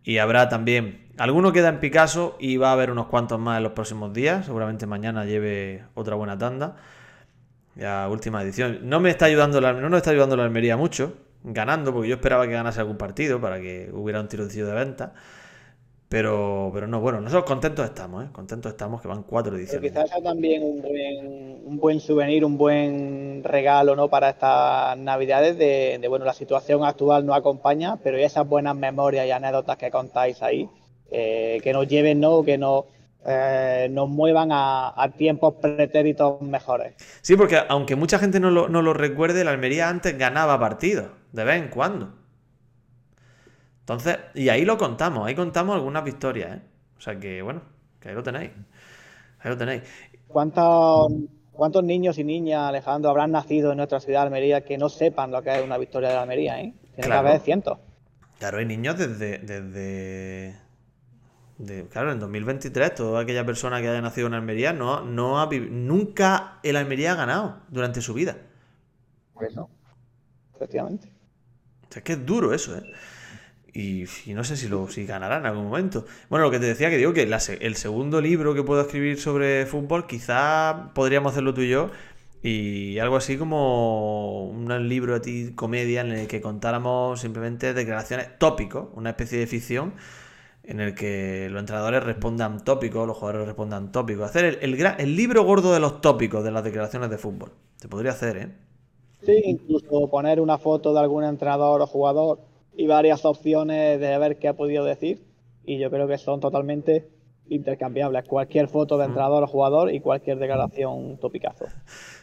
Y 0.05 0.19
habrá 0.19 0.51
también, 0.51 1.07
alguno 1.17 1.55
queda 1.55 1.71
en 1.71 1.81
Picasso 1.81 2.37
y 2.39 2.59
va 2.59 2.69
a 2.69 2.73
haber 2.73 2.91
unos 2.91 3.07
cuantos 3.07 3.41
más 3.41 3.57
en 3.57 3.63
los 3.63 3.73
próximos 3.73 4.13
días. 4.13 4.45
Seguramente 4.45 4.85
mañana 4.87 5.25
lleve 5.25 5.85
otra 5.95 6.17
buena 6.17 6.37
tanda. 6.37 6.77
Ya 7.77 8.09
última 8.09 8.43
edición. 8.43 8.81
No 8.83 9.01
me 9.01 9.11
está 9.11 9.27
ayudando 9.27 9.61
la, 9.61 9.73
no 9.73 9.89
nos 9.89 9.99
está 9.99 10.11
ayudando 10.11 10.37
la 10.37 10.45
Almería 10.45 10.77
mucho, 10.77 11.15
ganando, 11.45 11.93
porque 11.93 12.09
yo 12.09 12.15
esperaba 12.17 12.47
que 12.47 12.53
ganase 12.53 12.81
algún 12.81 12.97
partido 12.97 13.41
para 13.41 13.61
que 13.61 13.91
hubiera 13.93 14.21
un 14.21 14.29
tironcillo 14.29 14.67
de 14.67 14.75
venta. 14.75 15.13
Pero, 16.09 16.71
pero 16.73 16.87
no, 16.87 17.01
bueno, 17.01 17.21
nosotros 17.21 17.45
contentos 17.45 17.85
estamos, 17.85 18.25
¿eh? 18.25 18.29
Contentos 18.33 18.71
estamos 18.71 19.03
que 19.03 19.09
van 19.09 19.25
cuatro 19.25 19.57
ediciones. 19.57 19.81
Pero 19.81 19.93
quizás 19.93 20.09
sea 20.09 20.23
también 20.23 20.63
un 20.63 20.81
buen, 20.81 21.67
un 21.67 21.79
buen 21.79 22.01
souvenir, 22.01 22.45
un 22.45 22.57
buen 22.57 23.43
regalo, 23.43 23.97
¿no? 23.97 24.09
Para 24.09 24.31
estas 24.31 24.97
navidades 24.99 25.59
de, 25.59 25.99
de, 26.01 26.09
bueno, 26.09 26.25
la 26.25 26.33
situación 26.33 26.85
actual 26.85 27.27
no 27.27 27.35
acompaña, 27.35 27.97
pero 28.05 28.19
esas 28.19 28.49
buenas 28.49 28.77
memorias 28.77 29.27
y 29.27 29.33
anécdotas 29.33 29.77
que 29.79 29.91
contáis 29.91 30.43
ahí, 30.45 30.71
eh, 31.11 31.59
que 31.65 31.73
nos 31.73 31.89
lleven, 31.89 32.21
¿no? 32.21 32.45
Que 32.45 32.57
nos, 32.57 32.85
eh, 33.29 33.89
nos 33.91 34.09
muevan 34.09 34.53
a, 34.53 34.93
a, 34.97 35.11
tiempos 35.11 35.55
pretéritos 35.61 36.41
mejores. 36.43 36.95
Sí, 37.23 37.37
porque 37.37 37.59
aunque 37.69 37.97
mucha 37.97 38.19
gente 38.19 38.39
no 38.39 38.51
lo, 38.51 38.69
no 38.69 38.83
lo 38.83 38.93
recuerde, 38.95 39.43
la 39.43 39.51
Almería 39.51 39.89
antes 39.89 40.17
ganaba 40.17 40.61
partidos 40.61 41.07
de 41.33 41.45
vez 41.45 41.61
en 41.61 41.69
cuando. 41.69 42.15
Entonces, 43.81 44.19
y 44.35 44.49
ahí 44.49 44.65
lo 44.65 44.79
contamos, 44.79 45.27
ahí 45.27 45.35
contamos 45.35 45.75
algunas 45.75 46.05
victorias, 46.05 46.57
¿eh? 46.57 46.61
O 46.99 47.01
sea 47.01 47.19
que, 47.19 47.43
bueno, 47.43 47.63
que 48.01 48.09
ahí 48.09 48.15
lo 48.15 48.23
tenéis. 48.23 48.51
Ahí 49.41 49.51
lo 49.51 49.57
tenéis. 49.57 49.83
¿Cuántos, 50.29 51.13
¿Cuántos 51.53 51.85
niños 51.85 52.19
y 52.19 52.25
niñas, 52.25 52.69
Alejandro, 52.69 53.11
habrán 53.11 53.33
nacido 53.33 53.73
en 53.73 53.79
nuestra 53.79 54.01
ciudad 54.01 54.21
de 54.21 54.27
Almería 54.27 54.61
que 54.63 54.79
no 54.79 54.89
sepan 54.89 55.31
lo 55.31 55.43
que 55.43 55.57
es 55.57 55.65
una 55.65 55.79
victoria 55.79 56.11
de 56.11 56.17
Almería? 56.17 56.61
¿eh? 56.61 56.75
Tiene 56.95 57.11
que 57.11 57.17
haber 57.17 57.41
cientos. 57.41 57.79
Claro, 58.39 58.59
hay 58.59 58.67
niños 58.67 58.99
desde, 58.99 59.39
desde 59.39 60.66
claro, 61.91 62.13
en 62.13 62.21
2023, 62.21 62.95
toda 62.95 63.23
aquella 63.23 63.47
persona 63.47 63.81
que 63.81 63.89
haya 63.89 64.01
nacido 64.01 64.27
en 64.27 64.35
Almería 64.35 64.73
no, 64.73 65.03
no 65.03 65.41
ha 65.41 65.49
nunca 65.51 66.59
el 66.63 66.77
Almería 66.77 67.13
ha 67.13 67.17
ganado 67.17 67.63
durante 67.69 68.01
su 68.03 68.15
vida. 68.15 68.37
Pues 69.35 69.55
no, 69.55 69.71
efectivamente. 70.55 71.11
es 71.95 72.03
que 72.03 72.13
es 72.13 72.27
duro 72.27 72.53
eso, 72.53 72.77
¿eh? 72.77 72.83
Y, 73.73 74.07
no 74.33 74.43
sé 74.43 74.57
si 74.57 74.69
lo 74.69 74.89
si 74.89 75.05
ganará 75.05 75.37
en 75.37 75.45
algún 75.45 75.65
momento. 75.65 76.07
Bueno, 76.31 76.47
lo 76.47 76.51
que 76.51 76.59
te 76.59 76.65
decía 76.65 76.89
que 76.89 76.97
digo 76.97 77.13
que 77.13 77.29
el 77.61 77.77
segundo 77.77 78.23
libro 78.23 78.55
que 78.55 78.63
puedo 78.63 78.81
escribir 78.81 79.21
sobre 79.21 79.67
fútbol, 79.67 80.07
quizá 80.07 80.93
podríamos 80.95 81.33
hacerlo 81.33 81.53
tú 81.53 81.61
y 81.61 81.69
yo. 81.69 81.91
Y 82.43 82.99
algo 83.01 83.17
así 83.17 83.37
como 83.37 84.47
un 84.49 84.89
libro 84.89 85.15
de 85.15 85.21
ti, 85.21 85.53
comedia, 85.55 86.01
en 86.01 86.13
el 86.13 86.27
que 86.27 86.41
contáramos 86.41 87.21
simplemente 87.21 87.75
declaraciones 87.75 88.39
tópicos, 88.39 88.89
una 88.95 89.11
especie 89.11 89.39
de 89.39 89.47
ficción 89.47 89.93
en 90.67 90.81
el 90.81 90.95
que 90.95 91.49
los 91.51 91.61
entrenadores 91.61 92.03
respondan 92.03 92.65
tópicos, 92.65 93.07
los 93.07 93.17
jugadores 93.17 93.47
respondan 93.47 93.93
tópicos. 93.93 94.25
Hacer 94.25 94.59
el, 94.61 94.75
el 94.75 95.17
libro 95.17 95.45
gordo 95.45 95.73
de 95.73 95.81
los 95.81 96.01
tópicos 96.01 96.45
de 96.45 96.51
las 96.51 96.65
declaraciones 96.65 97.09
de 97.11 97.19
fútbol. 97.19 97.53
Se 97.77 97.89
podría 97.89 98.13
hacer, 98.13 98.37
¿eh? 98.37 98.49
Sí, 99.23 99.41
incluso 99.45 100.09
poner 100.11 100.41
una 100.41 100.59
foto 100.59 100.93
de 100.93 101.01
algún 101.01 101.25
entrenador 101.25 101.81
o 101.81 101.87
jugador 101.87 102.41
y 102.77 102.87
varias 102.87 103.25
opciones 103.25 103.99
de 103.99 104.19
ver 104.19 104.39
qué 104.39 104.49
ha 104.49 104.55
podido 104.55 104.85
decir. 104.85 105.25
Y 105.65 105.79
yo 105.79 105.91
creo 105.91 106.07
que 106.07 106.19
son 106.19 106.41
totalmente 106.41 107.09
intercambiables. 107.49 108.25
Cualquier 108.25 108.69
foto 108.69 108.99
de 108.99 109.07
entrenador 109.07 109.43
o 109.45 109.47
jugador 109.47 109.93
y 109.93 110.01
cualquier 110.01 110.39
declaración 110.39 111.19
topicazo. 111.19 111.67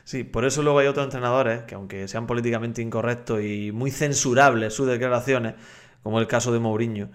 Sí, 0.03 0.23
por 0.23 0.45
eso 0.45 0.61
luego 0.63 0.79
hay 0.79 0.87
otros 0.87 1.05
entrenadores 1.05 1.63
que, 1.63 1.75
aunque 1.75 2.07
sean 2.07 2.27
políticamente 2.27 2.81
incorrectos 2.81 3.41
y 3.41 3.71
muy 3.71 3.89
censurables 3.89 4.73
sus 4.73 4.87
declaraciones, 4.87 5.55
como 6.03 6.19
el 6.19 6.27
caso 6.27 6.51
de 6.51 6.59
Mourinho, 6.59 7.09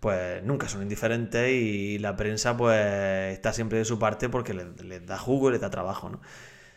pues 0.00 0.42
nunca 0.42 0.68
son 0.68 0.82
indiferentes 0.82 1.50
y 1.52 1.98
la 1.98 2.16
prensa 2.16 2.56
pues 2.56 3.32
está 3.32 3.52
siempre 3.52 3.78
de 3.78 3.84
su 3.84 3.98
parte 3.98 4.28
porque 4.30 4.54
les, 4.54 5.06
da 5.06 5.18
jugo 5.18 5.50
y 5.50 5.52
les 5.52 5.60
da 5.60 5.70
trabajo, 5.70 6.08
¿no? 6.08 6.20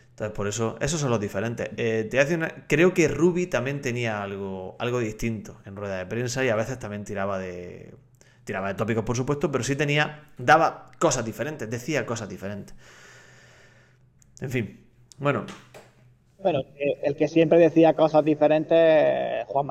Entonces, 0.09 0.35
por 0.35 0.47
eso, 0.47 0.77
esos 0.79 0.99
son 0.99 1.09
los 1.09 1.19
diferentes. 1.19 1.71
Eh, 1.77 2.07
creo 2.67 2.93
que 2.93 3.07
Ruby 3.07 3.47
también 3.47 3.81
tenía 3.81 4.21
algo, 4.21 4.75
algo 4.77 4.99
distinto 4.99 5.59
en 5.65 5.75
rueda 5.75 5.97
de 5.97 6.05
prensa 6.05 6.45
y 6.45 6.49
a 6.49 6.55
veces 6.55 6.77
también 6.77 7.03
tiraba 7.03 7.39
de, 7.39 7.95
tiraba 8.43 8.67
de 8.67 8.75
tópicos, 8.75 9.03
por 9.03 9.17
supuesto, 9.17 9.51
pero 9.51 9.63
sí 9.63 9.75
tenía, 9.75 10.25
daba 10.37 10.91
cosas 10.99 11.25
diferentes, 11.25 11.67
decía 11.67 12.05
cosas 12.05 12.29
diferentes. 12.29 12.75
En 14.39 14.51
fin, 14.51 14.85
bueno. 15.17 15.45
Bueno, 16.39 16.61
el 17.03 17.15
que 17.15 17.27
siempre 17.27 17.57
decía 17.57 17.93
cosas 17.93 18.23
diferentes, 18.23 19.45
Juan 19.47 19.67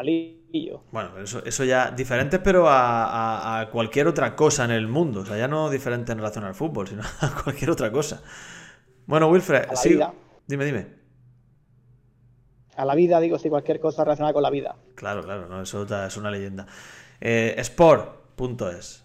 Bueno, 0.91 1.19
eso, 1.19 1.45
eso 1.45 1.65
ya, 1.65 1.91
diferentes, 1.91 2.41
pero 2.41 2.67
a, 2.69 3.69
cualquier 3.73 4.07
otra 4.07 4.37
cosa 4.37 4.65
en 4.65 4.71
el 4.71 4.87
mundo. 4.87 5.21
O 5.21 5.27
sea, 5.27 5.37
ya 5.37 5.49
no 5.49 5.71
diferente 5.71 6.13
en 6.13 6.19
relación 6.19 6.45
al 6.45 6.55
fútbol, 6.55 6.89
sino 6.89 7.03
a 7.21 7.43
cualquier 7.43 7.71
otra 7.71 7.91
cosa. 7.91 8.23
Bueno, 9.07 9.29
Wilfred, 9.29 9.69
sí. 9.75 9.99
Dime, 10.47 10.65
dime. 10.65 10.87
A 12.77 12.85
la 12.85 12.95
vida, 12.95 13.21
digo, 13.21 13.39
si 13.39 13.49
cualquier 13.49 13.81
cosa 13.81 14.05
relacionada 14.05 14.33
con 14.33 14.43
la 14.43 14.51
vida. 14.51 14.77
Claro, 14.95 15.23
claro, 15.23 15.47
no, 15.49 15.63
eso 15.63 15.87
es 16.07 16.17
una 16.17 16.31
leyenda. 16.31 16.67
Eh, 17.21 17.55
Sport.es. 17.59 19.05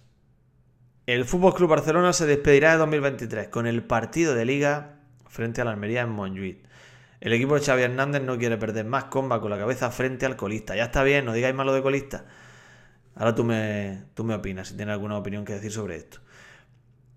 El 1.06 1.26
Fútbol 1.26 1.54
Club 1.54 1.70
Barcelona 1.70 2.12
se 2.12 2.26
despedirá 2.26 2.72
de 2.74 2.78
2023 2.80 3.48
con 3.48 3.68
el 3.68 3.84
partido 3.84 4.36
de 4.36 4.45
Liga 4.45 5.00
frente 5.28 5.62
a 5.62 5.66
la 5.66 5.72
Almería 5.72 6.02
en 6.02 6.10
Montjuic. 6.10 6.66
El 7.20 7.34
equipo 7.34 7.55
de 7.55 7.61
Xavi 7.61 7.84
Hernández 7.84 8.22
no 8.22 8.38
quiere 8.38 8.57
perder 8.57 8.86
más 8.86 9.05
comba 9.05 9.41
con 9.41 9.49
la 9.49 9.57
cabeza 9.57 9.89
frente 9.91 10.26
al 10.26 10.36
colista. 10.36 10.76
Ya 10.76 10.86
está 10.86 11.03
bien, 11.03 11.26
no 11.26 11.34
digáis 11.34 11.55
malo 11.55 11.74
de 11.74 11.82
colista. 11.82 12.26
Ahora 13.15 13.34
tú 13.34 13.43
me, 13.43 14.03
tú 14.13 14.24
me 14.24 14.36
opinas, 14.36 14.68
si 14.68 14.76
tienes 14.76 14.93
alguna 14.93 15.18
opinión 15.18 15.43
que 15.43 15.53
decir 15.53 15.72
sobre 15.72 15.95
esto. 15.95 16.20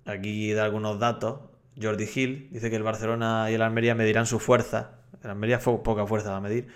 Aquí 0.06 0.52
da 0.52 0.64
algunos 0.64 0.98
datos. 0.98 1.40
Jordi 1.80 2.06
Gil 2.06 2.48
dice 2.50 2.70
que 2.70 2.76
el 2.76 2.82
Barcelona 2.82 3.50
y 3.50 3.54
el 3.54 3.62
Almería 3.62 3.94
medirán 3.94 4.26
su 4.26 4.38
fuerza. 4.38 4.92
El 5.22 5.30
Almería 5.30 5.58
fue 5.58 5.82
poca 5.82 6.06
fuerza 6.06 6.34
a 6.34 6.40
medir. 6.40 6.68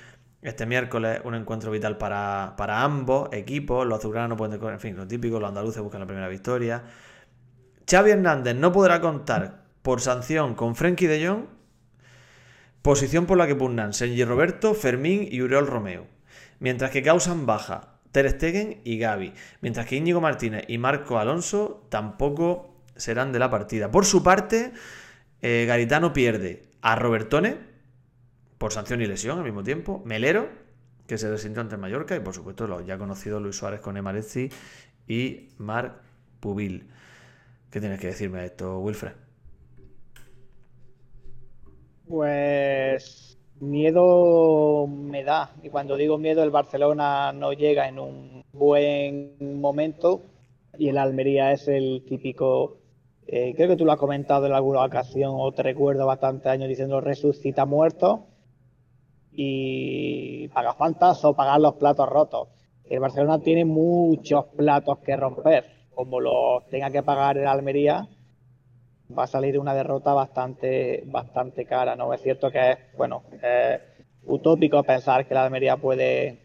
Este 0.43 0.67
miércoles 0.67 1.23
un 1.25 1.35
encuentro 1.35 1.71
vital 1.71 1.97
para, 1.97 2.55
ambos 2.83 3.31
equipos. 3.33 3.87
Los 3.87 3.99
azulgranas 3.99 4.29
no 4.29 4.37
pueden... 4.37 4.63
En 4.63 4.81
fin, 4.81 4.97
lo 4.97 5.07
típico, 5.07 5.41
los 5.41 5.49
andaluces 5.49 5.83
buscan 5.83 6.01
la 6.01 6.07
primera 6.07 6.29
victoria. 6.29 6.83
Xavi 7.91 8.11
Hernández 8.11 8.55
no 8.55 8.71
podrá 8.71 9.01
contar 9.01 9.65
por 9.83 10.03
sanción 10.03 10.55
con 10.55 10.77
Frenkie 10.77 11.07
de 11.07 11.27
Jong. 11.27 11.54
Posición 12.85 13.25
por 13.25 13.39
la 13.39 13.47
que 13.47 13.55
pugnan 13.55 13.95
Sergi 13.95 14.27
Roberto, 14.27 14.75
Fermín 14.75 15.27
y 15.31 15.41
Uriol 15.41 15.67
Romeo. 15.67 16.07
Mientras 16.59 16.91
que 16.91 17.03
causan 17.03 17.47
baja 17.47 17.95
Ter 18.13 18.29
Stegen 18.29 18.83
y 18.85 18.99
Gaby. 18.99 19.33
Mientras 19.63 19.87
que 19.87 19.97
Íñigo 19.97 20.21
Martínez 20.21 20.67
y 20.69 20.77
Marco 20.77 21.19
Alonso 21.19 21.87
tampoco 21.89 22.83
serán 22.95 23.33
de 23.33 23.39
la 23.39 23.49
partida. 23.49 23.91
Por 23.91 24.05
su 24.05 24.23
parte, 24.23 24.75
eh, 25.41 25.65
Garitano 25.67 26.13
pierde 26.13 26.69
a 26.83 26.95
Robertone 26.95 27.57
por 28.59 28.71
sanción 28.71 29.01
y 29.01 29.07
lesión 29.07 29.39
al 29.39 29.45
mismo 29.45 29.63
tiempo, 29.63 30.03
Melero, 30.05 30.51
que 31.07 31.17
se 31.17 31.31
resintió 31.31 31.63
ante 31.63 31.79
Mallorca, 31.79 32.15
y 32.15 32.21
por 32.21 32.35
supuesto 32.35 32.67
los 32.67 32.85
ya 32.85 32.99
conocidos 32.99 33.41
Luis 33.41 33.57
Suárez 33.57 33.81
con 33.81 33.97
Emarezzi 33.97 34.51
y 35.09 35.49
Marc 35.57 36.03
Pubil. 36.39 36.91
¿Qué 37.71 37.81
tienes 37.81 37.99
que 37.99 38.09
decirme 38.09 38.41
de 38.41 38.47
esto, 38.47 38.79
Wilfred? 38.81 39.24
Pues 42.09 43.39
miedo 43.61 44.87
me 44.87 45.25
da. 45.25 45.53
Y 45.63 45.71
cuando 45.71 45.97
digo 45.97 46.19
miedo, 46.19 46.43
el 46.43 46.51
Barcelona 46.51 47.33
no 47.33 47.53
llega 47.53 47.89
en 47.89 47.99
un 47.99 48.45
buen 48.53 49.37
momento 49.61 50.23
y 50.79 50.89
el 50.89 50.99
Almería 50.99 51.53
es 51.53 51.69
el 51.69 52.05
típico 52.07 52.79
eh, 53.27 53.55
creo 53.57 53.69
que 53.69 53.77
tú 53.77 53.85
lo 53.87 53.93
has 53.93 53.99
comentado 53.99 54.47
en 54.47 54.53
alguna 54.53 54.85
ocasión 54.85 55.33
o 55.37 55.51
te 55.53 55.63
recuerdo 55.63 56.07
bastante 56.07 56.51
años 56.51 56.69
diciendo 56.69 57.01
resucita 57.01 57.65
muerto 57.65 58.27
y 59.33 60.49
paga 60.49 60.75
faltas 60.75 61.25
o 61.25 61.35
pagar 61.35 61.61
los 61.61 61.75
platos 61.75 62.09
rotos. 62.09 62.49
El 62.85 63.01
Barcelona 63.01 63.41
tiene 63.41 63.65
muchos 63.65 64.45
platos 64.57 64.99
que 64.99 65.17
romper. 65.17 65.65
Como 65.95 66.21
los 66.21 66.67
tenga 66.69 66.91
que 66.91 67.03
pagar 67.03 67.39
el 67.39 67.47
Almería, 67.47 68.07
va 69.17 69.25
a 69.25 69.27
salir 69.27 69.59
una 69.59 69.75
derrota 69.75 70.13
bastante, 70.15 71.03
bastante 71.07 71.65
cara. 71.65 71.97
¿no? 71.97 72.13
Es 72.13 72.23
cierto 72.23 72.51
que 72.51 72.71
es, 72.73 72.79
bueno, 72.97 73.23
utópico 74.27 74.83
pensar 74.83 75.27
que 75.27 75.35
el 75.35 75.39
Almería 75.39 75.77
puede 75.77 76.39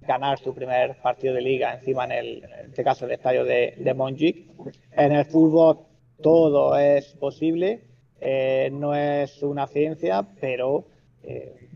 ganar 0.00 0.38
su 0.38 0.54
primer 0.54 0.96
partido 1.02 1.34
de 1.34 1.42
liga 1.42 1.74
encima 1.74 2.04
en, 2.04 2.12
el, 2.12 2.44
en 2.44 2.70
este 2.70 2.82
caso 2.82 3.04
el 3.04 3.12
estadio 3.12 3.44
de, 3.44 3.74
de. 3.76 4.46
En 4.92 5.12
el 5.12 5.24
fútbol 5.26 5.80
todo 6.22 6.76
es 6.78 7.14
posible, 7.14 7.82
eh, 8.20 8.70
no 8.72 8.94
es 8.94 9.42
una 9.42 9.66
ciencia, 9.66 10.26
pero 10.40 10.86
eh, 11.22 11.68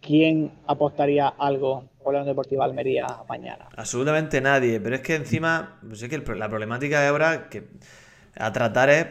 ¿quién 0.00 0.52
apostaría 0.66 1.28
algo 1.28 1.90
por 2.02 2.14
la 2.14 2.20
Unión 2.20 2.32
Deportiva 2.32 2.64
Almería 2.64 3.06
mañana? 3.28 3.68
Absolutamente 3.76 4.40
nadie, 4.40 4.80
pero 4.80 4.96
es 4.96 5.02
que 5.02 5.16
encima, 5.16 5.80
pues 5.86 6.02
que 6.08 6.18
la 6.34 6.48
problemática 6.48 7.00
de 7.00 7.08
ahora 7.08 7.48
que 7.50 7.64
a 8.36 8.52
tratar 8.52 8.88
es 8.88 9.06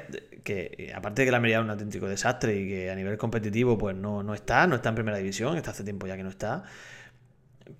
que, 0.47 0.93
aparte 0.95 1.21
de 1.21 1.25
que 1.25 1.31
la 1.31 1.37
Almería 1.37 1.57
es 1.57 1.63
un 1.63 1.69
auténtico 1.69 2.07
desastre 2.07 2.55
y 2.55 2.67
que 2.69 2.89
a 2.89 2.95
nivel 2.95 3.17
competitivo 3.17 3.77
pues 3.77 3.97
no, 3.97 4.23
no 4.23 4.33
está, 4.33 4.65
no 4.65 4.75
está 4.75 4.89
en 4.89 4.95
primera 4.95 5.17
división, 5.17 5.57
está 5.57 5.71
hace 5.71 5.83
tiempo 5.83 6.07
ya 6.07 6.15
que 6.15 6.23
no 6.23 6.29
está. 6.29 6.63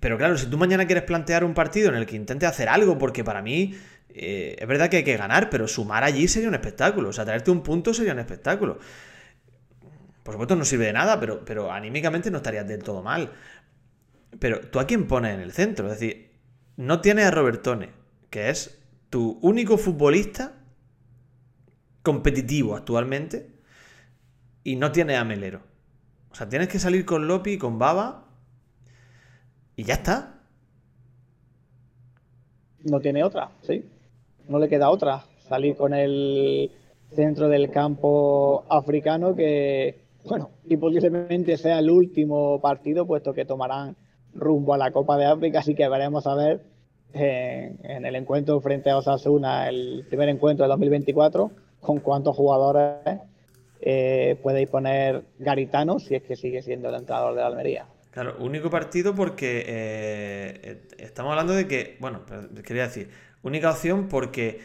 Pero 0.00 0.18
claro, 0.18 0.36
si 0.36 0.48
tú 0.48 0.58
mañana 0.58 0.84
quieres 0.84 1.04
plantear 1.04 1.44
un 1.44 1.54
partido 1.54 1.88
en 1.88 1.94
el 1.94 2.04
que 2.04 2.16
intente 2.16 2.44
hacer 2.44 2.68
algo, 2.68 2.98
porque 2.98 3.24
para 3.24 3.40
mí 3.40 3.74
eh, 4.10 4.56
es 4.58 4.68
verdad 4.68 4.90
que 4.90 4.98
hay 4.98 5.04
que 5.04 5.16
ganar, 5.16 5.48
pero 5.48 5.66
sumar 5.66 6.04
allí 6.04 6.28
sería 6.28 6.48
un 6.48 6.54
espectáculo. 6.54 7.08
O 7.08 7.12
sea, 7.14 7.24
traerte 7.24 7.50
un 7.50 7.62
punto 7.62 7.94
sería 7.94 8.12
un 8.12 8.18
espectáculo. 8.18 8.78
Por 10.22 10.34
supuesto 10.34 10.54
no 10.54 10.66
sirve 10.66 10.84
de 10.84 10.92
nada, 10.92 11.18
pero, 11.18 11.42
pero 11.46 11.72
anímicamente 11.72 12.30
no 12.30 12.36
estarías 12.36 12.68
del 12.68 12.82
todo 12.82 13.02
mal. 13.02 13.32
Pero 14.38 14.60
tú 14.60 14.78
a 14.78 14.86
quién 14.86 15.06
pones 15.06 15.34
en 15.34 15.40
el 15.40 15.52
centro. 15.52 15.86
Es 15.86 15.98
decir, 15.98 16.32
no 16.76 17.00
tienes 17.00 17.24
a 17.24 17.30
Robertone, 17.30 17.92
que 18.28 18.50
es 18.50 18.78
tu 19.08 19.38
único 19.40 19.78
futbolista 19.78 20.57
competitivo 22.08 22.74
actualmente, 22.74 23.50
y 24.64 24.76
no 24.76 24.92
tienes 24.92 25.18
a 25.18 25.24
Melero. 25.24 25.60
O 26.30 26.34
sea, 26.34 26.48
tienes 26.48 26.68
que 26.68 26.78
salir 26.78 27.04
con 27.04 27.28
Lopi 27.28 27.58
con 27.58 27.78
Baba, 27.78 28.24
y 29.76 29.84
ya 29.84 29.94
está. 29.94 30.40
No 32.84 33.00
tiene 33.00 33.22
otra, 33.22 33.50
sí 33.62 33.84
no 34.48 34.58
le 34.58 34.68
queda 34.68 34.90
otra, 34.90 35.24
salir 35.48 35.76
con 35.76 35.94
el 35.94 36.70
centro 37.10 37.48
del 37.48 37.70
campo 37.70 38.64
africano 38.68 39.34
que, 39.34 40.02
bueno, 40.24 40.50
y 40.64 40.76
posiblemente 40.76 41.56
sea 41.56 41.78
el 41.78 41.90
último 41.90 42.60
partido, 42.60 43.06
puesto 43.06 43.32
que 43.34 43.44
tomarán 43.44 43.96
rumbo 44.34 44.74
a 44.74 44.78
la 44.78 44.90
Copa 44.90 45.16
de 45.16 45.26
África, 45.26 45.60
así 45.60 45.74
que 45.74 45.88
veremos 45.88 46.26
a 46.26 46.34
ver 46.34 46.62
en, 47.12 48.04
el 48.04 48.16
encuentro 48.16 48.60
frente 48.60 48.90
a 48.90 48.98
Osasuna, 48.98 49.68
el 49.68 50.04
primer 50.08 50.28
encuentro 50.28 50.64
de 50.64 50.70
2024, 50.70 51.50
con 51.80 52.00
cuántos 52.00 52.36
jugadores 52.36 53.20
eh, 53.80 54.38
puede 54.42 54.58
disponer 54.60 55.24
Garitano 55.38 55.98
si 55.98 56.14
es 56.14 56.22
que 56.22 56.36
sigue 56.36 56.62
siendo 56.62 56.88
el 56.88 56.96
entrenador 56.96 57.34
de 57.34 57.42
Almería. 57.42 57.86
Claro, 58.10 58.36
único 58.40 58.70
partido 58.70 59.14
porque 59.14 59.64
eh, 59.66 60.88
estamos 60.98 61.30
hablando 61.30 61.52
de 61.52 61.68
que, 61.68 61.96
bueno, 62.00 62.22
quería 62.64 62.84
decir, 62.84 63.10
única 63.42 63.70
opción 63.70 64.08
porque 64.08 64.60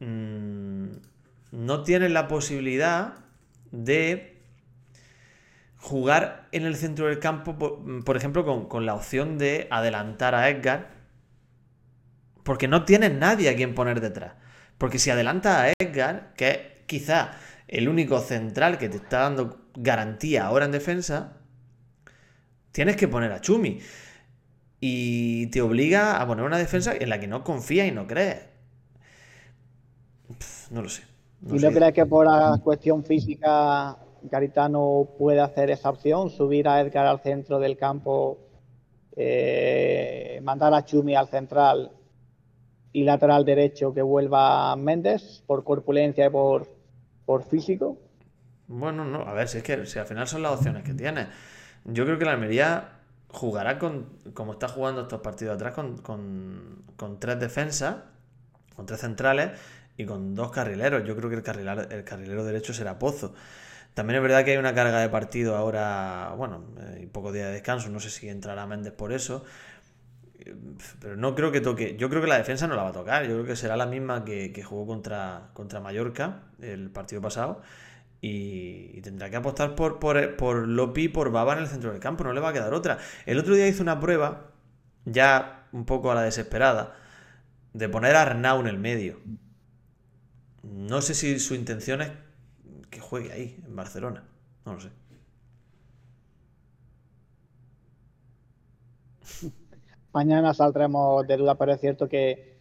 mm, 0.00 0.86
no 1.52 1.82
tienes 1.84 2.10
la 2.10 2.26
posibilidad 2.26 3.14
de 3.70 4.34
jugar 5.78 6.48
en 6.50 6.64
el 6.64 6.76
centro 6.76 7.06
del 7.06 7.18
campo, 7.18 7.56
por, 8.04 8.16
ejemplo, 8.16 8.44
con, 8.44 8.66
con, 8.66 8.86
la 8.86 8.94
opción 8.94 9.38
de 9.38 9.68
adelantar 9.70 10.34
a 10.34 10.48
Edgar, 10.48 10.88
porque 12.42 12.68
no 12.68 12.84
tienes 12.84 13.12
nadie 13.12 13.50
a 13.50 13.56
quien 13.56 13.74
poner 13.74 14.00
detrás. 14.00 14.32
Porque 14.78 14.98
si 14.98 15.10
adelanta 15.10 15.62
a 15.62 15.72
Edgar, 15.78 16.34
que 16.36 16.50
es 16.50 16.58
quizá 16.86 17.32
el 17.68 17.88
único 17.88 18.20
central 18.20 18.78
que 18.78 18.88
te 18.88 18.96
está 18.96 19.20
dando 19.20 19.58
garantía 19.74 20.46
ahora 20.46 20.64
en 20.64 20.72
defensa, 20.72 21.38
tienes 22.72 22.96
que 22.96 23.08
poner 23.08 23.32
a 23.32 23.40
Chumi. 23.40 23.80
Y 24.80 25.46
te 25.46 25.62
obliga 25.62 26.20
a 26.20 26.26
poner 26.26 26.44
una 26.44 26.58
defensa 26.58 26.92
en 26.94 27.08
la 27.08 27.18
que 27.18 27.26
no 27.26 27.42
confías 27.42 27.88
y 27.88 27.92
no 27.92 28.06
crees. 28.06 28.42
no 30.70 30.82
lo 30.82 30.88
sé. 30.88 31.02
¿Y 31.46 31.58
no 31.58 31.70
crees 31.70 31.92
que 31.92 32.06
por 32.06 32.26
la 32.26 32.58
cuestión 32.62 33.04
física 33.04 33.96
Garitano 34.22 35.08
puede 35.18 35.40
hacer 35.40 35.70
esa 35.70 35.90
opción? 35.90 36.30
Subir 36.30 36.68
a 36.68 36.80
Edgar 36.80 37.06
al 37.06 37.20
centro 37.20 37.58
del 37.58 37.76
campo, 37.76 38.38
eh, 39.16 40.40
mandar 40.42 40.74
a 40.74 40.84
Chumi 40.84 41.14
al 41.14 41.28
central 41.28 41.92
y 42.94 43.02
lateral 43.02 43.44
derecho 43.44 43.92
que 43.92 44.02
vuelva 44.02 44.74
Méndez 44.76 45.42
por 45.48 45.64
corpulencia 45.64 46.26
y 46.26 46.30
por, 46.30 46.68
por 47.26 47.42
físico. 47.42 47.98
Bueno, 48.68 49.04
no, 49.04 49.22
a 49.22 49.32
ver, 49.34 49.48
si 49.48 49.58
es 49.58 49.64
que 49.64 49.84
si 49.84 49.98
al 49.98 50.06
final 50.06 50.28
son 50.28 50.42
las 50.42 50.52
opciones 50.52 50.84
que 50.84 50.94
tiene. 50.94 51.26
Yo 51.84 52.04
creo 52.04 52.18
que 52.18 52.24
la 52.24 52.30
Almería 52.30 53.00
jugará 53.28 53.80
con, 53.80 54.06
como 54.32 54.52
está 54.52 54.68
jugando 54.68 55.02
estos 55.02 55.20
partidos 55.20 55.56
atrás, 55.56 55.74
con, 55.74 55.98
con, 55.98 57.18
tres 57.18 57.40
defensas, 57.40 57.96
con 58.76 58.86
tres 58.86 59.00
centrales 59.00 59.50
y 59.96 60.06
con 60.06 60.36
dos 60.36 60.52
carrileros. 60.52 61.04
Yo 61.04 61.16
creo 61.16 61.28
que 61.28 61.36
el, 61.36 61.68
el 61.90 62.04
carrilero 62.04 62.44
derecho 62.44 62.72
será 62.72 62.96
Pozo. 62.96 63.34
También 63.94 64.18
es 64.18 64.22
verdad 64.22 64.44
que 64.44 64.52
hay 64.52 64.56
una 64.56 64.74
carga 64.74 65.00
de 65.00 65.08
partido 65.08 65.56
ahora, 65.56 66.32
bueno, 66.36 66.64
eh, 66.80 67.00
y 67.02 67.06
poco 67.06 67.32
día 67.32 67.46
de 67.46 67.52
descanso, 67.54 67.90
no 67.90 68.00
sé 68.00 68.10
si 68.10 68.28
entrará 68.28 68.66
Méndez 68.66 68.92
por 68.92 69.12
eso, 69.12 69.44
pero 71.00 71.16
no 71.16 71.34
creo 71.34 71.52
que 71.52 71.60
toque, 71.60 71.96
yo 71.96 72.10
creo 72.10 72.20
que 72.20 72.28
la 72.28 72.38
defensa 72.38 72.66
no 72.66 72.74
la 72.74 72.82
va 72.82 72.90
a 72.90 72.92
tocar, 72.92 73.24
yo 73.24 73.34
creo 73.34 73.44
que 73.46 73.56
será 73.56 73.76
la 73.76 73.86
misma 73.86 74.24
que, 74.24 74.62
jugó 74.62 74.86
contra, 74.86 75.50
contra 75.54 75.80
Mallorca 75.80 76.42
el 76.60 76.90
partido 76.90 77.22
pasado 77.22 77.62
y, 78.20 79.00
tendrá 79.02 79.30
que 79.30 79.36
apostar 79.36 79.74
por, 79.74 79.98
por, 79.98 80.36
por 80.36 80.68
Lopi 80.68 81.08
por 81.08 81.30
Baba 81.30 81.54
en 81.54 81.60
el 81.60 81.68
centro 81.68 81.92
del 81.92 82.00
campo, 82.00 82.24
no 82.24 82.32
le 82.32 82.40
va 82.40 82.50
a 82.50 82.52
quedar 82.52 82.74
otra. 82.74 82.98
El 83.26 83.38
otro 83.38 83.54
día 83.54 83.68
hizo 83.68 83.82
una 83.82 84.00
prueba, 84.00 84.50
ya 85.04 85.66
un 85.72 85.84
poco 85.84 86.10
a 86.10 86.14
la 86.14 86.22
desesperada, 86.22 86.96
de 87.72 87.88
poner 87.88 88.16
a 88.16 88.22
Arnau 88.22 88.60
en 88.60 88.66
el 88.68 88.78
medio. 88.78 89.20
No 90.62 91.02
sé 91.02 91.14
si 91.14 91.38
su 91.38 91.54
intención 91.54 92.02
es 92.02 92.12
que 92.90 93.00
juegue 93.00 93.32
ahí, 93.32 93.62
en 93.66 93.76
Barcelona. 93.76 94.24
No 94.64 94.74
lo 94.74 94.80
sé. 94.80 94.90
Mañana 100.14 100.54
saldremos 100.54 101.26
de 101.26 101.36
duda, 101.36 101.56
pero 101.56 101.72
es 101.72 101.80
cierto 101.80 102.08
que, 102.08 102.54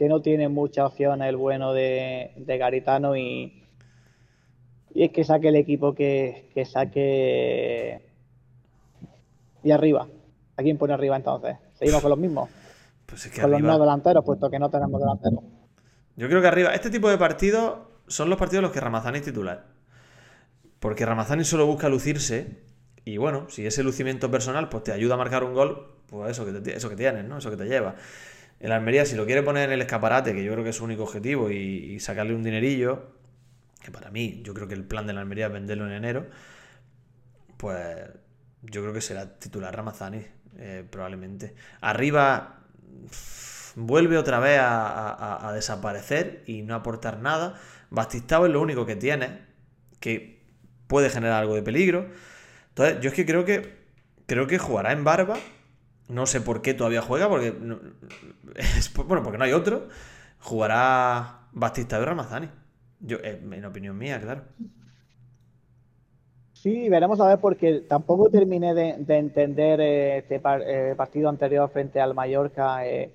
no 0.00 0.22
tiene 0.22 0.48
mucha 0.48 0.86
opción 0.86 1.22
el 1.22 1.36
bueno 1.36 1.72
de, 1.72 2.32
de 2.36 2.58
Garitano 2.58 3.16
y, 3.16 3.64
y 4.94 5.04
es 5.04 5.10
que 5.10 5.24
saque 5.24 5.48
el 5.48 5.56
equipo 5.56 5.94
que, 5.94 6.50
saque. 6.70 8.06
Y 9.62 9.70
arriba. 9.70 10.06
¿A 10.56 10.62
quién 10.62 10.76
pone 10.76 10.92
arriba 10.92 11.16
entonces? 11.16 11.56
¿Seguimos 11.74 12.02
con 12.02 12.10
los 12.10 12.18
mismos? 12.18 12.50
Pues 13.06 13.30
con 13.40 13.50
los 13.50 13.60
no 13.60 13.78
delanteros, 13.78 14.24
puesto 14.24 14.50
que 14.50 14.58
no 14.58 14.68
tenemos 14.70 15.00
delanteros. 15.00 15.40
Yo 16.16 16.28
creo 16.28 16.42
que 16.42 16.48
arriba, 16.48 16.74
este 16.74 16.90
tipo 16.90 17.08
de 17.08 17.16
partidos 17.16 17.78
son 18.06 18.28
los 18.28 18.38
partidos 18.38 18.58
en 18.58 18.64
los 18.64 18.72
que 18.72 18.80
Ramazani 18.80 19.18
es 19.18 19.24
titular. 19.24 19.66
Porque 20.78 21.06
Ramazani 21.06 21.44
solo 21.44 21.66
busca 21.66 21.88
lucirse. 21.88 22.64
Y 23.04 23.16
bueno, 23.16 23.46
si 23.48 23.66
ese 23.66 23.82
lucimiento 23.82 24.30
personal 24.30 24.68
pues 24.68 24.82
te 24.82 24.92
ayuda 24.92 25.14
a 25.14 25.18
marcar 25.18 25.44
un 25.44 25.54
gol, 25.54 25.97
pues 26.08 26.30
eso 26.30 26.44
que, 26.44 26.72
eso 26.72 26.88
que 26.88 26.96
tienes, 26.96 27.24
¿no? 27.24 27.38
Eso 27.38 27.50
que 27.50 27.56
te 27.56 27.66
lleva. 27.66 27.94
El 28.60 28.72
Almería, 28.72 29.04
si 29.04 29.14
lo 29.16 29.26
quiere 29.26 29.42
poner 29.42 29.68
en 29.68 29.72
el 29.72 29.82
escaparate, 29.82 30.34
que 30.34 30.42
yo 30.42 30.52
creo 30.52 30.64
que 30.64 30.70
es 30.70 30.76
su 30.76 30.84
único 30.84 31.04
objetivo, 31.04 31.50
y 31.50 32.00
sacarle 32.00 32.34
un 32.34 32.42
dinerillo, 32.42 33.18
que 33.82 33.90
para 33.90 34.10
mí 34.10 34.42
yo 34.44 34.54
creo 34.54 34.68
que 34.68 34.74
el 34.74 34.84
plan 34.84 35.06
de 35.06 35.12
la 35.12 35.20
Almería 35.20 35.46
es 35.46 35.52
venderlo 35.52 35.86
en 35.86 35.92
enero, 35.92 36.26
pues 37.56 37.96
yo 38.62 38.82
creo 38.82 38.92
que 38.92 39.00
será 39.00 39.38
titular 39.38 39.74
Ramazani, 39.74 40.24
eh, 40.58 40.84
probablemente. 40.88 41.54
Arriba 41.80 42.60
vuelve 43.76 44.18
otra 44.18 44.40
vez 44.40 44.58
a, 44.60 45.50
desaparecer 45.54 46.42
y 46.46 46.62
no 46.62 46.74
aportar 46.74 47.20
nada. 47.20 47.60
Bastistao 47.90 48.46
es 48.46 48.52
lo 48.52 48.60
único 48.60 48.86
que 48.86 48.96
tiene, 48.96 49.40
que 50.00 50.42
puede 50.86 51.10
generar 51.10 51.40
algo 51.40 51.54
de 51.54 51.62
peligro. 51.62 52.06
Entonces, 52.70 53.00
yo 53.00 53.10
es 53.10 53.14
que 53.14 53.26
creo 53.26 53.44
que 53.44 53.78
creo 54.26 54.46
que 54.46 54.58
jugará 54.58 54.92
en 54.92 55.04
barba. 55.04 55.36
No 56.08 56.24
sé 56.24 56.40
por 56.40 56.62
qué 56.62 56.72
todavía 56.74 57.02
juega, 57.02 57.28
porque 57.28 57.50
bueno, 59.06 59.22
porque 59.22 59.38
no 59.38 59.44
hay 59.44 59.52
otro. 59.52 59.88
Jugará 60.40 61.48
Bastistao 61.52 62.02
y 62.02 62.04
Ramazani. 62.04 62.48
Yo, 63.00 63.18
eh, 63.18 63.40
en 63.52 63.64
opinión 63.64 63.96
mía, 63.96 64.20
claro. 64.20 64.42
Sí, 66.54 66.88
veremos 66.88 67.20
a 67.20 67.28
ver 67.28 67.38
porque 67.38 67.82
tampoco 67.82 68.30
terminé 68.30 68.74
de, 68.74 68.96
entender 69.16 69.80
eh, 69.80 70.18
este 70.18 70.40
eh, 70.44 70.94
partido 70.96 71.28
anterior 71.28 71.68
frente 71.70 72.00
al 72.00 72.14
Mallorca 72.14 72.84
en 72.84 73.12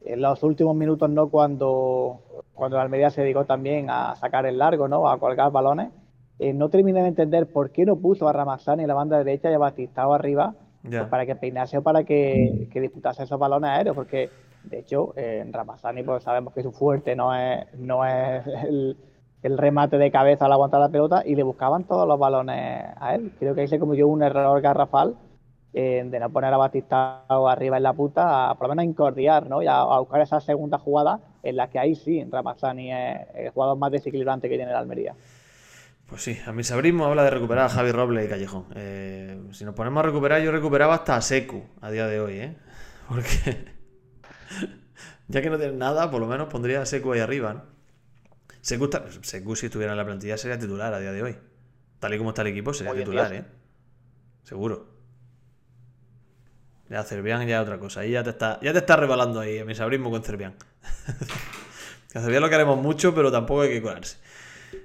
los 0.00 0.42
últimos 0.42 0.74
minutos, 0.74 1.10
¿no? 1.10 1.28
Cuando, 1.28 2.44
cuando 2.54 2.76
el 2.76 2.82
Almería 2.82 3.10
se 3.10 3.22
dedicó 3.22 3.44
también 3.44 3.90
a 3.90 4.14
sacar 4.16 4.46
el 4.46 4.56
largo, 4.56 4.88
¿no? 4.88 5.10
A 5.10 5.18
colgar 5.18 5.50
balones. 5.50 5.90
no 6.54 6.70
terminé 6.70 7.02
de 7.02 7.08
entender 7.08 7.52
por 7.52 7.72
qué 7.72 7.84
no 7.84 7.96
puso 7.96 8.28
a 8.28 8.32
Ramazani 8.32 8.82
en 8.82 8.88
la 8.88 8.94
banda 8.94 9.18
derecha 9.18 9.50
y 9.50 9.54
a 9.54 9.58
Batistao 9.58 10.14
arriba 10.14 10.54
pues 10.82 11.04
para 11.04 11.26
que 11.26 11.36
peinase 11.36 11.78
o 11.78 11.82
para 11.82 12.04
que, 12.04 12.68
que, 12.72 12.80
disputase 12.80 13.24
esos 13.24 13.38
balones 13.38 13.70
aéreos, 13.70 13.96
porque 13.96 14.30
de 14.64 14.78
hecho 14.80 15.12
en 15.16 15.52
Ramazani 15.52 16.02
pues 16.02 16.22
sabemos 16.22 16.54
que 16.54 16.62
su 16.62 16.72
fuerte 16.72 17.16
no 17.16 17.34
es, 17.34 17.66
no 17.74 18.04
es 18.04 18.46
el, 18.46 18.96
el 19.42 19.58
remate 19.58 19.98
de 19.98 20.10
cabeza 20.10 20.46
al 20.46 20.52
aguantar 20.52 20.80
la 20.80 20.88
pelota 20.88 21.22
y 21.24 21.34
le 21.34 21.42
buscaban 21.42 21.84
todos 21.84 22.06
los 22.06 22.18
balones 22.18 22.84
a 22.96 23.14
él. 23.14 23.32
Creo 23.38 23.54
que 23.54 23.62
ahí 23.62 23.68
se 23.68 23.78
cometió 23.78 24.08
un 24.08 24.22
error 24.22 24.60
garrafal 24.60 25.16
eh, 25.74 26.02
de 26.04 26.18
no 26.18 26.30
poner 26.30 26.52
a 26.52 26.56
Batista 26.56 27.24
arriba 27.28 27.76
en 27.76 27.82
la 27.82 27.92
puta, 27.92 28.50
a, 28.50 28.54
por 28.54 28.68
lo 28.68 28.74
menos 28.74 28.82
a 28.82 28.86
incordiar, 28.86 29.48
¿no? 29.48 29.62
Y 29.62 29.66
a, 29.66 29.84
buscar 29.98 30.20
esa 30.20 30.40
segunda 30.40 30.78
jugada 30.78 31.20
en 31.42 31.56
la 31.56 31.68
que 31.68 31.78
ahí 31.78 31.94
sí 31.94 32.24
Ramazani 32.24 32.92
es 32.92 33.18
el 33.34 33.50
jugador 33.50 33.78
más 33.78 33.92
desequilibrante 33.92 34.48
que 34.48 34.56
tiene 34.56 34.72
la 34.72 34.80
Almería. 34.80 35.14
Pues 36.08 36.22
sí, 36.22 36.38
a 36.46 36.52
mi 36.52 36.64
sabrismo 36.64 37.04
habla 37.04 37.22
de 37.24 37.30
recuperar 37.30 37.66
a 37.66 37.68
Javi 37.68 37.92
Robles 37.92 38.24
y 38.24 38.28
Callejón. 38.28 38.64
Eh, 38.74 39.38
si 39.52 39.66
nos 39.66 39.74
ponemos 39.74 40.02
a 40.02 40.06
recuperar, 40.06 40.40
yo 40.40 40.50
recuperaba 40.50 40.94
hasta 40.94 41.16
a 41.16 41.20
Secu 41.20 41.66
a 41.82 41.90
día 41.90 42.06
de 42.06 42.18
hoy, 42.18 42.34
¿eh? 42.40 42.56
Porque 43.08 43.74
ya 45.28 45.42
que 45.42 45.50
no 45.50 45.58
tienen 45.58 45.78
nada, 45.78 46.10
por 46.10 46.20
lo 46.20 46.26
menos 46.26 46.48
pondría 46.48 46.80
a 46.80 46.86
Secu 46.86 47.12
ahí 47.12 47.20
arriba, 47.20 47.52
¿no? 47.52 47.62
Secu, 48.62 49.54
si 49.54 49.66
estuviera 49.66 49.92
en 49.92 49.98
la 49.98 50.04
plantilla 50.04 50.38
sería 50.38 50.58
titular 50.58 50.94
a 50.94 50.98
día 50.98 51.12
de 51.12 51.22
hoy. 51.22 51.36
Tal 52.00 52.14
y 52.14 52.18
como 52.18 52.30
está 52.30 52.40
el 52.40 52.48
equipo, 52.48 52.72
sería 52.72 52.94
titular, 52.94 53.32
¿eh? 53.34 53.44
Seguro. 54.44 54.88
Ya 56.88 57.04
Cervián 57.04 57.46
ya 57.46 57.60
otra 57.60 57.78
cosa. 57.78 58.00
Ahí 58.00 58.12
ya 58.12 58.22
te 58.22 58.30
está, 58.30 58.58
ya 58.62 58.72
te 58.72 58.78
está 58.78 58.96
rebalando 58.96 59.40
ahí, 59.40 59.58
a 59.58 59.64
mi 59.66 59.74
sabrismo 59.74 60.10
con 60.10 60.22
Cervián. 60.22 60.54
Cervián 62.08 62.42
lo 62.42 62.48
queremos 62.48 62.80
mucho, 62.80 63.14
pero 63.14 63.30
tampoco 63.30 63.60
hay 63.62 63.68
que 63.68 63.82
curarse. 63.82 64.16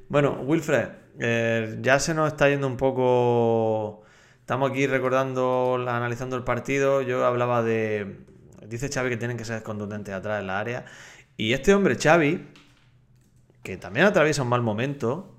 Bueno, 0.10 0.42
Wilfred, 0.42 0.90
eh, 1.20 1.78
ya 1.82 2.00
se 2.00 2.14
nos 2.14 2.28
está 2.28 2.50
yendo 2.50 2.68
un 2.68 2.78
poco. 2.78 4.04
Estamos 4.40 4.72
aquí 4.72 4.88
recordando, 4.88 5.76
analizando 5.88 6.36
el 6.36 6.44
partido. 6.44 7.02
Yo 7.02 7.26
hablaba 7.26 7.64
de. 7.64 8.20
Dice 8.68 8.90
Xavi 8.90 9.10
que 9.10 9.18
tienen 9.18 9.38
que 9.38 9.46
ser 9.46 9.64
contundentes 9.64 10.14
atrás 10.14 10.42
en 10.42 10.48
la 10.48 10.60
área. 10.60 10.86
Y 11.38 11.54
este 11.54 11.74
hombre, 11.74 11.98
Xavi, 12.02 12.48
que 13.64 13.78
también 13.78 14.06
atraviesa 14.06 14.44
un 14.44 14.50
mal 14.50 14.62
momento 14.62 15.36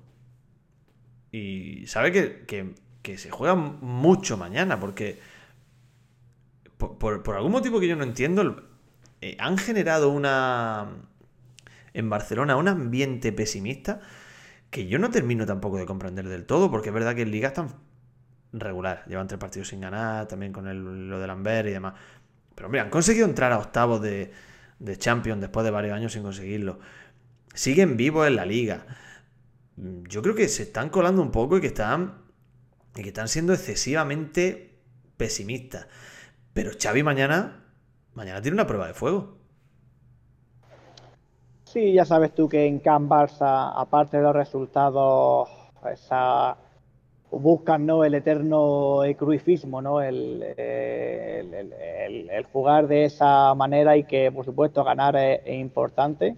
y 1.31 1.85
sabe 1.87 2.11
que, 2.11 3.17
se 3.17 3.29
juega 3.29 3.55
mucho 3.55 4.37
mañana, 4.37 4.79
porque 4.79 5.19
por, 6.77 7.35
algún 7.35 7.51
motivo 7.51 7.79
que 7.79 7.87
yo 7.87 7.95
no 7.95 8.03
entiendo, 8.03 8.63
eh, 9.21 9.35
han 9.39 9.57
generado 9.57 10.09
una 10.09 10.87
en 11.93 12.09
Barcelona 12.09 12.57
un 12.57 12.67
ambiente 12.67 13.31
pesimista 13.31 14.01
que 14.75 14.87
yo 14.87 14.99
no 14.99 15.09
termino 15.09 15.45
tampoco 15.45 15.77
de 15.77 15.85
comprender 15.85 16.27
del 16.27 16.45
todo, 16.45 16.69
porque 16.69 16.89
es 16.89 16.93
verdad 16.93 17.15
que 17.15 17.21
en 17.21 17.31
Liga 17.31 17.47
están 17.47 17.69
regular. 18.51 19.05
Llevan 19.07 19.25
tres 19.25 19.39
partidos 19.39 19.69
sin 19.69 19.79
ganar, 19.79 20.27
también 20.27 20.51
con 20.51 21.07
lo 21.07 21.17
de 21.17 21.27
Lambert 21.27 21.69
y 21.69 21.71
demás. 21.71 21.93
Pero 22.53 22.65
hombre, 22.65 22.81
han 22.81 22.89
conseguido 22.89 23.25
entrar 23.25 23.53
a 23.53 23.57
octavos 23.57 24.01
de, 24.01 24.33
de 24.79 24.97
Champions 24.97 25.39
después 25.39 25.63
de 25.63 25.71
varios 25.71 25.93
años 25.93 26.11
sin 26.11 26.23
conseguirlo. 26.23 26.79
Siguen 27.53 27.95
vivos 27.95 28.27
en 28.27 28.35
la 28.35 28.45
liga. 28.45 28.85
Yo 29.77 30.21
creo 30.21 30.35
que 30.35 30.49
se 30.49 30.63
están 30.63 30.89
colando 30.89 31.21
un 31.21 31.31
poco 31.31 31.55
y 31.55 31.61
que 31.61 31.67
están, 31.67 32.25
y 32.97 33.01
que 33.01 33.07
están 33.07 33.29
siendo 33.29 33.53
excesivamente 33.53 34.77
pesimistas. 35.15 35.87
Pero 36.53 36.71
Xavi 36.77 37.01
mañana, 37.01 37.63
mañana 38.13 38.41
tiene 38.41 38.55
una 38.55 38.67
prueba 38.67 38.87
de 38.87 38.93
fuego. 38.93 39.34
Sí, 41.75 41.91
ya 41.91 42.05
sabes 42.05 42.33
tú 42.33 42.47
que 42.47 42.67
en 42.67 42.79
Can 42.79 43.09
Barça, 43.09 43.73
aparte 43.75 44.15
de 44.15 44.23
los 44.23 44.33
resultados, 44.33 45.49
esa, 45.91 46.55
buscan 47.29 47.85
¿no? 47.85 48.05
el 48.05 48.13
eterno 48.13 49.01
cruifismo, 49.17 49.81
¿no? 49.81 50.01
El, 50.01 50.41
jugar 52.53 52.87
de 52.87 53.03
esa 53.03 53.53
manera 53.55 53.97
y 53.97 54.05
que, 54.05 54.31
por 54.31 54.45
supuesto, 54.45 54.85
ganar 54.85 55.17
es, 55.17 55.41
importante. 55.47 56.37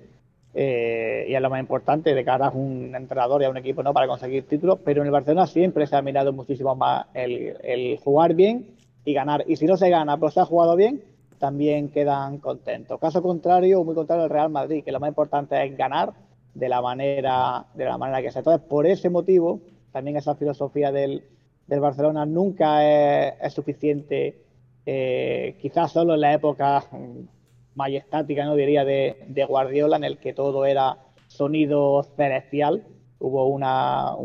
Eh, 0.55 1.27
y 1.29 1.35
es 1.35 1.41
lo 1.41 1.51
más 1.51 1.59
importante 1.59 2.15
de 2.15 2.25
cara 2.25 2.47
a 2.47 2.51
un 2.51 2.95
entrenador 2.95 3.43
y 3.43 3.45
a 3.45 3.51
un 3.51 3.57
equipo 3.57 3.83
¿no? 3.83 3.93
para 3.93 4.07
conseguir 4.07 4.47
títulos, 4.47 4.79
pero 4.83 5.01
en 5.01 5.05
el 5.05 5.11
Barcelona 5.11 5.45
siempre 5.45 5.85
se 5.85 5.95
ha 5.95 6.01
mirado 6.01 6.33
muchísimo 6.33 6.75
más 6.75 7.05
el, 7.13 7.99
jugar 8.03 8.33
bien 8.33 8.75
y 9.05 9.13
ganar. 9.13 9.43
Y 9.47 9.57
si 9.57 9.67
no 9.67 9.77
se 9.77 9.91
gana, 9.91 10.17
pero 10.17 10.31
se 10.31 10.39
ha 10.39 10.45
jugado 10.45 10.75
bien, 10.75 11.03
también 11.39 11.89
quedan 11.89 12.39
contentos. 12.39 12.99
Caso 12.99 13.21
contrario, 13.21 13.83
muy 13.83 13.95
contrario 13.95 14.23
al 14.23 14.29
Real 14.29 14.49
Madrid, 14.49 14.83
que 14.83 14.91
lo 14.91 14.99
más 14.99 15.09
importante 15.09 15.63
es 15.63 15.77
ganar 15.77 16.13
de 16.53 16.69
la 16.69 16.81
manera, 16.81 17.65
de 17.73 17.85
la 17.85 17.97
manera 17.97 18.21
que 18.21 18.31
sea. 18.31 18.39
Entonces, 18.39 18.67
por 18.67 18.87
ese 18.87 19.09
motivo, 19.09 19.61
también 19.91 20.17
esa 20.17 20.35
filosofía 20.35 20.91
del, 20.91 21.23
Barcelona 21.67 22.25
nunca 22.25 22.85
es, 22.85 23.53
suficiente, 23.53 24.43
eh, 24.85 25.57
quizás 25.61 25.91
solo 25.91 26.15
en 26.15 26.21
la 26.21 26.33
época 26.33 26.83
majestática, 27.75 28.45
no 28.45 28.55
diría, 28.55 28.85
de, 28.85 29.45
Guardiola, 29.47 29.97
en 29.97 30.03
el 30.03 30.17
que 30.17 30.33
todo 30.33 30.65
era 30.65 30.97
sonido 31.27 32.03
celestial. 32.15 32.85
Hubo 33.19 33.47
una, 33.47 34.15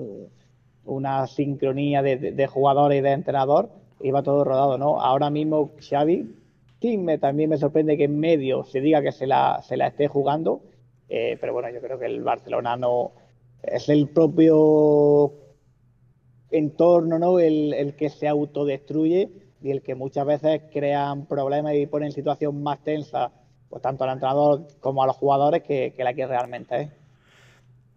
una 0.85 1.27
sincronía 1.27 2.03
de, 2.03 2.17
de, 2.17 2.33
de 2.33 2.47
jugador 2.47 2.93
y 2.95 3.01
de 3.01 3.11
entrenador, 3.13 3.71
iba 4.01 4.23
todo 4.23 4.45
rodado, 4.45 4.79
¿no? 4.79 5.01
Ahora 5.01 5.31
mismo 5.31 5.73
Xavi 5.81 6.42
también 7.21 7.51
me 7.51 7.59
sorprende 7.59 7.97
que 7.97 8.05
en 8.05 8.19
medio 8.19 8.65
se 8.65 8.81
diga 8.81 9.03
que 9.03 9.13
se 9.13 9.27
la, 9.27 9.63
se 9.63 9.77
la 9.77 9.89
esté 9.89 10.09
jugando, 10.09 10.63
eh, 11.09 11.37
pero 11.41 11.53
bueno, 11.53 11.69
yo 11.71 11.81
creo 11.81 11.99
que 11.99 12.07
el 12.07 12.23
Barcelona 12.23 12.77
no 12.77 13.13
es 13.63 13.89
el 13.89 14.09
propio 14.09 15.33
entorno, 16.51 17.19
¿no? 17.19 17.39
El, 17.39 17.95
que 17.97 18.11
se 18.11 18.29
autodestruye 18.29 19.31
y 19.61 19.71
el 19.71 19.83
que 19.83 19.95
muchas 19.95 20.27
veces 20.27 20.63
crean 20.73 21.27
problemas 21.27 21.75
y 21.75 21.87
pone 21.87 22.07
en 22.07 22.13
situación 22.13 22.63
más 22.63 22.83
tensa, 22.83 23.31
pues 23.69 23.81
tanto 23.81 24.05
al 24.05 24.11
entrenador 24.11 24.67
como 24.81 25.03
a 25.03 25.07
los 25.07 25.17
jugadores 25.17 25.63
que, 25.63 25.95
la 25.99 26.15
que 26.15 26.27
realmente 26.27 26.81
es. 26.81 26.91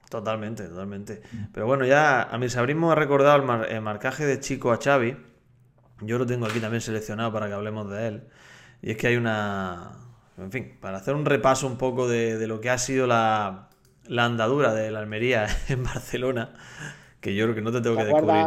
Totalmente, 0.09 0.67
totalmente. 0.67 1.21
Pero 1.51 1.65
bueno, 1.65 1.85
ya 1.85 2.21
a 2.21 2.37
mi 2.37 2.47
sabrismo 2.49 2.91
ha 2.91 2.95
recordado 2.95 3.41
el, 3.41 3.71
el 3.71 3.81
marcaje 3.81 4.25
de 4.25 4.39
Chico 4.39 4.71
a 4.71 4.77
Xavi. 4.77 5.17
Yo 6.01 6.19
lo 6.19 6.25
tengo 6.25 6.45
aquí 6.45 6.59
también 6.59 6.81
seleccionado 6.81 7.33
para 7.33 7.47
que 7.47 7.53
hablemos 7.53 7.89
de 7.89 8.07
él. 8.07 8.23
Y 8.81 8.91
es 8.91 8.97
que 8.97 9.07
hay 9.07 9.15
una... 9.15 9.91
En 10.37 10.51
fin, 10.51 10.77
para 10.81 10.97
hacer 10.97 11.15
un 11.15 11.25
repaso 11.25 11.65
un 11.65 11.77
poco 11.77 12.07
de, 12.07 12.45
lo 12.47 12.59
que 12.59 12.69
ha 12.69 12.77
sido 12.77 13.07
la, 13.07 13.69
andadura 14.17 14.73
de 14.73 14.91
la 14.91 14.99
Almería 14.99 15.47
en 15.69 15.83
Barcelona, 15.83 16.53
que 17.21 17.35
yo 17.35 17.45
creo 17.45 17.55
que 17.55 17.61
no 17.61 17.71
te 17.71 17.81
tengo 17.81 17.95
que 17.95 18.05
descubrir. 18.05 18.45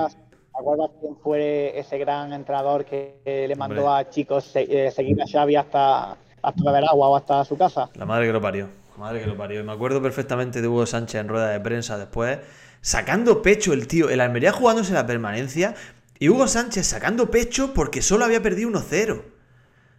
¿Te 0.59 0.63
acuerdas 0.63 0.91
quién 1.01 1.17
fue 1.17 1.79
ese 1.79 1.99
gran 1.99 2.33
entrenador 2.33 2.85
que 2.85 3.21
le 3.25 3.55
mandó 3.55 3.93
a 3.93 4.11
chicos 4.11 4.51
eh, 4.57 4.91
seguir 4.91 5.23
a 5.23 5.27
Xavi 5.27 5.55
hasta, 5.55 6.17
hasta 6.43 6.65
beber 6.65 6.85
agua 6.85 7.09
o 7.09 7.17
hasta 7.17 7.45
su 7.45 7.57
casa? 7.57 7.89
La 7.95 8.05
madre 8.05 8.27
que 8.27 8.33
lo 8.33 8.41
parió. 8.41 8.69
La 8.97 8.99
madre 8.99 9.21
que 9.21 9.27
lo 9.27 9.37
parió. 9.37 9.61
Y 9.61 9.63
me 9.63 9.73
acuerdo 9.73 10.03
perfectamente 10.03 10.61
de 10.61 10.67
Hugo 10.67 10.85
Sánchez 10.85 11.21
en 11.21 11.29
rueda 11.29 11.51
de 11.51 11.61
prensa 11.61 11.97
después, 11.97 12.41
sacando 12.81 13.41
pecho 13.41 13.73
el 13.73 13.87
tío, 13.87 14.11
el 14.11 14.21
Almería 14.21 14.51
jugándose 14.51 14.93
la 14.93 15.07
permanencia 15.07 15.75
y 16.19 16.29
Hugo 16.29 16.49
Sánchez 16.49 16.87
sacando 16.87 17.31
pecho 17.31 17.73
porque 17.73 18.03
solo 18.03 18.25
había 18.25 18.43
perdido 18.43 18.71
1-0. 18.71 19.23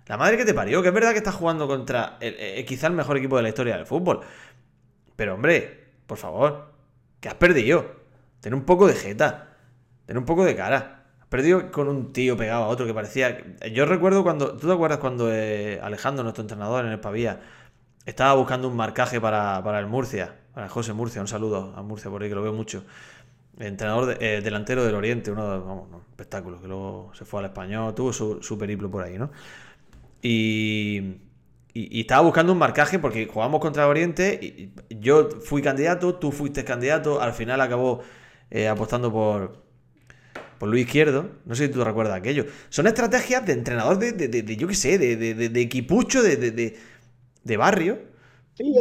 La 0.10 0.18
madre 0.18 0.38
que 0.38 0.44
te 0.44 0.56
parió, 0.56 0.82
que 0.82 0.88
es 0.88 0.94
verdad 0.94 1.12
que 1.12 1.20
estás 1.20 1.36
jugando 1.36 1.68
contra 1.68 2.18
eh, 2.20 2.66
quizá 2.68 2.88
el 2.88 2.94
mejor 2.94 3.18
equipo 3.18 3.38
de 3.38 3.44
la 3.44 3.50
historia 3.50 3.78
del 3.78 3.86
fútbol. 3.86 4.22
Pero 5.16 5.36
hombre, 5.36 5.86
por 6.08 6.18
favor, 6.18 6.72
que 7.20 7.30
has 7.30 7.36
perdido. 7.36 7.86
Ten 8.42 8.56
un 8.56 8.64
poco 8.64 8.88
de 8.88 8.96
jeta. 8.96 9.50
Ten 10.08 10.18
un 10.18 10.26
poco 10.26 10.46
de 10.46 10.56
cara. 10.56 11.04
Has 11.22 11.28
perdido 11.28 11.72
con 11.72 11.88
un 11.88 12.12
tío 12.12 12.36
pegado 12.36 12.64
a 12.64 12.68
otro 12.70 12.88
que 12.88 12.94
parecía... 12.94 13.38
Yo 13.72 13.86
recuerdo 13.86 14.24
cuando... 14.24 14.58
¿Tú 14.58 14.66
te 14.66 14.74
acuerdas 14.74 14.98
cuando 14.98 15.32
eh, 15.32 15.80
Alejandro, 15.80 16.24
nuestro 16.24 16.42
entrenador 16.42 16.86
en 16.86 16.92
el 16.92 17.00
Pavía, 17.00 17.42
estaba 18.04 18.34
buscando 18.34 18.68
un 18.68 18.76
marcaje 18.76 19.22
para, 19.22 19.80
el 19.80 19.86
Murcia? 19.86 20.34
Para 20.56 20.70
José 20.70 20.92
Murcia, 20.92 21.22
un 21.22 21.28
saludo 21.28 21.72
a 21.78 21.84
Murcia 21.84 22.10
por 22.10 22.24
ahí 22.24 22.30
que 22.30 22.36
lo 22.36 22.42
veo 22.42 22.54
mucho. 22.54 22.84
Entrenador 23.60 24.18
eh, 24.20 24.42
delantero 24.42 24.84
del 24.84 24.96
Oriente, 24.96 25.30
uno 25.30 25.52
de 25.52 25.60
vamos, 25.60 25.88
espectáculos, 26.10 26.62
que 26.62 26.68
luego 26.68 27.12
se 27.14 27.26
fue 27.26 27.42
al 27.42 27.46
español, 27.46 27.94
tuvo 27.94 28.12
su, 28.12 28.42
su 28.42 28.58
periplo 28.58 28.90
por 28.90 29.04
ahí, 29.04 29.20
¿no? 29.20 29.30
Y, 30.22 31.16
estaba 31.74 32.24
buscando 32.24 32.52
un 32.52 32.60
marcaje 32.60 33.00
porque 33.00 33.28
jugamos 33.28 33.62
contra 33.62 33.88
Oriente. 33.88 34.40
Y 34.42 34.74
yo 35.00 35.30
fui 35.30 35.62
candidato, 35.62 36.16
tú 36.16 36.32
fuiste 36.32 36.64
candidato. 36.64 37.22
Al 37.22 37.34
final 37.34 37.62
acabó 37.62 38.02
eh, 38.52 38.68
apostando 38.68 39.12
por, 39.12 39.64
por 40.58 40.70
Luis 40.70 40.86
Izquierdo. 40.86 41.30
No 41.46 41.56
sé 41.56 41.68
si 41.68 41.72
tú 41.72 41.84
recuerdas 41.84 42.18
aquello. 42.18 42.46
Son 42.70 42.88
estrategias 42.88 43.46
de 43.46 43.54
entrenador 43.54 43.98
de, 43.98 44.12
de, 44.12 44.58
yo 44.58 44.68
qué 44.68 44.76
sé, 44.76 44.98
de, 44.98 45.62
equipucho 45.62 46.22
de, 46.22 47.58
barrio. 47.58 48.00
Sí, 48.56 48.76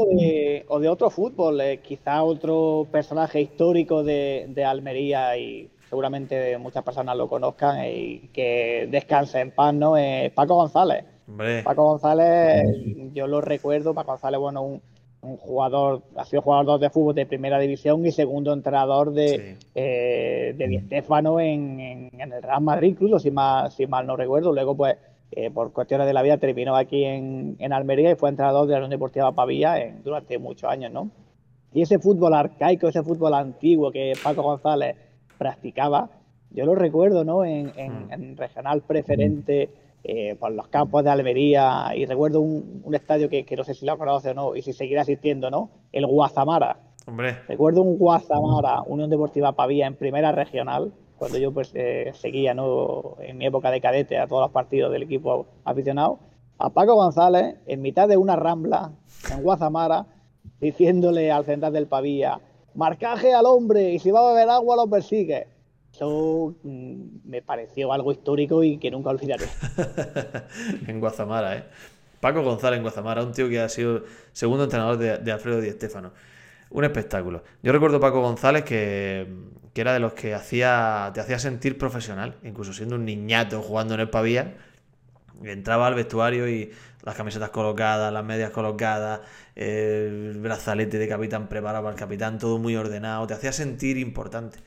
o 0.67 0.81
de, 0.81 0.89
otro 0.89 1.11
fútbol. 1.11 1.61
Eh, 1.61 1.81
quizá 1.81 2.23
otro 2.23 2.89
personaje 2.91 3.41
histórico 3.41 4.03
de, 4.03 4.65
Almería 4.67 5.37
y 5.37 5.71
seguramente 5.89 6.59
muchas 6.59 6.83
personas 6.83 7.17
lo 7.17 7.29
conozcan 7.29 7.85
y 7.87 8.29
que 8.33 8.89
descanse 8.91 9.41
en 9.41 9.53
paz, 9.53 9.73
¿no? 9.73 9.97
Eh, 9.97 10.33
Paco 10.35 10.57
González. 10.57 11.05
Paco 11.65 11.85
González, 11.85 12.67
yo 13.13 13.27
lo 13.27 13.41
recuerdo, 13.41 13.95
Paco 13.95 14.13
González, 14.13 14.41
bueno, 14.41 14.63
un, 14.63 14.81
jugador, 15.21 16.03
ha 16.17 16.25
sido 16.25 16.43
jugador 16.43 16.81
de 16.81 16.91
fútbol 16.91 17.15
de 17.15 17.27
primera 17.27 17.59
división 17.59 18.07
y 18.07 18.13
segundo 18.13 18.53
entrenador 18.53 19.13
de, 19.13 19.59
eh, 19.75 20.55
de 20.57 20.69
Di 20.69 20.77
en, 20.77 22.11
el 22.21 22.43
Real 22.43 22.63
Madrid, 22.63 22.91
incluso, 22.91 23.19
si 23.19 23.31
mal, 23.31 23.71
si 23.71 23.87
mal 23.87 24.07
no 24.07 24.17
recuerdo. 24.17 24.53
Luego, 24.53 24.77
pues, 24.77 24.97
eh, 25.33 25.51
por 25.51 25.73
cuestiones 25.73 26.07
de 26.07 26.13
la 26.13 26.23
vida, 26.23 26.39
terminó 26.39 26.77
aquí 26.77 27.05
en, 27.05 27.57
en 27.59 27.73
Almería 27.73 28.13
y 28.13 28.15
fue 28.15 28.31
entrenador 28.31 28.67
de 28.67 28.73
la 28.73 28.79
Unión 28.79 28.91
Deportiva 28.91 29.33
Pavía 29.33 29.97
durante 30.03 30.39
muchos 30.39 30.71
años, 30.71 30.93
¿no? 30.93 31.11
Y 31.75 31.83
ese 31.83 31.99
fútbol 31.99 32.33
arcaico, 32.33 32.89
ese 32.89 33.03
fútbol 33.03 33.35
antiguo 33.35 33.91
que 33.91 34.15
Paco 34.23 34.43
González 34.43 34.97
practicaba, 35.37 36.09
yo 36.51 36.65
lo 36.65 36.75
recuerdo, 36.75 37.25
¿no? 37.25 37.45
En, 37.45 37.73
en, 37.77 38.33
hmm. 38.33 38.37
regional 38.37 38.81
preferente 38.83 39.69
eh, 40.05 40.37
por 40.37 40.53
los 40.53 40.69
campos 40.69 41.05
de 41.05 41.11
Almería 41.11 41.91
y 41.95 42.07
recuerdo 42.07 42.41
un, 42.41 42.95
estadio 42.95 43.29
que, 43.29 43.45
no 43.57 43.65
sé 43.65 43.75
si 43.75 43.85
lo 43.85 43.99
conoce 43.99 44.31
o 44.31 44.35
no 44.35 44.57
y 44.57 44.63
si 44.63 44.73
seguirá 44.73 45.03
asistiendo, 45.03 45.51
¿no? 45.51 45.71
El 45.93 46.07
Guazamara. 46.07 46.79
Hombre. 47.07 47.37
Recuerdo 47.49 47.83
un 47.83 47.99
Guazamara, 47.99 48.83
Unión 48.87 49.11
Deportiva 49.11 49.53
Pavía 49.53 49.87
en 49.87 49.97
primera 49.97 50.33
regional, 50.33 50.93
cuando 51.19 51.39
yo 51.39 51.53
pues 51.53 51.73
eh, 51.75 52.13
seguía, 52.15 52.55
¿no? 52.55 53.17
En 53.21 53.39
mi 53.39 53.47
época 53.47 53.71
de 53.71 53.81
cadete 53.81 54.19
a 54.19 54.27
todos 54.27 54.43
los 54.43 54.51
partidos 54.51 54.93
del 54.93 55.03
equipo 55.03 55.47
aficionado, 55.65 56.21
a 56.59 56.71
Paco 56.71 56.95
González 56.95 57.57
en 57.67 57.83
mitad 57.83 58.09
de 58.09 58.17
una 58.17 58.37
rambla 58.37 58.93
en 59.33 59.43
Guazamara 59.43 60.07
diciéndole 60.61 61.31
al 61.31 61.45
central 61.45 61.73
del 61.73 61.87
Pavía, 61.87 62.41
marcaje 62.75 63.33
al 63.35 63.47
hombre 63.47 63.93
y 63.93 63.99
si 63.99 64.11
va 64.11 64.21
a 64.21 64.33
beber 64.33 64.49
agua 64.51 64.77
lo 64.77 64.89
persigue. 64.89 65.47
Mm, 66.07 67.29
me 67.29 67.43
pareció 67.43 67.93
algo 67.93 68.13
histórico 68.13 68.63
y 68.63 68.79
que 68.79 68.91
nunca 68.91 69.11
olvidaré. 69.11 69.47
en 70.87 71.01
Guazamara, 71.01 71.57
¿eh? 71.57 71.65
Paco 72.21 72.43
González 72.43 72.79
en 72.79 72.83
Guazamara, 72.83 73.23
un 73.23 73.33
tío 73.33 73.49
que 73.49 73.61
ha 73.61 73.69
sido 73.69 74.05
segundo 74.33 74.65
entrenador 74.65 74.99
de, 74.99 75.33
Alfredo 75.33 75.61
Di 75.61 75.71
Stéfano. 75.71 76.13
Un 76.71 76.85
espectáculo. 76.85 77.43
Yo 77.63 77.73
recuerdo 77.73 78.01
Paco 78.01 78.21
González 78.21 78.65
que, 78.65 79.27
era 79.75 79.93
de 79.93 80.01
los 80.01 80.13
que 80.13 80.35
hacía, 80.35 81.13
te 81.15 81.21
hacía 81.21 81.39
sentir 81.39 81.79
profesional, 81.79 82.35
incluso 82.43 82.73
siendo 82.73 82.97
un 82.97 83.05
niñato 83.05 83.63
jugando 83.63 83.95
en 83.95 84.01
el 84.01 84.11
Pavía. 84.11 84.57
Entraba 85.45 85.87
al 85.87 85.95
vestuario 85.95 86.49
y 86.49 86.73
las 87.05 87.15
camisetas 87.15 87.51
colocadas, 87.51 88.13
las 88.13 88.25
medias 88.25 88.51
colocadas, 88.51 89.21
el 89.55 90.37
brazalete 90.41 90.99
de 90.99 91.09
capitán 91.09 91.49
preparado 91.49 91.85
para 91.85 91.95
el 91.95 91.99
capitán, 91.99 92.39
todo 92.39 92.59
muy 92.59 92.75
ordenado, 92.75 93.29
te 93.29 93.35
hacía 93.35 93.53
sentir 93.53 93.97
importante 93.99 94.59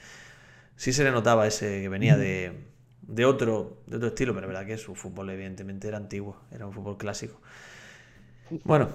sí 0.82 0.93
se 0.93 1.03
le 1.03 1.11
notaba 1.11 1.45
ese 1.45 1.79
que 1.79 1.89
venía 1.89 2.17
de, 2.17 2.65
de, 3.03 3.25
otro, 3.25 3.84
de 3.86 3.97
otro 3.97 4.07
estilo, 4.07 4.34
pero 4.34 4.47
es 4.47 4.53
verdad 4.53 4.65
que 4.65 4.79
su 4.79 4.95
fútbol 4.95 5.29
evidentemente 5.29 5.88
era 5.88 5.97
antiguo, 5.97 6.41
era 6.51 6.65
un 6.65 6.73
fútbol 6.73 6.97
clásico. 6.97 7.39
Bueno, 8.63 8.89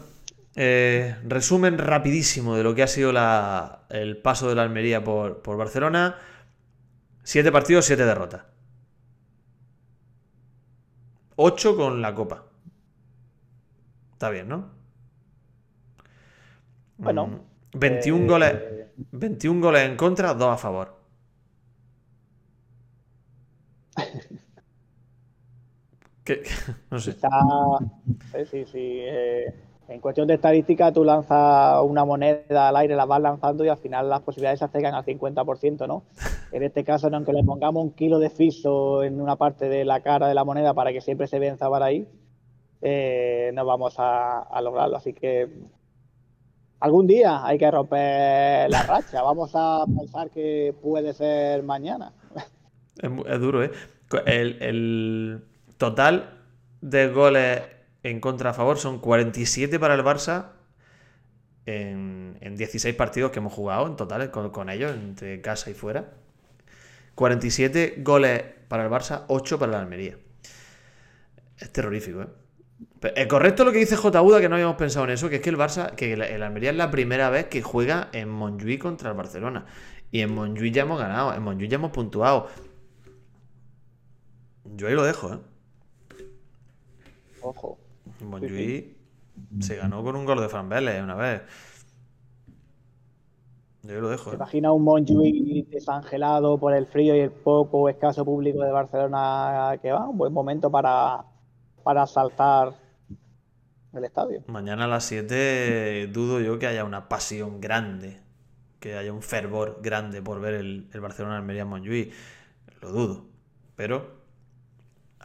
eh, 0.57 1.15
resumen 1.23 1.79
rapidísimo 1.79 2.57
de 2.57 2.65
lo 2.65 2.75
que 2.75 2.83
ha 2.83 2.89
sido 2.89 3.13
la, 3.13 3.87
el 3.89 4.17
paso 4.17 4.49
de 4.49 4.57
la 4.57 4.63
Almería 4.63 5.05
por, 5.05 5.43
por 5.43 5.57
Barcelona. 5.57 6.17
Siete 7.23 7.53
partidos, 7.53 7.85
siete 7.85 8.05
derrotas. 8.05 8.43
8 11.37 11.77
con 11.77 12.03
la 12.03 12.17
Copa. 12.17 12.47
Está 14.15 14.31
bien, 14.31 14.49
¿no? 14.49 14.71
Bueno. 16.99 17.45
21 17.75 18.25
eh, 18.25 18.27
goles. 18.27 18.55
21 19.13 19.61
goles 19.61 19.89
en 19.89 19.97
contra, 19.97 20.35
2 20.35 20.53
a 20.53 20.57
favor. 20.57 20.96
¿Qué? 26.25 26.43
No 26.91 26.99
sé. 27.01 27.17
Quizá, 27.23 27.29
sí, 28.33 28.45
sí, 28.47 28.65
sí. 28.67 28.79
eh, 29.03 29.55
en 29.89 30.01
cuestión 30.01 30.27
de 30.27 30.35
estadística, 30.35 30.93
tú 30.93 31.05
lanzas 31.05 31.83
una 31.85 32.05
moneda 32.05 32.69
al 32.69 32.77
aire, 32.77 32.97
la 32.97 33.05
vas 33.07 33.21
lanzando 33.21 33.65
y 33.65 33.69
al 33.69 33.79
final 33.79 34.09
las 34.09 34.23
posibilidades 34.23 34.59
se 34.59 34.65
acercan 34.65 34.95
al 34.95 35.05
50%, 35.05 35.87
¿no? 35.87 36.05
En 36.51 36.63
este 36.63 36.85
caso, 36.85 37.09
aunque 37.13 37.33
le 37.33 37.45
pongamos 37.45 37.83
un 37.85 37.93
kilo 37.93 38.19
de 38.19 38.31
fiso 38.31 39.03
en 39.03 39.21
una 39.21 39.37
parte 39.37 39.69
de 39.69 39.85
la 39.85 40.01
cara 40.03 40.29
de 40.29 40.35
la 40.35 40.45
moneda 40.45 40.75
para 40.75 40.93
que 40.93 41.01
siempre 41.01 41.27
se 41.27 41.39
venza 41.39 41.69
para 41.71 41.87
ahí, 41.87 42.09
eh, 42.83 43.51
no 43.55 43.65
vamos 43.67 43.97
a, 43.99 44.41
a 44.43 44.61
lograrlo. 44.63 44.97
Así 44.97 45.15
que 45.15 45.49
algún 46.81 47.07
día 47.07 47.45
hay 47.45 47.59
que 47.59 47.71
romper 47.71 48.71
la 48.71 48.83
racha. 48.83 49.23
Vamos 49.23 49.53
a 49.55 49.85
pensar 49.95 50.31
que 50.31 50.75
puede 50.81 51.13
ser 51.15 51.63
mañana. 51.63 52.13
Es, 52.99 53.41
duro, 53.41 53.63
¿eh? 53.63 53.71
El, 54.25 54.63
el 54.63 55.45
total 55.77 56.41
de 56.81 57.09
goles 57.09 57.63
en 58.03 58.21
contra 58.21 58.51
a 58.51 58.53
favor 58.55 58.79
son 58.79 59.01
47 59.01 59.79
para 59.79 59.95
el 59.95 60.03
Barça 60.03 60.53
en, 61.67 62.39
en 62.41 62.57
16 62.57 62.95
partidos 62.95 63.33
que 63.33 63.41
hemos 63.41 63.53
jugado 63.53 63.87
en 63.87 63.97
total 63.97 64.31
con, 64.31 64.51
con 64.51 64.71
ellos, 64.71 64.95
entre 64.95 65.41
casa 65.41 65.71
y 65.71 65.75
fuera. 65.75 66.13
47 67.15 67.97
goles 67.99 68.43
para 68.69 68.85
el 68.85 68.91
Barça, 68.91 69.25
8 69.29 69.59
para 69.59 69.73
la 69.73 69.81
Almería. 69.81 70.17
Es 71.59 71.73
terrorífico, 71.73 72.23
¿eh? 72.23 72.29
Es 73.15 73.27
correcto 73.27 73.65
lo 73.65 73.73
que 73.73 73.79
dice 73.79 73.97
J. 73.97 74.21
Uda, 74.21 74.41
que 74.41 74.49
no 74.49 74.57
habíamos 74.57 74.77
pensado 74.77 75.07
en 75.07 75.13
eso, 75.13 75.31
que 75.31 75.37
es 75.37 75.43
que 75.43 75.49
el 75.49 75.57
Barça, 75.57 75.95
que 75.95 76.13
el, 76.13 76.23
el 76.23 76.43
Almería 76.43 76.71
es 76.71 76.77
la 76.77 76.91
primera 76.91 77.31
vez 77.31 77.47
que 77.47 77.63
juega 77.63 78.11
en 78.13 78.29
Montjuic 78.29 78.83
contra 78.83 79.11
el 79.11 79.17
Barcelona. 79.17 79.65
Y 80.11 80.21
en 80.21 80.35
Montjuic 80.35 80.75
ya 80.75 80.83
hemos 80.83 80.99
ganado, 80.99 81.35
en 81.35 81.43
Montjuic 81.43 81.71
ya 81.71 81.77
hemos 81.77 81.91
puntuado. 81.91 82.49
Yo 84.77 84.89
ahí 84.89 84.95
lo 84.95 85.05
dejo, 85.05 85.33
¿eh? 85.33 85.39
Ojo. 87.41 87.79
En 88.21 88.29
Montjuic 88.29 88.97
se 89.61 89.77
ganó 89.77 90.03
con 90.03 90.17
un 90.17 90.25
gol 90.25 90.41
de 90.41 90.49
Fran 90.49 90.69
Vélez 90.69 91.03
una 91.03 91.15
vez. 91.15 91.43
Yo 93.83 93.95
ahí 93.95 94.01
lo 94.01 94.09
dejo, 94.11 94.31
¿Te 94.31 94.37
¿eh? 94.37 94.39
imaginas 94.39 94.73
un 94.73 94.83
Montjuic 94.85 95.69
desangelado 95.69 96.59
por 96.59 96.75
el 96.75 96.87
frío 96.87 97.15
y 97.17 97.21
el 97.21 97.31
poco 97.31 97.89
escaso 97.89 98.25
público 98.25 98.63
de 98.63 98.71
Barcelona 98.73 99.79
que 99.81 99.93
va? 99.93 100.09
Un 100.09 100.19
buen 100.19 100.33
momento 100.33 100.71
para, 100.71 101.25
para 101.83 102.03
asaltar 102.03 102.75
el 103.95 104.05
estadio. 104.05 104.43
Mañana 104.47 104.85
a 104.85 104.89
las 104.89 105.05
7 105.05 106.09
dudo 106.09 106.41
yo 106.41 106.59
que 106.59 106.67
haya 106.67 106.85
una 106.85 107.09
pasión 107.09 107.61
grande, 107.61 108.21
que 108.81 108.97
haya 108.97 109.13
un 109.13 109.23
fervor 109.23 109.81
grande 109.83 110.23
por 110.23 110.41
ver 110.41 110.55
el, 110.55 110.89
el 110.93 111.01
Barcelona-Almería 111.01 111.63
en 111.63 111.69
Montjuic. 111.69 112.13
Lo 112.81 112.93
dudo. 112.93 113.27
Pero, 113.77 114.26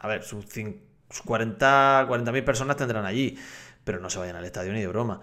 a 0.01 0.07
ver, 0.07 0.23
sus, 0.23 0.45
cin- 0.47 0.81
sus 1.09 1.23
40 1.25 2.05
40.000 2.07 2.43
personas 2.45 2.77
tendrán 2.77 3.05
allí, 3.05 3.37
pero 3.83 3.99
no 4.01 4.09
se 4.09 4.19
vayan 4.19 4.35
al 4.37 4.45
estadio 4.45 4.73
ni 4.73 4.81
de 4.81 4.87
broma. 4.87 5.21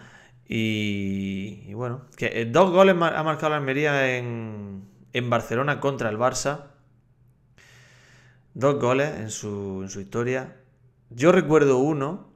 Y, 0.49 1.64
y 1.66 1.74
bueno, 1.74 2.07
que 2.16 2.26
eh, 2.43 2.47
dos 2.47 2.70
goles 2.72 2.95
ha 2.97 3.22
marcado 3.22 3.51
la 3.51 3.57
Almería 3.59 4.16
en, 4.18 4.85
en 5.12 5.31
Barcelona 5.31 5.81
contra 5.81 6.09
el 6.11 6.18
Barça. 6.18 6.66
Dos 8.55 8.81
goles 8.81 9.11
en 9.18 9.31
su, 9.31 9.81
en 9.83 9.91
su 9.91 10.01
historia. 10.01 10.57
Yo 11.11 11.33
recuerdo 11.33 11.79
uno. 11.79 12.33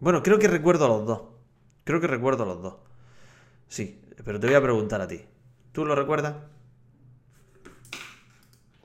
Bueno, 0.00 0.22
creo 0.22 0.38
que 0.38 0.48
recuerdo 0.48 0.88
los 0.88 1.06
dos. 1.06 1.22
Creo 1.84 2.00
que 2.00 2.06
recuerdo 2.08 2.44
los 2.46 2.62
dos. 2.62 2.76
Sí, 3.68 4.02
pero 4.24 4.40
te 4.40 4.46
voy 4.48 4.56
a 4.56 4.62
preguntar 4.62 5.00
a 5.02 5.08
ti. 5.08 5.22
¿Tú 5.72 5.86
lo 5.86 5.94
recuerdas? 5.94 6.36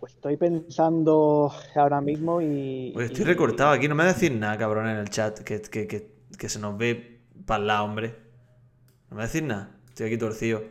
Pues 0.07 0.15
estoy 0.15 0.37
pensando 0.37 1.51
ahora 1.75 1.99
mismo 1.99 2.41
y. 2.41 2.93
Pues 2.93 3.07
estoy 3.07 3.23
y- 3.23 3.25
recortado 3.25 3.71
aquí, 3.71 3.87
no 3.87 3.95
me 3.95 4.05
decís 4.05 4.31
nada, 4.31 4.57
cabrón, 4.57 4.87
en 4.87 4.95
el 4.97 5.09
chat, 5.09 5.39
que, 5.39 5.61
que, 5.61 5.85
que, 5.87 6.11
que 6.37 6.49
se 6.49 6.59
nos 6.59 6.77
ve 6.77 7.21
para 7.45 7.61
el 7.61 7.67
lado, 7.67 7.85
hombre. 7.85 8.15
No 9.09 9.17
me 9.17 9.23
decís 9.27 9.43
nada, 9.43 9.77
estoy 9.89 10.07
aquí 10.07 10.17
torcido. 10.17 10.63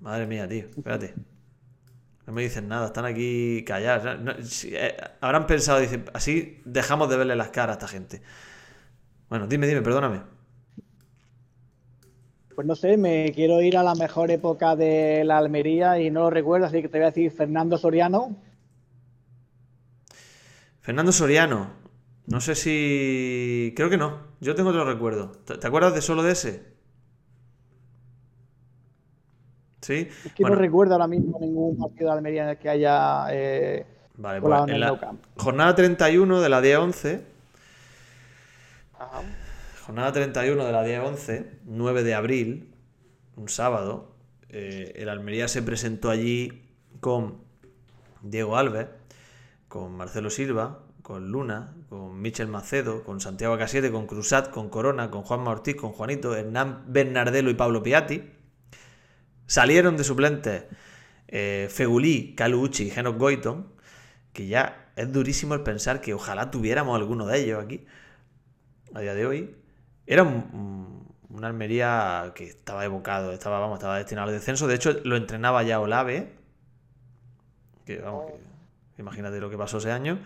Madre 0.00 0.26
mía, 0.26 0.48
tío, 0.48 0.66
espérate. 0.76 1.14
No 2.26 2.32
me 2.32 2.42
dicen 2.42 2.66
nada, 2.68 2.86
están 2.86 3.04
aquí 3.04 3.64
callados. 3.64 4.20
No, 4.20 4.34
si, 4.42 4.74
eh, 4.74 4.96
habrán 5.20 5.46
pensado, 5.46 5.78
dicen, 5.78 6.04
así 6.12 6.60
dejamos 6.64 7.08
de 7.08 7.16
verle 7.16 7.36
las 7.36 7.50
caras 7.50 7.76
a 7.76 7.78
esta 7.78 7.88
gente. 7.88 8.20
Bueno, 9.28 9.46
dime, 9.46 9.66
dime, 9.66 9.82
perdóname. 9.82 10.22
Pues 12.56 12.66
no 12.66 12.74
sé, 12.74 12.96
me 12.96 13.32
quiero 13.34 13.60
ir 13.60 13.76
a 13.76 13.82
la 13.82 13.94
mejor 13.94 14.30
época 14.30 14.76
de 14.76 15.24
la 15.24 15.36
Almería 15.36 16.00
y 16.00 16.10
no 16.10 16.20
lo 16.20 16.30
recuerdo, 16.30 16.64
así 16.64 16.80
que 16.80 16.88
te 16.88 16.96
voy 16.96 17.02
a 17.04 17.10
decir 17.10 17.30
Fernando 17.30 17.76
Soriano. 17.76 18.34
Fernando 20.80 21.12
Soriano. 21.12 21.72
No 22.26 22.40
sé 22.40 22.54
si. 22.54 23.74
Creo 23.76 23.90
que 23.90 23.98
no. 23.98 24.20
Yo 24.40 24.54
tengo 24.54 24.70
otro 24.70 24.86
recuerdo. 24.86 25.32
¿Te, 25.32 25.66
acuerdas 25.66 25.94
de 25.94 26.00
solo 26.00 26.22
de 26.22 26.32
ese? 26.32 26.62
¿Sí? 29.82 30.08
Es 30.24 30.32
que 30.32 30.42
Bueno, 30.42 30.56
no 30.56 30.62
recuerdo 30.62 30.94
ahora 30.94 31.08
mismo 31.08 31.38
ningún 31.38 31.76
partido 31.76 32.06
de 32.06 32.16
Almería 32.16 32.44
en 32.44 32.48
el 32.48 32.56
que 32.56 32.70
haya 32.70 33.26
eh, 33.32 33.86
vale, 34.14 34.40
pues 34.40 34.62
en 34.62 34.70
en 34.70 34.80
la 34.80 35.14
jornada 35.36 35.74
31 35.74 36.40
de 36.40 36.48
la 36.48 36.62
10-11. 36.62 37.20
Ajá. 38.98 39.20
Jornada 39.86 40.10
31 40.14 40.64
de 40.64 40.72
la 40.72 40.84
10-11, 40.84 41.60
9 41.64 42.02
de 42.02 42.14
abril, 42.16 42.74
un 43.36 43.48
sábado. 43.48 44.16
eh, 44.48 44.92
el 44.96 45.08
Almería 45.08 45.46
se 45.46 45.62
presentó 45.62 46.10
allí 46.10 46.72
con 46.98 47.44
Diego 48.20 48.56
Alves, 48.56 48.88
con 49.68 49.96
Marcelo 49.96 50.28
Silva, 50.28 50.82
con 51.02 51.30
Luna, 51.30 51.76
con 51.88 52.20
Michel 52.20 52.48
Macedo, 52.48 53.04
con 53.04 53.20
Santiago 53.20 53.54
Acasiete, 53.54 53.92
con 53.92 54.08
Cruzat, 54.08 54.50
con 54.50 54.70
Corona, 54.70 55.08
con 55.08 55.22
Juanma 55.22 55.52
Ortiz, 55.52 55.76
con 55.76 55.92
Juanito, 55.92 56.34
Hernán 56.34 56.86
Bernardelo 56.88 57.48
y 57.48 57.54
Pablo 57.54 57.84
Piatti. 57.84 58.24
Salieron 59.46 59.96
de 59.96 60.02
suplentes 60.02 60.64
eh, 61.28 61.68
Fegulí, 61.70 62.34
Calu 62.34 62.60
Uchi 62.60 62.88
y 62.88 62.90
Genos 62.90 63.16
Goiton, 63.18 63.72
que 64.32 64.48
ya 64.48 64.90
es 64.96 65.12
durísimo 65.12 65.54
el 65.54 65.60
pensar 65.62 66.00
que 66.00 66.12
ojalá 66.12 66.50
tuviéramos 66.50 66.96
alguno 66.96 67.24
de 67.28 67.38
ellos 67.38 67.62
aquí 67.62 67.86
a 68.92 69.00
día 69.00 69.14
de 69.14 69.26
hoy. 69.26 69.65
Era 70.06 70.22
un, 70.22 71.06
un- 71.30 71.44
Almería 71.44 72.32
que 72.34 72.44
estaba 72.44 72.84
evocado, 72.86 73.32
estaba, 73.32 73.60
vamos, 73.60 73.78
estaba 73.78 73.98
destinado 73.98 74.28
al 74.28 74.34
descenso. 74.34 74.66
De 74.66 74.74
hecho, 74.74 74.92
lo 75.04 75.16
entrenaba 75.16 75.62
ya 75.62 75.78
Olave. 75.80 76.32
Que, 77.84 77.98
vamos, 77.98 78.32
que- 78.96 79.02
imagínate 79.02 79.38
lo 79.38 79.50
que 79.50 79.58
pasó 79.58 79.78
ese 79.78 79.92
año. 79.92 80.18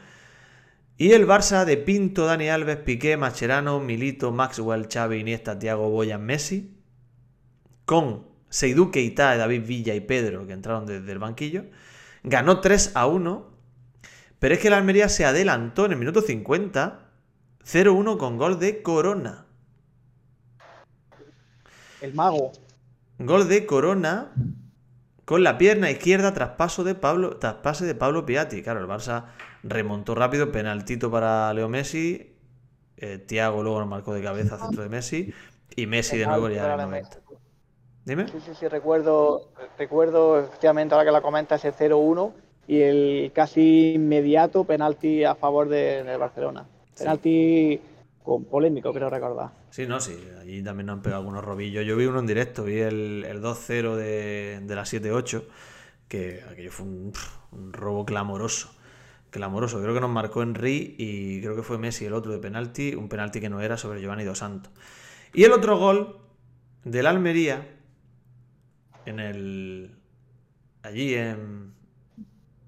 Y 0.97 1.13
el 1.13 1.27
Barça 1.27 1.65
de 1.65 1.77
Pinto, 1.79 2.27
Dani 2.27 2.49
Alves, 2.49 2.77
Piqué, 2.77 3.17
Macherano, 3.17 3.81
Milito, 3.81 4.31
Maxwell, 4.33 4.87
Xavi, 4.93 5.19
Iniesta, 5.19 5.59
Thiago, 5.59 5.91
Boyan, 5.91 6.25
Messi. 6.25 6.77
Con 7.85 8.27
Seydou 8.49 8.91
Keita, 8.91 9.37
David 9.37 9.67
Villa 9.67 9.95
y 9.95 10.01
Pedro, 10.01 10.47
que 10.47 10.53
entraron 10.53 10.87
desde 10.87 11.11
el 11.11 11.19
banquillo. 11.19 11.65
Ganó 12.23 12.61
3 12.61 12.93
a 12.95 13.07
1. 13.07 13.51
Pero 14.39 14.55
es 14.55 14.61
que 14.61 14.69
el 14.69 14.75
Almería 14.75 15.09
se 15.09 15.25
adelantó 15.25 15.87
en 15.87 15.93
el 15.93 15.99
minuto 15.99 16.23
50. 16.23 17.09
0-1 17.65 18.17
con 18.17 18.39
gol 18.39 18.59
de 18.59 18.83
Corona. 18.83 19.47
El 22.01 22.15
mago. 22.15 22.53
Gol 23.19 23.49
de 23.49 23.67
Corona 23.67 24.33
con 25.31 25.45
la 25.45 25.59
pierna 25.59 25.93
izquierda 25.93 26.35
traspaso 26.35 26.83
de 26.83 26.97
Pablo, 26.97 27.37
traspase 27.37 27.85
de 27.85 27.95
Pablo 27.95 28.27
Piatti. 28.27 28.65
Claro, 28.65 28.81
el 28.81 28.89
Barça 28.89 29.27
remontó 29.63 30.17
rápido, 30.17 30.51
penaltito 30.51 31.09
para 31.09 31.55
Leo 31.55 31.69
Messi. 31.69 32.35
eh, 32.97 33.19
Thiago 33.19 33.63
luego 33.63 33.79
nos 33.79 33.89
marcó 33.89 34.13
de 34.13 34.23
cabeza 34.23 34.59
centro 34.59 34.83
de 34.83 34.89
Messi. 34.89 35.33
Y 35.77 35.87
Messi 35.87 36.19
de 36.19 36.27
nuevo 36.27 36.49
ya 36.49 36.65
en 36.65 36.81
el 36.81 36.87
90. 36.91 37.21
Dime. 38.05 38.27
Sí, 38.27 38.41
sí, 38.45 38.53
sí, 38.59 38.67
recuerdo, 38.67 39.51
recuerdo 39.79 40.41
efectivamente 40.41 40.95
ahora 40.95 41.05
que 41.05 41.13
la 41.13 41.21
comenta 41.21 41.55
ese 41.55 41.73
0-1 41.73 42.33
y 42.67 42.81
el 42.81 43.31
casi 43.33 43.93
inmediato 43.95 44.65
penalti 44.65 45.23
a 45.23 45.37
favor 45.37 45.69
de, 45.69 46.03
del 46.03 46.19
Barcelona. 46.19 46.67
Penalti 46.99 47.81
con 48.25 48.47
polémico, 48.47 48.93
creo 48.93 49.09
recordar. 49.09 49.60
Sí, 49.71 49.87
no, 49.87 50.01
sí, 50.01 50.17
allí 50.41 50.63
también 50.63 50.87
nos 50.87 50.95
han 50.95 51.03
pegado 51.03 51.21
algunos 51.21 51.45
robillos. 51.45 51.87
Yo 51.87 51.97
vi 51.97 52.07
uno 52.07 52.19
en 52.19 52.27
directo, 52.27 52.65
vi 52.65 52.81
el, 52.81 53.25
el 53.27 53.41
2-0 53.41 53.95
de, 53.95 54.61
de 54.63 54.75
la 54.75 54.85
7-8, 54.85 55.45
que 56.09 56.43
aquello 56.51 56.73
fue 56.73 56.87
un, 56.87 57.13
un 57.53 57.73
robo 57.73 58.05
clamoroso. 58.05 58.75
Clamoroso, 59.31 59.81
creo 59.81 59.95
que 59.95 60.01
nos 60.01 60.11
marcó 60.11 60.43
Henry 60.43 60.97
y 60.99 61.41
creo 61.41 61.55
que 61.55 61.63
fue 61.63 61.79
Messi 61.79 62.05
el 62.05 62.15
otro 62.15 62.33
de 62.33 62.39
penalti, 62.39 62.97
un 62.97 63.09
penalti 63.09 63.41
que 63.41 63.49
no 63.49 63.61
era 63.61 63.77
sobre 63.77 64.01
Giovanni 64.01 64.25
Dos 64.25 64.39
Santos. 64.39 64.73
Y 65.33 65.45
el 65.45 65.53
otro 65.53 65.79
gol 65.79 66.19
del 66.85 67.07
Almería, 67.07 67.77
en 69.07 69.21
el. 69.21 69.95
allí 70.83 71.15
en, 71.15 71.75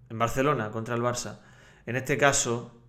en 0.09 0.18
Barcelona 0.18 0.70
contra 0.70 0.94
el 0.94 1.03
Barça, 1.03 1.40
en 1.86 1.96
este 1.96 2.16
caso 2.16 2.82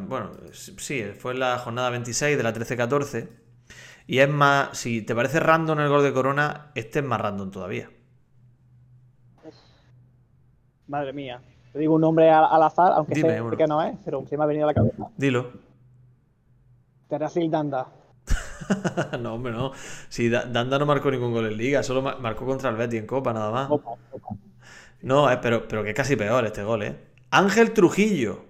bueno, 0.00 0.32
sí, 0.52 1.04
fue 1.18 1.32
en 1.32 1.40
la 1.40 1.58
jornada 1.58 1.90
26 1.90 2.36
de 2.36 2.42
la 2.42 2.52
13-14. 2.52 3.28
Y 4.06 4.18
es 4.18 4.28
más, 4.28 4.76
si 4.76 5.02
te 5.02 5.14
parece 5.14 5.40
random 5.40 5.80
el 5.80 5.88
gol 5.88 6.02
de 6.02 6.12
Corona, 6.12 6.70
este 6.74 7.00
es 7.00 7.04
más 7.04 7.20
random 7.20 7.50
todavía. 7.50 7.90
Madre 10.86 11.12
mía. 11.12 11.40
Te 11.72 11.80
digo 11.80 11.94
un 11.94 12.00
nombre 12.00 12.30
al, 12.30 12.62
azar, 12.62 12.92
aunque 12.92 13.16
sé 13.16 13.42
que 13.58 13.66
no 13.66 13.82
es, 13.82 13.96
pero 14.04 14.24
se 14.26 14.36
me 14.36 14.44
ha 14.44 14.46
venido 14.46 14.64
a 14.64 14.68
la 14.68 14.74
cabeza. 14.74 15.08
Dilo. 15.16 15.50
Terasil 17.08 17.50
Danda. 17.50 17.88
no, 19.20 19.34
hombre, 19.34 19.52
no. 19.52 19.72
Si 20.08 20.28
Danda 20.28 20.78
no 20.78 20.86
marcó 20.86 21.10
ningún 21.10 21.32
gol 21.32 21.46
en 21.46 21.56
Liga, 21.56 21.82
solo 21.82 22.02
marcó 22.02 22.46
contra 22.46 22.70
el 22.70 22.76
Betty 22.76 22.96
en 22.96 23.06
Copa, 23.06 23.32
nada 23.32 23.50
más. 23.50 23.70
No, 25.02 25.30
eh, 25.30 25.38
pero, 25.42 25.68
pero 25.68 25.82
que 25.82 25.90
es 25.90 25.96
casi 25.96 26.16
peor 26.16 26.44
este 26.46 26.62
gol, 26.62 26.82
¿eh? 26.82 26.96
Ángel 27.30 27.72
Trujillo. 27.72 28.44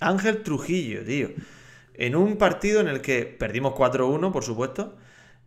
Ángel 0.00 0.42
Trujillo, 0.42 1.04
tío. 1.04 1.28
En 1.94 2.16
un 2.16 2.36
partido 2.36 2.80
en 2.80 2.88
el 2.88 3.00
que 3.00 3.24
perdimos 3.24 3.74
4-1, 3.74 4.32
por 4.32 4.44
supuesto, 4.44 4.96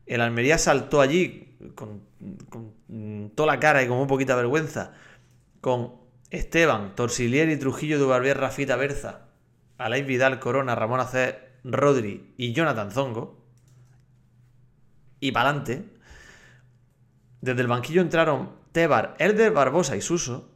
el 0.06 0.22
Almería 0.22 0.58
saltó 0.58 1.02
allí 1.02 1.58
con, 1.76 2.04
toda 3.36 3.54
la 3.54 3.60
cara 3.60 3.84
y 3.84 3.88
con 3.88 3.98
muy 3.98 4.08
poquita 4.08 4.36
vergüenza, 4.36 4.94
con 5.62 5.96
Esteban, 6.30 6.96
Torsilieri, 6.96 7.58
Trujillo, 7.58 8.00
Dubarbier, 8.00 8.38
Rafita 8.38 8.76
Berza, 8.76 9.30
Alain 9.78 10.06
Vidal, 10.06 10.40
Corona, 10.40 10.76
Ramón 10.76 11.00
Acer, 11.00 11.60
Rodri 11.64 12.34
y 12.38 12.54
Jonathan 12.54 12.92
Zongo. 12.92 13.44
Y 15.20 15.32
para 15.32 15.50
adelante. 15.50 15.86
Desde 17.42 17.62
el 17.62 17.68
banquillo 17.68 18.02
entraron 18.02 18.52
Tebar, 18.72 19.16
Elder 19.20 19.52
Barbosa 19.52 19.96
y 19.96 20.02
Suso 20.02 20.52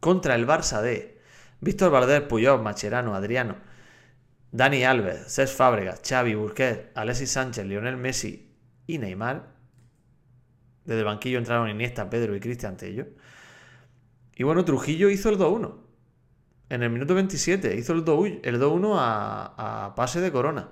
contra 0.00 0.34
el 0.34 0.46
Barça 0.46 0.80
de 0.80 1.11
Víctor 1.62 1.92
Valdés, 1.92 2.22
Puyol, 2.22 2.60
Macherano, 2.60 3.14
Adriano, 3.14 3.54
Dani 4.50 4.82
Alves, 4.82 5.32
Cés 5.32 5.52
Fábregas, 5.52 6.02
Xavi, 6.02 6.34
Burquet, 6.34 6.90
Alexis 6.96 7.30
Sánchez, 7.30 7.64
Lionel 7.64 7.96
Messi 7.96 8.52
y 8.88 8.98
Neymar. 8.98 9.46
Desde 10.84 10.98
el 10.98 11.04
banquillo 11.04 11.38
entraron 11.38 11.70
Iniesta, 11.70 12.10
Pedro 12.10 12.34
y 12.34 12.40
Cristian 12.40 12.76
Tello. 12.76 13.06
Y 14.34 14.42
bueno, 14.42 14.64
Trujillo 14.64 15.08
hizo 15.08 15.28
el 15.28 15.38
2-1. 15.38 15.76
En 16.68 16.82
el 16.82 16.90
minuto 16.90 17.14
27 17.14 17.76
hizo 17.76 17.92
el 17.92 18.04
2-1 18.04 18.96
a, 18.98 19.92
pase 19.94 20.20
de 20.20 20.32
Corona. 20.32 20.68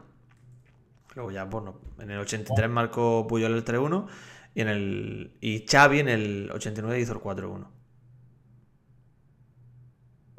Luego 1.14 1.30
ya, 1.30 1.44
bueno, 1.44 1.80
en 2.00 2.10
el 2.10 2.18
83 2.18 2.68
marcó 2.68 3.28
Puyol 3.28 3.54
el 3.54 3.64
3-1 3.64 4.08
y, 4.56 4.60
en 4.62 4.68
el, 4.68 5.36
y 5.40 5.64
Xavi 5.70 6.00
en 6.00 6.08
el 6.08 6.50
89 6.52 6.98
hizo 6.98 7.12
el 7.12 7.20
4-1. 7.20 7.79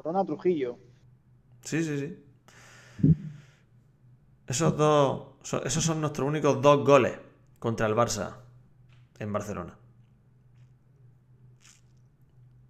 Corona 0.02 0.26
Trujillo. 0.26 0.80
Sí, 1.62 1.84
sí, 1.84 2.00
sí. 2.00 3.14
Esos 4.48 4.76
dos. 4.76 5.28
Esos 5.64 5.84
son 5.84 6.02
nuestros 6.02 6.28
únicos 6.28 6.60
dos 6.60 6.84
goles 6.84 7.20
contra 7.60 7.86
el 7.86 7.94
Barça 7.94 8.38
en 9.20 9.32
Barcelona. 9.32 9.78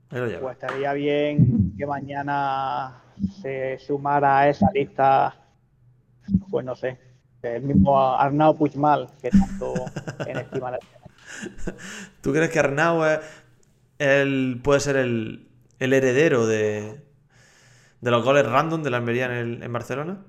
Pues 0.10 0.44
estaría 0.52 0.92
bien 0.92 1.74
que 1.78 1.86
mañana 1.86 3.02
se 3.42 3.80
sumara 3.80 4.40
a 4.40 4.50
esa 4.50 4.70
lista, 4.74 5.34
pues 6.50 6.66
no 6.66 6.76
sé, 6.76 7.00
el 7.44 7.64
mismo 7.64 7.98
Arnau 7.98 8.58
Puigmal, 8.58 9.08
que 9.22 9.30
tanto 9.30 9.74
en 10.28 10.38
estima 10.38 10.78
¿Tú 12.20 12.34
crees 12.34 12.50
que 12.50 12.60
Arnau 12.60 13.04
él 14.00 14.60
puede 14.62 14.82
ser 14.82 14.98
el, 14.98 15.48
heredero 15.80 16.46
de, 16.46 17.11
de, 18.02 18.12
los 18.12 18.24
goles 18.24 18.46
random 18.46 18.84
de 18.84 18.90
la 18.90 18.98
Almería 18.98 19.40
en, 19.40 19.64
en 19.64 19.74
Barcelona? 19.74 20.26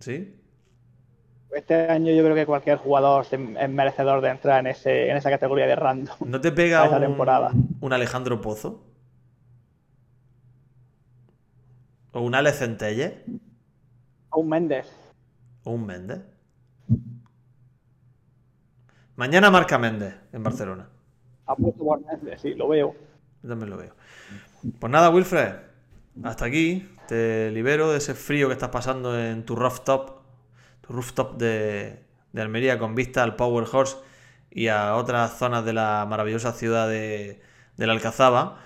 ¿Sí? 0.00 0.40
Este 1.54 1.88
año 1.88 2.12
yo 2.12 2.24
creo 2.24 2.34
que 2.34 2.46
cualquier 2.46 2.78
jugador 2.78 3.24
es 3.30 3.70
merecedor 3.70 4.20
de 4.20 4.30
entrar 4.30 4.58
en, 4.58 4.66
ese, 4.66 5.08
en 5.08 5.16
esa 5.16 5.30
categoría 5.30 5.66
de 5.66 5.76
random. 5.76 6.16
¿No 6.26 6.40
te 6.40 6.50
pega 6.50 6.82
un, 6.90 7.00
temporada. 7.00 7.52
un 7.80 7.92
Alejandro 7.92 8.40
Pozo? 8.40 8.84
¿O 12.10 12.20
un 12.20 12.34
Alex 12.34 12.58
Centelle? 12.58 13.24
O 14.30 14.40
un 14.40 14.48
Méndez. 14.48 14.86
¿O 15.62 15.70
un 15.70 15.86
Méndez? 15.86 16.22
Mañana 19.14 19.50
marca 19.50 19.78
Méndez 19.78 20.14
en 20.32 20.42
Barcelona. 20.42 20.88
Ha 21.46 21.54
puesto 21.54 21.84
por 21.84 22.04
Méndez, 22.04 22.40
sí, 22.40 22.54
lo 22.54 22.66
veo. 22.66 22.96
Yo 23.42 23.48
también 23.48 23.70
lo 23.70 23.76
veo. 23.76 23.94
Pues 24.80 24.90
nada, 24.90 25.10
Wilfred. 25.10 25.54
Hasta 26.22 26.44
aquí. 26.44 26.88
Te 27.08 27.50
libero 27.50 27.90
de 27.92 27.98
ese 27.98 28.14
frío 28.14 28.48
que 28.48 28.54
estás 28.54 28.70
pasando 28.70 29.18
en 29.18 29.44
tu 29.44 29.56
rooftop 29.56 30.24
rooftop 30.88 31.36
de, 31.36 32.00
Almería 32.36 32.78
con 32.78 32.94
vista 32.94 33.22
al 33.22 33.36
Power 33.36 33.66
Horse 33.70 33.96
y 34.50 34.68
a 34.68 34.96
otras 34.96 35.38
zonas 35.38 35.64
de 35.64 35.72
la 35.72 36.06
maravillosa 36.08 36.52
ciudad 36.52 36.88
de, 36.88 37.40
la 37.76 37.92
Alcazaba, 37.92 38.60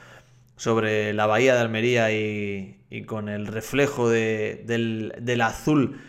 sobre 0.57 1.13
la 1.13 1.27
bahía 1.27 1.55
de 1.55 1.61
Almería 1.61 2.11
y, 2.13 3.05
con 3.07 3.29
el 3.29 3.47
reflejo 3.47 4.09
del, 4.09 5.41
azul 5.43 6.01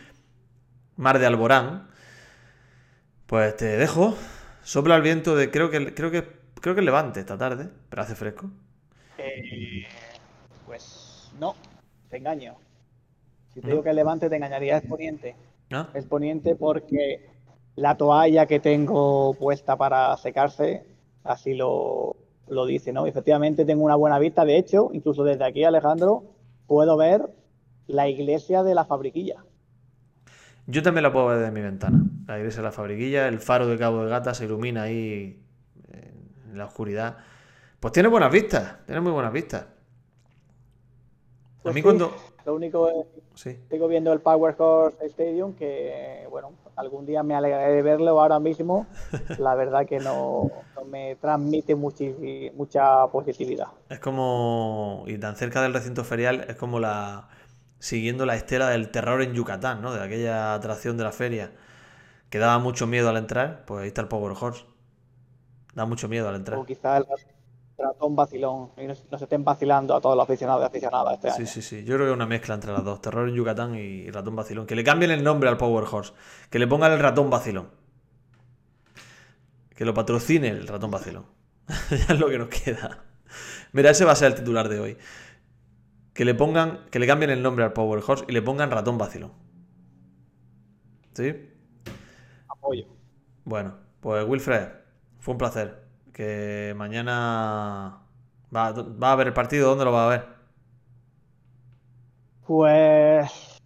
mar 0.95 1.19
de 1.19 1.25
Alborán, 1.25 1.89
pues 3.25 3.55
te 3.55 3.77
dejo. 3.77 4.17
Sopla 4.63 4.95
el 4.95 5.01
viento 5.01 5.35
de 5.35 5.49
creo 5.49 5.69
que 5.69 5.93
creo 5.93 6.11
que 6.11 6.27
creo 6.61 6.75
que 6.75 6.81
levante 6.81 7.19
esta 7.19 7.37
tarde, 7.37 7.69
pero 7.89 8.01
hace 8.01 8.15
fresco. 8.15 8.51
Eh, 9.17 9.85
no, 11.39 11.55
te 12.09 12.17
engaño. 12.17 12.55
Si 13.53 13.61
te 13.61 13.67
digo 13.67 13.83
que 13.83 13.93
levante 13.93 14.29
te 14.29 14.35
engañaría 14.35 14.77
es 14.77 14.85
poniente. 14.85 15.35
Es 15.93 16.05
poniente 16.05 16.55
porque 16.55 17.29
la 17.75 17.95
toalla 17.95 18.45
que 18.45 18.59
tengo 18.59 19.33
puesta 19.35 19.77
para 19.77 20.15
secarse, 20.17 20.85
así 21.23 21.53
lo, 21.53 22.15
dice, 22.67 22.91
¿no? 22.91 23.05
Efectivamente 23.05 23.65
tengo 23.65 23.83
una 23.83 23.95
buena 23.95 24.19
vista, 24.19 24.45
de 24.45 24.57
hecho, 24.57 24.89
incluso 24.93 25.23
desde 25.23 25.45
aquí, 25.45 25.63
Alejandro, 25.63 26.23
puedo 26.67 26.97
ver 26.97 27.29
la 27.87 28.07
iglesia 28.07 28.63
de 28.63 28.75
la 28.75 28.85
fabriquilla. 28.85 29.43
Yo 30.67 30.83
también 30.83 31.03
la 31.03 31.11
puedo 31.11 31.27
ver 31.27 31.39
desde 31.39 31.51
mi 31.51 31.61
ventana. 31.61 32.03
La 32.27 32.37
iglesia 32.37 32.61
de 32.61 32.67
la 32.67 32.71
fabriquilla, 32.71 33.27
el 33.27 33.39
faro 33.39 33.67
de 33.67 33.77
Cabo 33.77 34.03
de 34.03 34.09
Gata 34.09 34.33
se 34.33 34.45
ilumina 34.45 34.83
ahí 34.83 35.41
en 35.91 36.57
la 36.57 36.65
oscuridad. 36.65 37.17
Pues 37.79 37.93
tiene 37.93 38.09
buenas 38.09 38.31
vistas, 38.31 38.85
tiene 38.85 39.01
muy 39.01 39.11
buenas 39.11 39.33
vistas. 39.33 39.65
A 41.65 41.71
mí 41.71 41.81
cuando, 41.81 42.13
lo 42.45 42.55
único 42.55 42.89
es 42.89 43.05
que 43.43 43.59
sigo 43.69 43.87
viendo 43.87 44.13
el 44.13 44.21
Power 44.21 44.55
Horse 44.57 45.05
Stadium, 45.05 45.53
que 45.53 46.25
bueno, 46.29 46.53
algún 46.75 47.05
día 47.05 47.21
me 47.23 47.35
alegraré 47.35 47.73
de 47.73 47.81
verlo 47.81 48.19
ahora 48.19 48.39
mismo. 48.39 48.87
La 49.37 49.55
verdad 49.55 49.85
que 49.85 49.99
no, 49.99 50.49
me 50.87 51.15
transmite 51.17 51.75
mucha 51.75 53.07
positividad. 53.11 53.67
Es 53.89 53.99
como, 53.99 55.03
y 55.07 55.17
tan 55.17 55.35
cerca 55.35 55.61
del 55.61 55.73
recinto 55.73 56.03
ferial, 56.03 56.45
es 56.47 56.55
como 56.55 56.79
la 56.79 57.29
siguiendo 57.79 58.25
la 58.25 58.35
estela 58.35 58.69
del 58.69 58.91
terror 58.91 59.21
en 59.21 59.33
Yucatán, 59.33 59.81
¿no? 59.81 59.93
De 59.93 60.03
aquella 60.03 60.53
atracción 60.53 60.97
de 60.97 61.03
la 61.03 61.11
feria 61.11 61.51
que 62.29 62.37
daba 62.37 62.59
mucho 62.59 62.87
miedo 62.87 63.09
al 63.09 63.17
entrar, 63.17 63.63
pues 63.65 63.81
ahí 63.81 63.87
está 63.87 64.01
el 64.01 64.07
Power 64.07 64.35
Horse. 64.39 64.65
Da 65.73 65.85
mucho 65.85 66.09
miedo 66.09 66.27
al 66.27 66.35
entrar. 66.35 66.59
O 66.59 66.65
quizá 66.65 66.97
el, 66.97 67.05
ratón 67.79 68.15
vacilón 68.15 68.71
y 68.77 68.85
nos, 68.85 69.03
estén 69.21 69.43
vacilando 69.43 69.95
a 69.95 70.01
todos 70.01 70.15
los 70.15 70.23
aficionados 70.23 70.61
y 70.63 70.65
aficionadas 70.65 71.13
este 71.15 71.31
sí, 71.31 71.45
Sí, 71.45 71.61
sí, 71.61 71.83
Yo 71.83 71.95
creo 71.95 72.07
que 72.07 72.13
una 72.13 72.25
mezcla 72.25 72.55
entre 72.55 72.71
las 72.71 72.83
dos, 72.83 73.01
Terror 73.01 73.27
en 73.29 73.35
Yucatán 73.35 73.75
y 73.75 74.09
ratón 74.11 74.35
vacilón. 74.35 74.65
Que 74.65 74.75
le 74.75 74.83
cambien 74.83 75.11
el 75.11 75.23
nombre 75.23 75.49
al 75.49 75.57
Power 75.57 75.85
Horse, 75.89 76.13
que 76.49 76.59
le 76.59 76.67
pongan 76.67 76.91
el 76.91 76.99
ratón 76.99 77.29
vacilón. 77.29 77.69
Que 79.75 79.85
lo 79.85 79.93
patrocine 79.93 80.49
el 80.49 80.67
ratón 80.67 80.91
vacilón. 80.91 81.25
ya 81.89 82.13
es 82.13 82.19
lo 82.19 82.29
que 82.29 82.37
nos 82.37 82.49
queda. 82.49 83.03
Mira, 83.71 83.91
ese 83.91 84.05
va 84.05 84.11
a 84.11 84.15
ser 84.15 84.31
el 84.31 84.35
titular 84.35 84.67
de 84.67 84.79
hoy. 84.79 84.97
Que 86.13 86.25
le 86.25 86.35
pongan, 86.35 86.85
que 86.91 86.99
le 86.99 87.07
cambien 87.07 87.31
el 87.31 87.41
nombre 87.41 87.63
al 87.63 87.73
Power 87.73 88.03
Horse 88.05 88.25
y 88.27 88.33
le 88.33 88.41
pongan 88.41 88.71
ratón 88.71 88.97
vacilón. 88.97 89.31
¿Sí? 91.13 91.33
Apoyo. 92.47 92.85
Bueno, 93.45 93.75
pues 94.01 94.27
Wilfred, 94.27 94.69
fue 95.19 95.33
un 95.33 95.37
placer 95.37 95.88
que 96.19 96.73
mañana 96.75 97.99
va, 98.53 98.67
a 98.67 99.15
ver 99.15 99.27
el 99.27 99.33
partido, 99.33 99.69
¿dónde 99.69 99.85
lo 99.85 99.93
va 99.93 100.05
a 100.05 100.09
ver? 100.09 100.25
Pues 102.45 103.57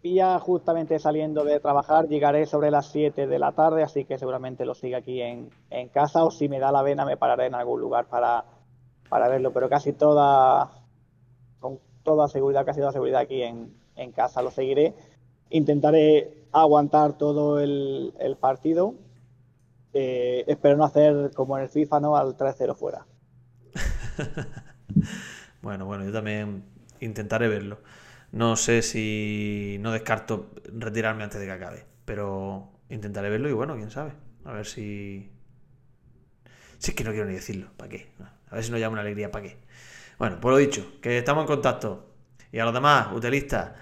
pilla 0.00 0.38
justamente 0.38 0.98
saliendo 0.98 1.44
de 1.44 1.60
trabajar, 1.60 2.08
llegaré 2.08 2.46
sobre 2.46 2.70
las 2.70 2.86
7 2.86 3.26
de 3.26 3.38
la 3.38 3.52
tarde, 3.52 3.82
así 3.82 4.06
que 4.06 4.18
seguramente 4.18 4.64
lo 4.64 4.74
siga 4.74 4.98
aquí 4.98 5.20
en, 5.20 5.50
casa 5.92 6.24
o 6.24 6.30
si 6.30 6.48
me 6.48 6.58
da 6.58 6.72
la 6.72 6.80
vena 6.80 7.04
me 7.04 7.18
pararé 7.18 7.44
en 7.44 7.54
algún 7.54 7.82
lugar 7.82 8.06
para, 8.06 8.46
para 9.10 9.28
verlo, 9.28 9.52
pero 9.52 9.68
casi 9.68 9.92
toda, 9.92 10.70
con 11.60 11.78
toda 12.02 12.26
seguridad, 12.26 12.64
casi 12.64 12.80
toda 12.80 12.92
seguridad 12.92 13.20
aquí 13.20 13.42
en, 13.42 14.12
casa 14.12 14.40
lo 14.40 14.50
seguiré. 14.50 14.94
Intentaré 15.50 16.46
aguantar 16.52 17.18
todo 17.18 17.60
el 17.60 18.36
partido 18.40 18.94
espero 19.94 20.76
no 20.76 20.84
hacer 20.84 21.30
como 21.34 21.56
en 21.56 21.64
el 21.64 21.68
FIFA, 21.70 22.00
¿no? 22.00 22.16
Al 22.16 22.36
3-0 22.36 22.74
fuera. 22.74 23.06
Bueno, 25.64 25.86
bueno, 25.86 26.04
yo 26.04 26.12
también 26.12 26.62
intentaré 27.00 27.48
verlo. 27.48 27.78
No 28.32 28.54
sé 28.54 28.82
si 28.82 29.78
no 29.80 29.92
descarto 29.92 30.50
retirarme 30.66 31.24
antes 31.24 31.40
de 31.40 31.46
que 31.46 31.52
acabe, 31.52 31.86
pero 32.04 32.70
intentaré 32.90 33.30
verlo 33.30 33.48
y 33.48 33.54
bueno, 33.54 33.74
quién 33.74 33.90
sabe. 33.90 34.12
A 34.44 34.52
ver 34.52 34.66
si... 34.66 35.32
Si 36.76 36.90
es 36.90 36.94
que 36.94 37.02
no 37.02 37.12
quiero 37.12 37.24
ni 37.24 37.32
decirlo, 37.32 37.70
¿para 37.78 37.88
qué? 37.88 38.08
A 38.50 38.56
ver 38.56 38.62
si 38.62 38.70
nos 38.70 38.78
llama 38.78 38.92
una 38.92 39.00
alegría, 39.00 39.30
¿para 39.30 39.46
qué? 39.46 39.56
Bueno, 40.18 40.38
pues 40.38 40.52
lo 40.52 40.58
dicho, 40.58 41.00
que 41.00 41.16
estamos 41.16 41.44
en 41.44 41.46
contacto. 41.46 42.10
Y 42.52 42.58
a 42.58 42.66
los 42.66 42.74
demás, 42.74 43.08
utilistas, 43.14 43.72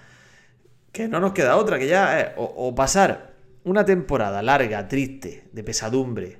que 0.93 1.09
no 1.09 1.19
nos 1.19 1.33
queda 1.33 1.57
otra, 1.57 1.77
que 1.77 1.87
ya 1.87 2.33
o, 2.37 2.73
pasar 2.73 3.32
una 3.63 3.85
temporada 3.85 4.41
larga, 4.41 4.87
triste, 4.87 5.49
de 5.51 5.63
pesadumbre, 5.63 6.39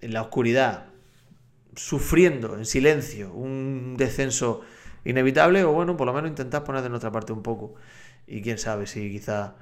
en 0.00 0.12
la 0.12 0.22
oscuridad, 0.22 0.86
sufriendo 1.76 2.56
en 2.56 2.64
silencio 2.64 3.32
un 3.32 3.96
descenso 3.96 4.62
inevitable, 5.04 5.64
o 5.64 5.72
bueno, 5.72 5.96
por 5.96 6.06
lo 6.06 6.12
menos 6.12 6.30
intentar 6.30 6.64
poner 6.64 6.82
de 6.82 6.88
nuestra 6.88 7.12
parte 7.12 7.32
un 7.32 7.42
poco. 7.42 7.74
Y 8.26 8.42
quién 8.42 8.58
sabe 8.58 8.86
si 8.86 9.10
quizá, 9.10 9.56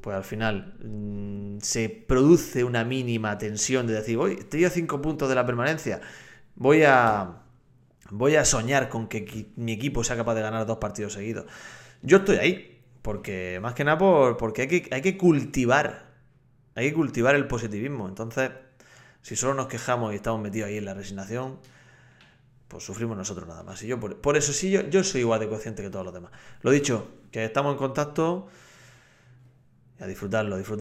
pues 0.00 0.16
al 0.16 0.24
final, 0.24 0.74
mm, 0.82 1.58
se 1.60 1.88
produce 1.88 2.64
una 2.64 2.84
mínima 2.84 3.38
tensión 3.38 3.86
de 3.86 3.94
decir, 3.94 4.16
voy, 4.16 4.34
estoy 4.34 4.64
a 4.64 4.70
cinco 4.70 5.00
puntos 5.00 5.28
de 5.28 5.34
la 5.34 5.46
permanencia, 5.46 6.00
voy 6.56 6.82
a 6.84 7.42
voy 8.10 8.36
a 8.36 8.44
soñar 8.44 8.88
con 8.88 9.08
que 9.08 9.52
mi 9.56 9.72
equipo 9.72 10.04
sea 10.04 10.16
capaz 10.16 10.34
de 10.34 10.42
ganar 10.42 10.66
dos 10.66 10.78
partidos 10.78 11.12
seguidos. 11.12 11.46
Yo 12.02 12.18
estoy 12.18 12.36
ahí, 12.36 12.69
porque 13.02 13.58
más 13.62 13.74
que 13.74 13.84
nada 13.84 13.98
porque 14.36 14.62
hay 14.62 14.68
que, 14.68 14.88
hay 14.92 15.02
que 15.02 15.16
cultivar, 15.16 16.06
hay 16.74 16.90
que 16.90 16.94
cultivar 16.94 17.34
el 17.34 17.46
positivismo. 17.46 18.08
Entonces, 18.08 18.50
si 19.22 19.36
solo 19.36 19.54
nos 19.54 19.66
quejamos 19.66 20.12
y 20.12 20.16
estamos 20.16 20.40
metidos 20.40 20.68
ahí 20.68 20.78
en 20.78 20.84
la 20.84 20.94
resignación, 20.94 21.58
pues 22.68 22.84
sufrimos 22.84 23.16
nosotros 23.16 23.48
nada 23.48 23.62
más. 23.62 23.82
Y 23.82 23.88
yo 23.88 23.98
por, 23.98 24.36
eso 24.36 24.52
sí, 24.52 24.70
yo, 24.70 24.82
yo 24.88 25.02
soy 25.02 25.22
igual 25.22 25.40
de 25.40 25.48
consciente 25.48 25.82
que 25.82 25.90
todos 25.90 26.04
los 26.04 26.14
demás. 26.14 26.30
Lo 26.62 26.70
dicho, 26.70 27.08
que 27.30 27.44
estamos 27.44 27.72
en 27.72 27.78
contacto 27.78 28.48
y 29.98 30.02
a 30.02 30.06
disfrutarlo, 30.06 30.56
disfrutarlo. 30.56 30.78